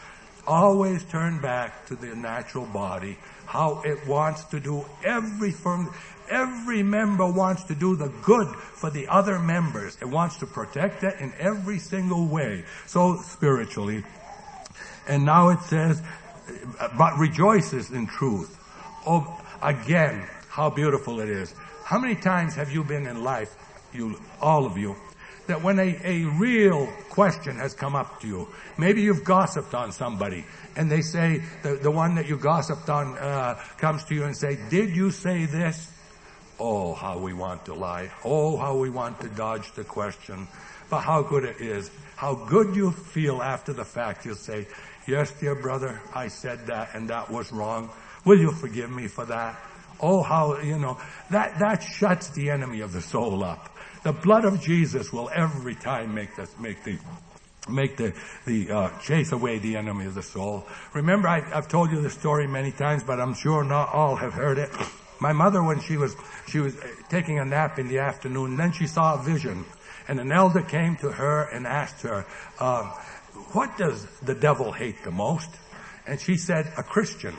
Always 0.47 1.03
turn 1.05 1.39
back 1.39 1.85
to 1.87 1.95
the 1.95 2.15
natural 2.15 2.65
body, 2.65 3.17
how 3.45 3.81
it 3.85 4.07
wants 4.07 4.43
to 4.45 4.59
do 4.59 4.83
every 5.03 5.51
from, 5.51 5.93
every 6.31 6.81
member 6.81 7.29
wants 7.31 7.63
to 7.65 7.75
do 7.75 7.95
the 7.95 8.07
good 8.23 8.47
for 8.55 8.89
the 8.89 9.07
other 9.07 9.37
members. 9.37 9.97
It 10.01 10.05
wants 10.05 10.37
to 10.37 10.47
protect 10.47 11.03
it 11.03 11.19
in 11.19 11.33
every 11.37 11.77
single 11.77 12.25
way. 12.27 12.63
So 12.87 13.17
spiritually. 13.17 14.03
And 15.07 15.25
now 15.25 15.49
it 15.49 15.61
says, 15.63 16.01
but 16.97 17.17
rejoices 17.17 17.91
in 17.91 18.07
truth. 18.07 18.57
Oh, 19.05 19.39
again, 19.61 20.27
how 20.47 20.69
beautiful 20.69 21.19
it 21.19 21.29
is. 21.29 21.53
How 21.83 21.99
many 21.99 22.15
times 22.15 22.55
have 22.55 22.71
you 22.71 22.83
been 22.83 23.05
in 23.05 23.23
life, 23.23 23.55
you, 23.93 24.19
all 24.41 24.65
of 24.65 24.77
you, 24.77 24.95
that 25.47 25.61
when 25.61 25.79
a, 25.79 25.99
a 26.03 26.23
real 26.39 26.87
question 27.09 27.57
has 27.57 27.73
come 27.73 27.95
up 27.95 28.21
to 28.21 28.27
you, 28.27 28.47
maybe 28.77 29.01
you've 29.01 29.23
gossiped 29.23 29.73
on 29.73 29.91
somebody, 29.91 30.45
and 30.75 30.89
they 30.89 31.01
say, 31.01 31.41
the, 31.63 31.75
the 31.75 31.91
one 31.91 32.15
that 32.15 32.27
you 32.27 32.37
gossiped 32.37 32.89
on 32.89 33.17
uh, 33.17 33.55
comes 33.77 34.03
to 34.05 34.15
you 34.15 34.23
and 34.23 34.37
say, 34.37 34.57
did 34.69 34.95
you 34.95 35.11
say 35.11 35.45
this? 35.45 35.91
Oh, 36.63 36.93
how 36.93 37.17
we 37.17 37.33
want 37.33 37.65
to 37.65 37.73
lie. 37.73 38.11
Oh, 38.23 38.55
how 38.55 38.77
we 38.77 38.91
want 38.91 39.19
to 39.21 39.29
dodge 39.29 39.71
the 39.73 39.83
question. 39.83 40.47
But 40.91 40.99
how 40.99 41.23
good 41.23 41.43
it 41.43 41.59
is. 41.59 41.89
How 42.15 42.35
good 42.35 42.75
you 42.75 42.91
feel 42.91 43.41
after 43.41 43.73
the 43.73 43.83
fact. 43.83 44.27
You'll 44.27 44.35
say, 44.35 44.67
yes, 45.07 45.31
dear 45.31 45.55
brother, 45.55 45.99
I 46.13 46.27
said 46.27 46.67
that 46.67 46.89
and 46.93 47.09
that 47.09 47.31
was 47.31 47.51
wrong. 47.51 47.89
Will 48.25 48.37
you 48.37 48.51
forgive 48.51 48.91
me 48.91 49.07
for 49.07 49.25
that? 49.25 49.59
Oh, 49.99 50.21
how, 50.21 50.59
you 50.59 50.77
know, 50.77 50.99
that, 51.31 51.57
that 51.57 51.81
shuts 51.81 52.29
the 52.29 52.51
enemy 52.51 52.81
of 52.81 52.93
the 52.93 53.01
soul 53.01 53.43
up. 53.43 53.75
The 54.03 54.13
blood 54.13 54.45
of 54.45 54.61
Jesus 54.61 55.11
will 55.11 55.31
every 55.33 55.73
time 55.73 56.13
make 56.13 56.35
the, 56.35 56.47
make 56.59 56.83
the, 56.83 56.99
make 57.69 57.97
the, 57.97 58.13
the, 58.45 58.69
uh, 58.69 58.99
chase 58.99 59.31
away 59.31 59.57
the 59.57 59.77
enemy 59.77 60.05
of 60.05 60.13
the 60.13 60.21
soul. 60.21 60.67
Remember, 60.93 61.27
I, 61.27 61.43
I've 61.57 61.69
told 61.69 61.89
you 61.89 62.01
the 62.01 62.11
story 62.11 62.45
many 62.45 62.71
times, 62.71 63.03
but 63.03 63.19
I'm 63.19 63.33
sure 63.33 63.63
not 63.63 63.91
all 63.91 64.15
have 64.15 64.33
heard 64.33 64.59
it. 64.59 64.69
My 65.21 65.33
mother, 65.33 65.63
when 65.63 65.79
she 65.79 65.97
was, 65.97 66.15
she 66.47 66.59
was 66.59 66.75
taking 67.09 67.37
a 67.37 67.45
nap 67.45 67.77
in 67.77 67.87
the 67.87 67.99
afternoon, 67.99 68.57
then 68.57 68.71
she 68.71 68.87
saw 68.87 69.13
a 69.13 69.23
vision. 69.23 69.65
And 70.07 70.19
an 70.19 70.31
elder 70.31 70.63
came 70.63 70.95
to 70.97 71.11
her 71.11 71.43
and 71.43 71.67
asked 71.67 72.01
her, 72.01 72.25
uh, 72.59 72.85
what 73.53 73.77
does 73.77 74.03
the 74.23 74.33
devil 74.33 74.71
hate 74.71 75.03
the 75.03 75.11
most? 75.11 75.49
And 76.07 76.19
she 76.19 76.37
said, 76.37 76.73
a 76.75 76.81
Christian. 76.81 77.35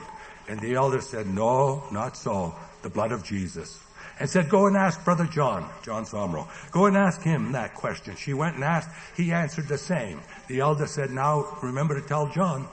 And 0.48 0.60
the 0.60 0.74
elder 0.74 1.00
said, 1.00 1.26
no, 1.26 1.82
not 1.90 2.16
so. 2.16 2.54
The 2.82 2.88
blood 2.88 3.10
of 3.10 3.24
Jesus. 3.24 3.82
And 4.20 4.30
said, 4.30 4.48
go 4.48 4.68
and 4.68 4.76
ask 4.76 5.04
Brother 5.04 5.26
John, 5.26 5.68
John 5.82 6.04
Somro. 6.04 6.46
Go 6.70 6.86
and 6.86 6.96
ask 6.96 7.20
him 7.20 7.50
that 7.52 7.74
question. 7.74 8.14
She 8.14 8.32
went 8.32 8.54
and 8.54 8.62
asked. 8.62 8.90
He 9.16 9.32
answered 9.32 9.66
the 9.66 9.78
same. 9.78 10.20
The 10.46 10.60
elder 10.60 10.86
said, 10.86 11.10
now 11.10 11.58
remember 11.60 12.00
to 12.00 12.06
tell 12.06 12.28
John. 12.28 12.68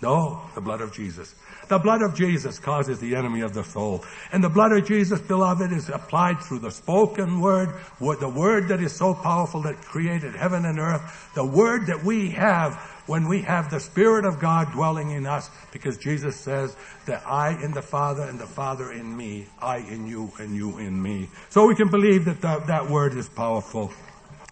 No, 0.00 0.42
the 0.54 0.60
blood 0.60 0.80
of 0.80 0.92
Jesus. 0.92 1.34
The 1.72 1.78
blood 1.78 2.02
of 2.02 2.14
Jesus 2.14 2.58
causes 2.58 3.00
the 3.00 3.16
enemy 3.16 3.40
of 3.40 3.54
the 3.54 3.64
soul. 3.64 4.04
And 4.30 4.44
the 4.44 4.50
blood 4.50 4.72
of 4.72 4.86
Jesus, 4.86 5.22
beloved, 5.22 5.72
is 5.72 5.88
applied 5.88 6.42
through 6.42 6.58
the 6.58 6.70
spoken 6.70 7.40
word, 7.40 7.80
the 7.98 8.28
word 8.28 8.68
that 8.68 8.82
is 8.82 8.94
so 8.94 9.14
powerful 9.14 9.62
that 9.62 9.80
created 9.80 10.36
heaven 10.36 10.66
and 10.66 10.78
earth, 10.78 11.30
the 11.34 11.46
word 11.46 11.86
that 11.86 12.04
we 12.04 12.28
have 12.32 12.74
when 13.06 13.26
we 13.26 13.40
have 13.40 13.70
the 13.70 13.80
Spirit 13.80 14.26
of 14.26 14.38
God 14.38 14.70
dwelling 14.72 15.12
in 15.12 15.24
us, 15.24 15.48
because 15.72 15.96
Jesus 15.96 16.36
says 16.36 16.76
that 17.06 17.22
I 17.26 17.58
in 17.64 17.72
the 17.72 17.80
Father 17.80 18.24
and 18.24 18.38
the 18.38 18.46
Father 18.46 18.92
in 18.92 19.16
me, 19.16 19.46
I 19.58 19.78
in 19.78 20.06
you 20.06 20.30
and 20.38 20.54
you 20.54 20.76
in 20.76 21.02
me. 21.02 21.30
So 21.48 21.66
we 21.66 21.74
can 21.74 21.88
believe 21.88 22.26
that 22.26 22.42
that, 22.42 22.66
that 22.66 22.90
word 22.90 23.14
is 23.14 23.30
powerful. 23.30 23.90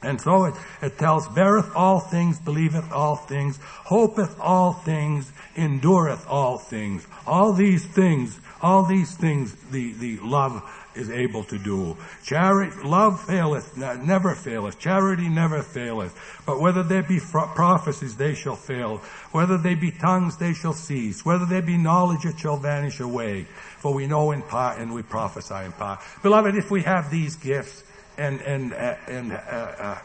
And 0.03 0.21
so 0.21 0.45
it, 0.45 0.55
it 0.81 0.99
tells, 0.99 1.29
beareth 1.29 1.71
all 1.75 2.01
things, 2.01 2.39
believeth 2.39 2.91
all 2.91 3.17
things, 3.17 3.59
hopeth 3.63 4.39
all 4.41 4.73
things, 4.73 5.31
endureth 5.57 6.27
all 6.27 6.57
things. 6.57 7.07
All 7.27 7.53
these 7.53 7.85
things, 7.85 8.41
all 8.63 8.85
these 8.85 9.15
things 9.15 9.55
the, 9.71 9.93
the 9.95 10.19
love 10.19 10.63
is 10.95 11.11
able 11.11 11.45
to 11.45 11.59
do. 11.59 11.97
Charity, 12.25 12.75
love 12.83 13.23
faileth, 13.25 13.77
never 13.77 14.35
faileth. 14.35 14.79
Charity 14.79 15.29
never 15.29 15.63
faileth. 15.63 16.15
But 16.47 16.61
whether 16.61 16.83
there 16.83 17.03
be 17.03 17.21
prophecies, 17.21 18.17
they 18.17 18.35
shall 18.35 18.57
fail. 18.57 18.99
Whether 19.33 19.59
there 19.59 19.77
be 19.77 19.93
tongues, 19.93 20.37
they 20.37 20.53
shall 20.55 20.73
cease. 20.73 21.25
Whether 21.25 21.47
there 21.47 21.63
be 21.63 21.77
knowledge, 21.77 22.25
it 22.25 22.39
shall 22.39 22.57
vanish 22.57 23.01
away. 23.01 23.47
For 23.79 23.95
we 23.95 24.07
know 24.07 24.33
in 24.33 24.43
part 24.43 24.79
and 24.79 24.93
we 24.93 25.03
prophesy 25.03 25.65
in 25.65 25.73
part. 25.73 26.01
Beloved, 26.23 26.57
if 26.57 26.71
we 26.71 26.83
have 26.83 27.11
these 27.11 27.37
gifts, 27.37 27.85
and 28.21 28.41
and 28.43 28.75
uh, 28.75 28.97
and 29.09 29.33
uh, 29.33 29.37
uh, 29.37 29.99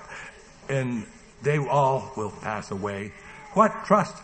and 0.69 1.05
they 1.43 1.57
all 1.57 2.11
will 2.15 2.31
pass 2.31 2.71
away. 2.71 3.11
What 3.53 3.71
trust? 3.85 4.15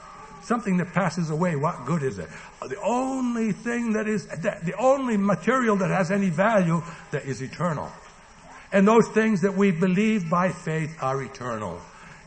Something 0.44 0.78
that 0.78 0.94
passes 0.94 1.30
away. 1.30 1.56
What 1.56 1.86
good 1.86 2.02
is 2.02 2.18
it? 2.18 2.28
The 2.68 2.82
only 2.82 3.52
thing 3.52 3.94
that 3.94 4.08
is 4.08 4.26
the 4.28 4.74
only 4.80 5.18
material 5.18 5.76
that 5.78 5.90
has 5.90 6.10
any 6.10 6.30
value 6.30 6.82
that 7.12 7.26
is 7.26 7.42
eternal, 7.42 7.92
and 8.72 8.88
those 8.88 9.08
things 9.10 9.42
that 9.42 9.56
we 9.56 9.72
believe 9.72 10.30
by 10.30 10.50
faith 10.50 10.98
are 11.02 11.22
eternal. 11.22 11.80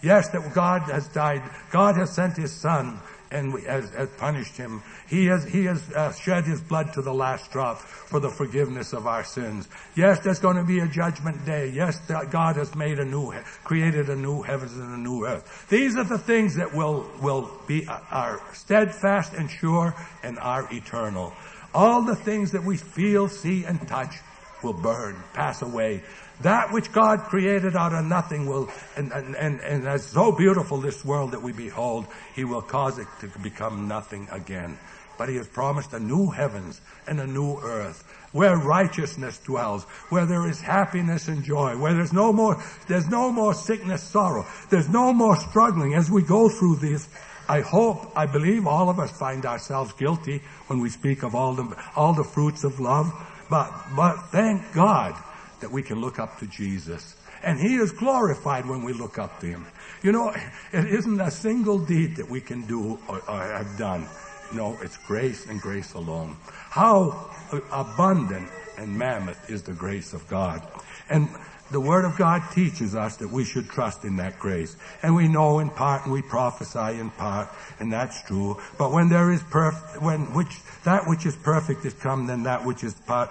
Yes, 0.02 0.28
that 0.28 0.52
God 0.54 0.82
has 0.82 1.08
died. 1.08 1.42
God 1.70 1.96
has 1.96 2.12
sent 2.12 2.36
His 2.36 2.52
Son 2.52 3.00
and 3.34 3.52
has, 3.66 3.90
has 3.90 4.08
punished 4.16 4.56
him. 4.56 4.82
He 5.08 5.26
has, 5.26 5.44
he 5.44 5.64
has 5.64 5.82
uh, 5.92 6.12
shed 6.12 6.44
his 6.44 6.60
blood 6.60 6.92
to 6.94 7.02
the 7.02 7.12
last 7.12 7.50
drop 7.50 7.80
for 7.80 8.20
the 8.20 8.30
forgiveness 8.30 8.92
of 8.92 9.06
our 9.06 9.24
sins. 9.24 9.68
Yes, 9.96 10.20
there's 10.20 10.38
going 10.38 10.56
to 10.56 10.64
be 10.64 10.78
a 10.78 10.86
judgment 10.86 11.44
day. 11.44 11.68
Yes, 11.68 11.98
God 12.30 12.56
has 12.56 12.74
made 12.74 12.98
a 13.00 13.04
new, 13.04 13.34
created 13.64 14.08
a 14.08 14.16
new 14.16 14.42
heavens 14.42 14.72
and 14.74 14.94
a 14.94 14.98
new 14.98 15.26
earth. 15.26 15.66
These 15.68 15.96
are 15.96 16.04
the 16.04 16.18
things 16.18 16.54
that 16.54 16.72
will, 16.72 17.10
will 17.20 17.50
be, 17.66 17.86
uh, 17.86 17.98
are 18.10 18.40
steadfast 18.54 19.34
and 19.34 19.50
sure 19.50 19.94
and 20.22 20.38
are 20.38 20.68
eternal. 20.72 21.32
All 21.74 22.02
the 22.02 22.14
things 22.14 22.52
that 22.52 22.62
we 22.62 22.76
feel, 22.76 23.28
see, 23.28 23.64
and 23.64 23.86
touch 23.88 24.14
will 24.62 24.72
burn, 24.72 25.22
pass 25.34 25.60
away. 25.62 26.02
That 26.40 26.72
which 26.72 26.90
God 26.92 27.20
created 27.20 27.76
out 27.76 27.92
of 27.92 28.04
nothing 28.04 28.46
will, 28.46 28.68
and, 28.96 29.12
and, 29.12 29.36
and, 29.36 29.60
and 29.60 29.86
as 29.86 30.04
so 30.04 30.32
beautiful 30.32 30.78
this 30.78 31.04
world 31.04 31.30
that 31.32 31.42
we 31.42 31.52
behold, 31.52 32.06
He 32.34 32.44
will 32.44 32.62
cause 32.62 32.98
it 32.98 33.06
to 33.20 33.28
become 33.38 33.86
nothing 33.86 34.28
again. 34.32 34.76
But 35.16 35.28
He 35.28 35.36
has 35.36 35.46
promised 35.46 35.92
a 35.92 36.00
new 36.00 36.30
heavens 36.30 36.80
and 37.06 37.20
a 37.20 37.26
new 37.26 37.58
earth 37.58 38.02
where 38.32 38.56
righteousness 38.56 39.38
dwells, 39.38 39.84
where 40.10 40.26
there 40.26 40.48
is 40.48 40.60
happiness 40.60 41.28
and 41.28 41.44
joy, 41.44 41.78
where 41.78 41.94
there's 41.94 42.12
no 42.12 42.32
more, 42.32 42.60
there's 42.88 43.08
no 43.08 43.30
more 43.30 43.54
sickness, 43.54 44.02
sorrow. 44.02 44.44
There's 44.70 44.88
no 44.88 45.12
more 45.12 45.36
struggling 45.36 45.94
as 45.94 46.10
we 46.10 46.22
go 46.22 46.48
through 46.48 46.76
this. 46.76 47.08
I 47.48 47.60
hope, 47.60 48.10
I 48.16 48.26
believe 48.26 48.66
all 48.66 48.90
of 48.90 48.98
us 48.98 49.16
find 49.16 49.46
ourselves 49.46 49.92
guilty 49.92 50.42
when 50.66 50.80
we 50.80 50.90
speak 50.90 51.22
of 51.22 51.36
all 51.36 51.54
the, 51.54 51.76
all 51.94 52.12
the 52.12 52.24
fruits 52.24 52.64
of 52.64 52.80
love. 52.80 53.12
But, 53.48 53.70
but 53.94 54.16
thank 54.32 54.72
God 54.72 55.14
that 55.60 55.70
we 55.70 55.82
can 55.82 56.00
look 56.00 56.18
up 56.18 56.38
to 56.40 56.46
Jesus. 56.46 57.16
And 57.42 57.58
He 57.58 57.76
is 57.76 57.92
glorified 57.92 58.66
when 58.66 58.82
we 58.82 58.92
look 58.92 59.18
up 59.18 59.40
to 59.40 59.46
Him. 59.46 59.66
You 60.02 60.12
know, 60.12 60.30
it 60.72 60.86
isn't 60.86 61.20
a 61.20 61.30
single 61.30 61.78
deed 61.78 62.16
that 62.16 62.28
we 62.28 62.40
can 62.40 62.62
do 62.62 62.98
or, 63.08 63.20
or 63.28 63.40
have 63.40 63.76
done. 63.78 64.06
No, 64.52 64.78
it's 64.82 64.96
grace 64.98 65.46
and 65.46 65.60
grace 65.60 65.94
alone. 65.94 66.36
How 66.70 67.30
abundant 67.72 68.48
and 68.78 68.96
mammoth 68.96 69.50
is 69.50 69.62
the 69.62 69.72
grace 69.72 70.12
of 70.12 70.26
God. 70.28 70.62
And 71.10 71.28
the 71.70 71.80
Word 71.80 72.04
of 72.04 72.16
God 72.16 72.42
teaches 72.52 72.94
us 72.94 73.16
that 73.16 73.30
we 73.30 73.44
should 73.44 73.68
trust 73.68 74.04
in 74.04 74.16
that 74.16 74.38
grace. 74.38 74.76
And 75.02 75.14
we 75.14 75.28
know 75.28 75.58
in 75.58 75.70
part 75.70 76.04
and 76.04 76.12
we 76.12 76.22
prophesy 76.22 77.00
in 77.00 77.10
part, 77.10 77.48
and 77.80 77.92
that's 77.92 78.22
true. 78.22 78.60
But 78.78 78.92
when 78.92 79.08
there 79.08 79.32
is 79.32 79.42
perfect, 79.44 80.02
when 80.02 80.32
which, 80.34 80.60
that 80.84 81.08
which 81.08 81.26
is 81.26 81.34
perfect 81.36 81.84
is 81.84 81.94
come, 81.94 82.26
then 82.26 82.42
that 82.44 82.64
which 82.64 82.84
is 82.84 82.94
part, 82.94 83.30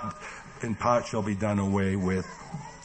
in 0.64 0.76
part 0.76 1.06
shall 1.06 1.22
be 1.22 1.36
done 1.36 1.60
away 1.60 1.96
with. 1.96 2.26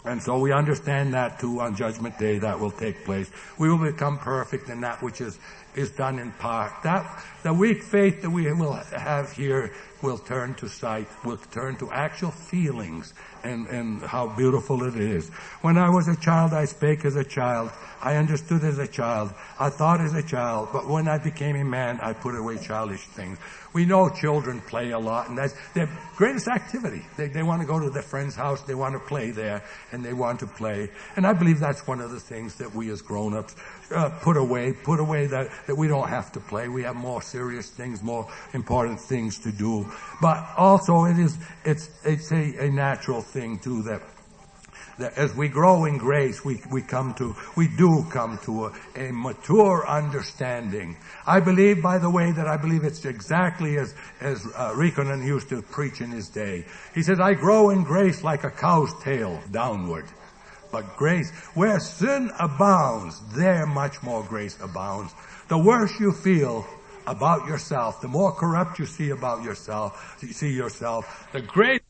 And 0.04 0.22
so 0.22 0.38
we 0.38 0.52
understand 0.52 1.12
that 1.14 1.38
too 1.38 1.60
on 1.60 1.76
judgment 1.76 2.18
day 2.18 2.38
that 2.38 2.58
will 2.58 2.70
take 2.70 3.04
place. 3.04 3.30
We 3.58 3.68
will 3.68 3.78
become 3.78 4.18
perfect 4.18 4.70
in 4.70 4.80
that 4.80 5.02
which 5.02 5.20
is, 5.20 5.38
is 5.74 5.90
done 5.90 6.18
in 6.18 6.32
part. 6.32 6.72
That, 6.82 7.24
the 7.42 7.52
weak 7.52 7.82
faith 7.82 8.22
that 8.22 8.30
we 8.30 8.50
will 8.52 8.72
have 8.72 9.32
here 9.32 9.72
will 10.00 10.18
turn 10.18 10.54
to 10.54 10.68
sight, 10.68 11.08
will 11.24 11.36
turn 11.36 11.76
to 11.76 11.90
actual 11.90 12.30
feelings 12.30 13.12
and, 13.44 13.66
and 13.68 14.02
how 14.02 14.28
beautiful 14.36 14.82
it 14.84 14.96
is. 14.96 15.28
When 15.62 15.78
I 15.78 15.90
was 15.90 16.08
a 16.08 16.16
child, 16.16 16.52
I 16.52 16.64
spake 16.64 17.04
as 17.04 17.16
a 17.16 17.24
child. 17.24 17.70
I 18.00 18.16
understood 18.16 18.62
as 18.62 18.78
a 18.78 18.86
child. 18.86 19.32
I 19.58 19.70
thought 19.70 20.00
as 20.00 20.14
a 20.14 20.22
child. 20.22 20.68
But 20.72 20.88
when 20.88 21.08
I 21.08 21.18
became 21.18 21.56
a 21.56 21.64
man, 21.64 21.98
I 22.00 22.12
put 22.12 22.34
away 22.36 22.58
childish 22.58 23.04
things. 23.06 23.38
We 23.74 23.84
know 23.84 24.08
children 24.08 24.60
play 24.62 24.92
a 24.92 24.98
lot, 24.98 25.28
and 25.28 25.36
that's 25.36 25.54
their 25.74 25.88
greatest 26.16 26.48
activity. 26.48 27.04
They, 27.16 27.28
they 27.28 27.42
want 27.42 27.60
to 27.60 27.66
go 27.66 27.78
to 27.78 27.90
their 27.90 28.02
friend's 28.02 28.34
house, 28.34 28.62
they 28.62 28.74
want 28.74 28.94
to 28.94 28.98
play 28.98 29.30
there, 29.30 29.62
and 29.92 30.04
they 30.04 30.14
want 30.14 30.40
to 30.40 30.46
play. 30.46 30.90
And 31.16 31.26
I 31.26 31.32
believe 31.32 31.60
that's 31.60 31.86
one 31.86 32.00
of 32.00 32.10
the 32.10 32.20
things 32.20 32.54
that 32.56 32.74
we 32.74 32.90
as 32.90 33.02
grown-ups 33.02 33.54
uh, 33.94 34.10
put 34.20 34.36
away, 34.36 34.72
put 34.72 35.00
away 35.00 35.26
that, 35.26 35.48
that 35.66 35.76
we 35.76 35.86
don't 35.86 36.08
have 36.08 36.32
to 36.32 36.40
play. 36.40 36.68
We 36.68 36.82
have 36.82 36.96
more 36.96 37.20
serious 37.20 37.68
things, 37.68 38.02
more 38.02 38.26
important 38.54 39.00
things 39.00 39.38
to 39.40 39.52
do. 39.52 39.86
But 40.20 40.44
also 40.56 41.04
it 41.04 41.18
is, 41.18 41.36
it's, 41.64 41.90
it's 42.04 42.32
a, 42.32 42.66
a 42.66 42.70
natural 42.70 43.20
thing 43.20 43.37
too 43.60 43.82
that 43.82 44.02
that 44.98 45.16
as 45.16 45.34
we 45.34 45.48
grow 45.48 45.84
in 45.84 45.96
grace, 45.96 46.44
we, 46.44 46.60
we 46.70 46.82
come 46.82 47.14
to, 47.14 47.34
we 47.56 47.68
do 47.68 48.04
come 48.10 48.38
to 48.38 48.66
a, 48.66 48.72
a 48.96 49.12
mature 49.12 49.86
understanding. 49.88 50.96
I 51.26 51.40
believe, 51.40 51.82
by 51.82 51.98
the 51.98 52.10
way, 52.10 52.32
that 52.32 52.46
I 52.46 52.56
believe 52.56 52.84
it's 52.84 53.04
exactly 53.04 53.78
as, 53.78 53.94
as 54.20 54.44
uh, 54.56 54.74
used 54.76 55.48
to 55.50 55.62
preach 55.62 56.00
in 56.00 56.10
his 56.10 56.28
day. 56.28 56.66
He 56.94 57.02
says, 57.02 57.20
I 57.20 57.34
grow 57.34 57.70
in 57.70 57.84
grace 57.84 58.24
like 58.24 58.44
a 58.44 58.50
cow's 58.50 58.92
tail 59.02 59.40
downward. 59.50 60.06
But 60.70 60.96
grace, 60.96 61.30
where 61.54 61.78
sin 61.80 62.30
abounds, 62.38 63.20
there 63.34 63.66
much 63.66 64.02
more 64.02 64.24
grace 64.24 64.58
abounds. 64.60 65.14
The 65.48 65.58
worse 65.58 65.98
you 65.98 66.12
feel 66.12 66.66
about 67.06 67.46
yourself, 67.46 68.02
the 68.02 68.08
more 68.08 68.32
corrupt 68.32 68.78
you 68.78 68.84
see 68.84 69.10
about 69.10 69.42
yourself, 69.42 70.18
you 70.20 70.32
see 70.32 70.52
yourself, 70.52 71.28
the 71.32 71.40
greater 71.40 71.84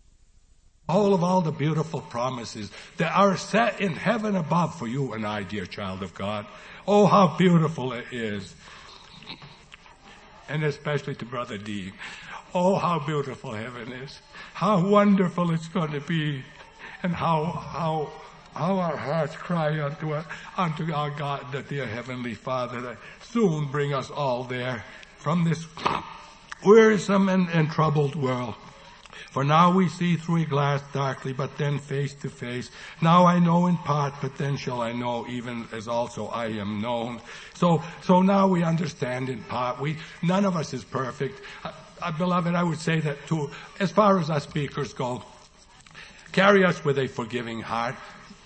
whole 0.89 1.13
of 1.13 1.23
all 1.23 1.43
the 1.43 1.53
beautiful 1.53 2.01
promises 2.01 2.71
that 2.97 3.13
are 3.15 3.37
set 3.37 3.81
in 3.81 3.93
heaven 3.93 4.37
above 4.37 4.79
for 4.79 4.89
you 4.89 5.13
and 5.13 5.27
I, 5.27 5.43
dear 5.43 5.67
child 5.67 6.03
of 6.03 6.15
God. 6.15 6.47
Oh, 6.87 7.07
how 7.07 7.37
beautiful 7.37 7.93
it 7.93 8.07
is. 8.11 8.55
And 10.49 10.65
especially 10.65 11.15
to 11.17 11.27
Brother 11.27 11.59
D. 11.59 11.93
Oh, 12.55 12.77
how 12.77 12.99
beautiful 13.01 13.53
heaven 13.53 13.93
is. 13.93 14.19
How 14.55 14.89
wonderful 14.89 15.51
it's 15.53 15.69
going 15.69 15.93
to 15.93 16.01
be. 16.01 16.43
And 17.03 17.15
how, 17.15 17.45
how, 17.45 18.11
how 18.55 18.79
our 18.79 18.97
hearts 18.97 19.37
cry 19.37 19.79
unto, 19.81 20.15
our, 20.15 20.25
unto 20.57 20.91
our 20.93 21.11
God, 21.11 21.53
the 21.53 21.63
dear 21.63 21.87
Heavenly 21.87 22.35
Father, 22.35 22.81
that 22.81 22.97
soon 23.21 23.71
bring 23.71 23.93
us 23.93 24.11
all 24.11 24.45
there 24.45 24.83
from 25.19 25.45
this 25.45 25.67
wearisome 26.65 27.29
and, 27.29 27.51
and 27.51 27.71
troubled 27.71 28.17
world. 28.17 28.55
For 29.31 29.45
now 29.45 29.73
we 29.73 29.89
see 29.89 30.17
through 30.17 30.43
a 30.43 30.45
glass 30.45 30.83
darkly, 30.93 31.33
but 31.33 31.57
then 31.59 31.79
face 31.79 32.15
to 32.15 32.31
face. 32.31 32.71
Now 33.03 33.27
I 33.27 33.39
know 33.39 33.67
in 33.67 33.77
part, 33.79 34.15
but 34.21 34.37
then 34.37 34.57
shall 34.57 34.81
I 34.81 34.93
know 34.93 35.27
even 35.29 35.67
as 35.73 35.89
also 35.89 36.27
I 36.29 36.47
am 36.47 36.81
known. 36.81 37.21
So, 37.55 37.83
so 38.03 38.23
now 38.23 38.49
we 38.49 38.63
understand 38.63 39.29
in 39.29 39.43
part. 39.45 39.81
We, 39.81 39.97
none 40.23 40.45
of 40.45 40.57
us 40.57 40.75
is 40.75 40.85
perfect. 40.85 41.41
Uh, 41.65 41.73
uh, 42.01 42.13
beloved, 42.13 42.55
I 42.55 42.63
would 42.63 42.79
say 42.79 43.01
that 43.01 43.27
to, 43.29 43.51
as 43.81 43.91
far 43.91 44.19
as 44.19 44.31
our 44.31 44.41
speakers 44.41 44.93
go, 44.93 45.23
carry 46.33 46.65
us 46.65 46.85
with 46.85 46.99
a 46.99 47.09
forgiving 47.09 47.61
heart 47.61 47.97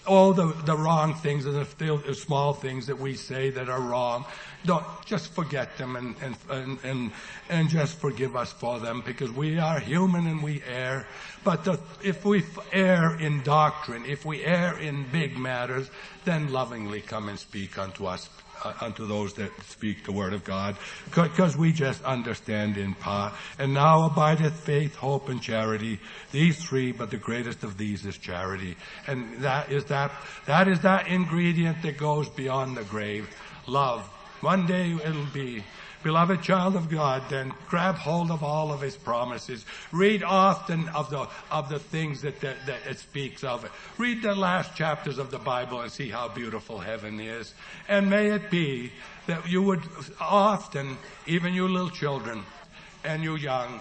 all 0.07 0.33
the, 0.33 0.47
the 0.64 0.77
wrong 0.77 1.14
things 1.14 1.47
and 1.47 1.55
the, 1.55 2.03
the, 2.07 2.14
small 2.14 2.53
things 2.53 2.87
that 2.87 2.99
we 2.99 3.14
say 3.14 3.51
that 3.51 3.68
are 3.68 3.81
wrong. 3.81 4.25
Don't 4.65 4.85
just 5.05 5.33
forget 5.33 5.77
them 5.77 5.97
and, 5.97 6.15
and, 6.23 6.37
and, 6.49 6.79
and, 6.85 7.13
and 7.49 7.69
just 7.69 7.99
forgive 7.99 8.37
us 8.37 8.53
for 8.53 8.79
them 8.79 9.03
because 9.05 9.33
we 9.33 9.59
are 9.59 9.81
human 9.81 10.27
and 10.27 10.43
we 10.43 10.63
err. 10.67 11.07
But 11.43 11.65
the, 11.65 11.81
if 12.03 12.25
we 12.25 12.45
err 12.73 13.19
in 13.19 13.43
doctrine, 13.43 14.05
if 14.07 14.25
we 14.25 14.45
err 14.45 14.79
in 14.79 15.05
big 15.11 15.37
matters, 15.37 15.91
then 16.25 16.53
lovingly 16.53 17.01
come 17.01 17.29
and 17.29 17.39
speak 17.39 17.77
unto 17.79 18.07
us 18.07 18.29
uh, 18.65 18.73
unto 18.81 19.07
those 19.07 19.35
that 19.35 19.51
speak 19.65 20.05
the 20.05 20.13
word 20.13 20.33
of 20.33 20.45
God, 20.45 20.77
because 21.13 21.57
we 21.57 21.73
just 21.73 22.03
understand 22.05 22.77
in 22.77 22.95
part. 22.95 23.35
And 23.59 23.75
now 23.75 24.07
abideth 24.07 24.53
faith, 24.53 24.95
hope, 24.95 25.29
and 25.29 25.43
charity. 25.43 25.99
These 26.31 26.63
three, 26.63 26.93
but 26.93 27.11
the 27.11 27.17
greatest 27.17 27.65
of 27.65 27.77
these 27.77 28.07
is 28.07 28.17
charity. 28.19 28.77
And 29.09 29.39
that 29.39 29.73
is 29.73 29.87
that, 29.87 30.13
that 30.47 30.69
is 30.69 30.81
that 30.81 31.09
ingredient 31.09 31.83
that 31.83 31.97
goes 31.99 32.29
beyond 32.29 32.77
the 32.77 32.85
grave. 32.85 33.29
Love. 33.67 34.09
One 34.43 34.66
day 34.66 34.93
it'll 34.93 35.24
be 35.32 35.64
Beloved 36.03 36.43
child 36.43 36.74
of 36.74 36.90
God, 36.90 37.22
then 37.28 37.53
grab 37.68 37.95
hold 37.95 38.32
of 38.32 38.43
all 38.43 38.72
of 38.72 38.80
his 38.80 38.97
promises. 38.97 39.64
Read 39.93 40.24
often 40.24 40.88
of 40.88 41.11
the, 41.11 41.28
of 41.51 41.68
the 41.68 41.78
things 41.78 42.22
that, 42.22 42.40
that, 42.40 42.66
that 42.66 42.80
it 42.88 42.99
speaks 42.99 43.45
of. 43.45 43.70
Read 43.99 44.20
the 44.22 44.34
last 44.34 44.74
chapters 44.74 45.18
of 45.18 45.30
the 45.30 45.38
Bible 45.38 45.80
and 45.80 45.93
see 45.93 46.09
how 46.09 46.26
beautiful 46.28 46.80
heaven 46.80 47.20
is. 47.20 47.55
And 47.88 48.11
may 48.11 48.32
it 48.32 48.51
be 48.51 48.90
that 49.28 49.49
you 49.49 49.62
would 49.62 49.82
often, 50.20 50.99
even 51.26 51.55
you 51.55 51.68
little 51.68 51.90
children 51.90 52.43
and 53.05 53.22
you 53.22 53.36
young, 53.36 53.80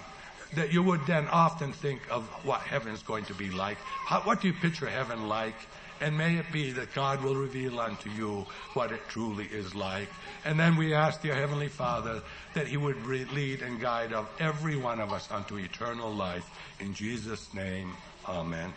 that 0.54 0.72
you 0.72 0.84
would 0.84 1.04
then 1.08 1.28
often 1.30 1.74
think 1.74 2.02
of 2.12 2.28
what 2.46 2.62
heaven's 2.62 3.02
going 3.02 3.26
to 3.26 3.34
be 3.34 3.50
like. 3.50 3.78
How, 3.78 4.22
what 4.22 4.42
do 4.42 4.48
you 4.48 4.54
picture 4.54 4.88
heaven 4.88 5.28
like? 5.28 5.56
And 6.02 6.18
may 6.18 6.38
it 6.38 6.52
be 6.52 6.72
that 6.72 6.94
God 6.94 7.24
will 7.24 7.36
reveal 7.36 7.80
unto 7.80 8.10
you 8.10 8.46
what 8.74 8.92
it 8.92 9.08
truly 9.08 9.46
is 9.46 9.76
like. 9.76 10.10
And 10.46 10.60
then 10.60 10.76
we 10.76 10.94
ask 10.94 11.24
your 11.24 11.36
Heavenly 11.36 11.68
Father 11.70 12.22
that 12.56 12.68
He 12.68 12.76
would 12.76 13.06
lead 13.06 13.62
and 13.62 13.80
guide 13.80 14.12
of 14.12 14.28
every 14.40 14.76
one 14.76 15.00
of 15.00 15.14
us 15.14 15.30
unto 15.32 15.58
eternal 15.58 16.12
life. 16.12 16.50
In 16.80 16.94
Jesus' 16.94 17.54
name, 17.54 17.94
Amen. 18.28 18.74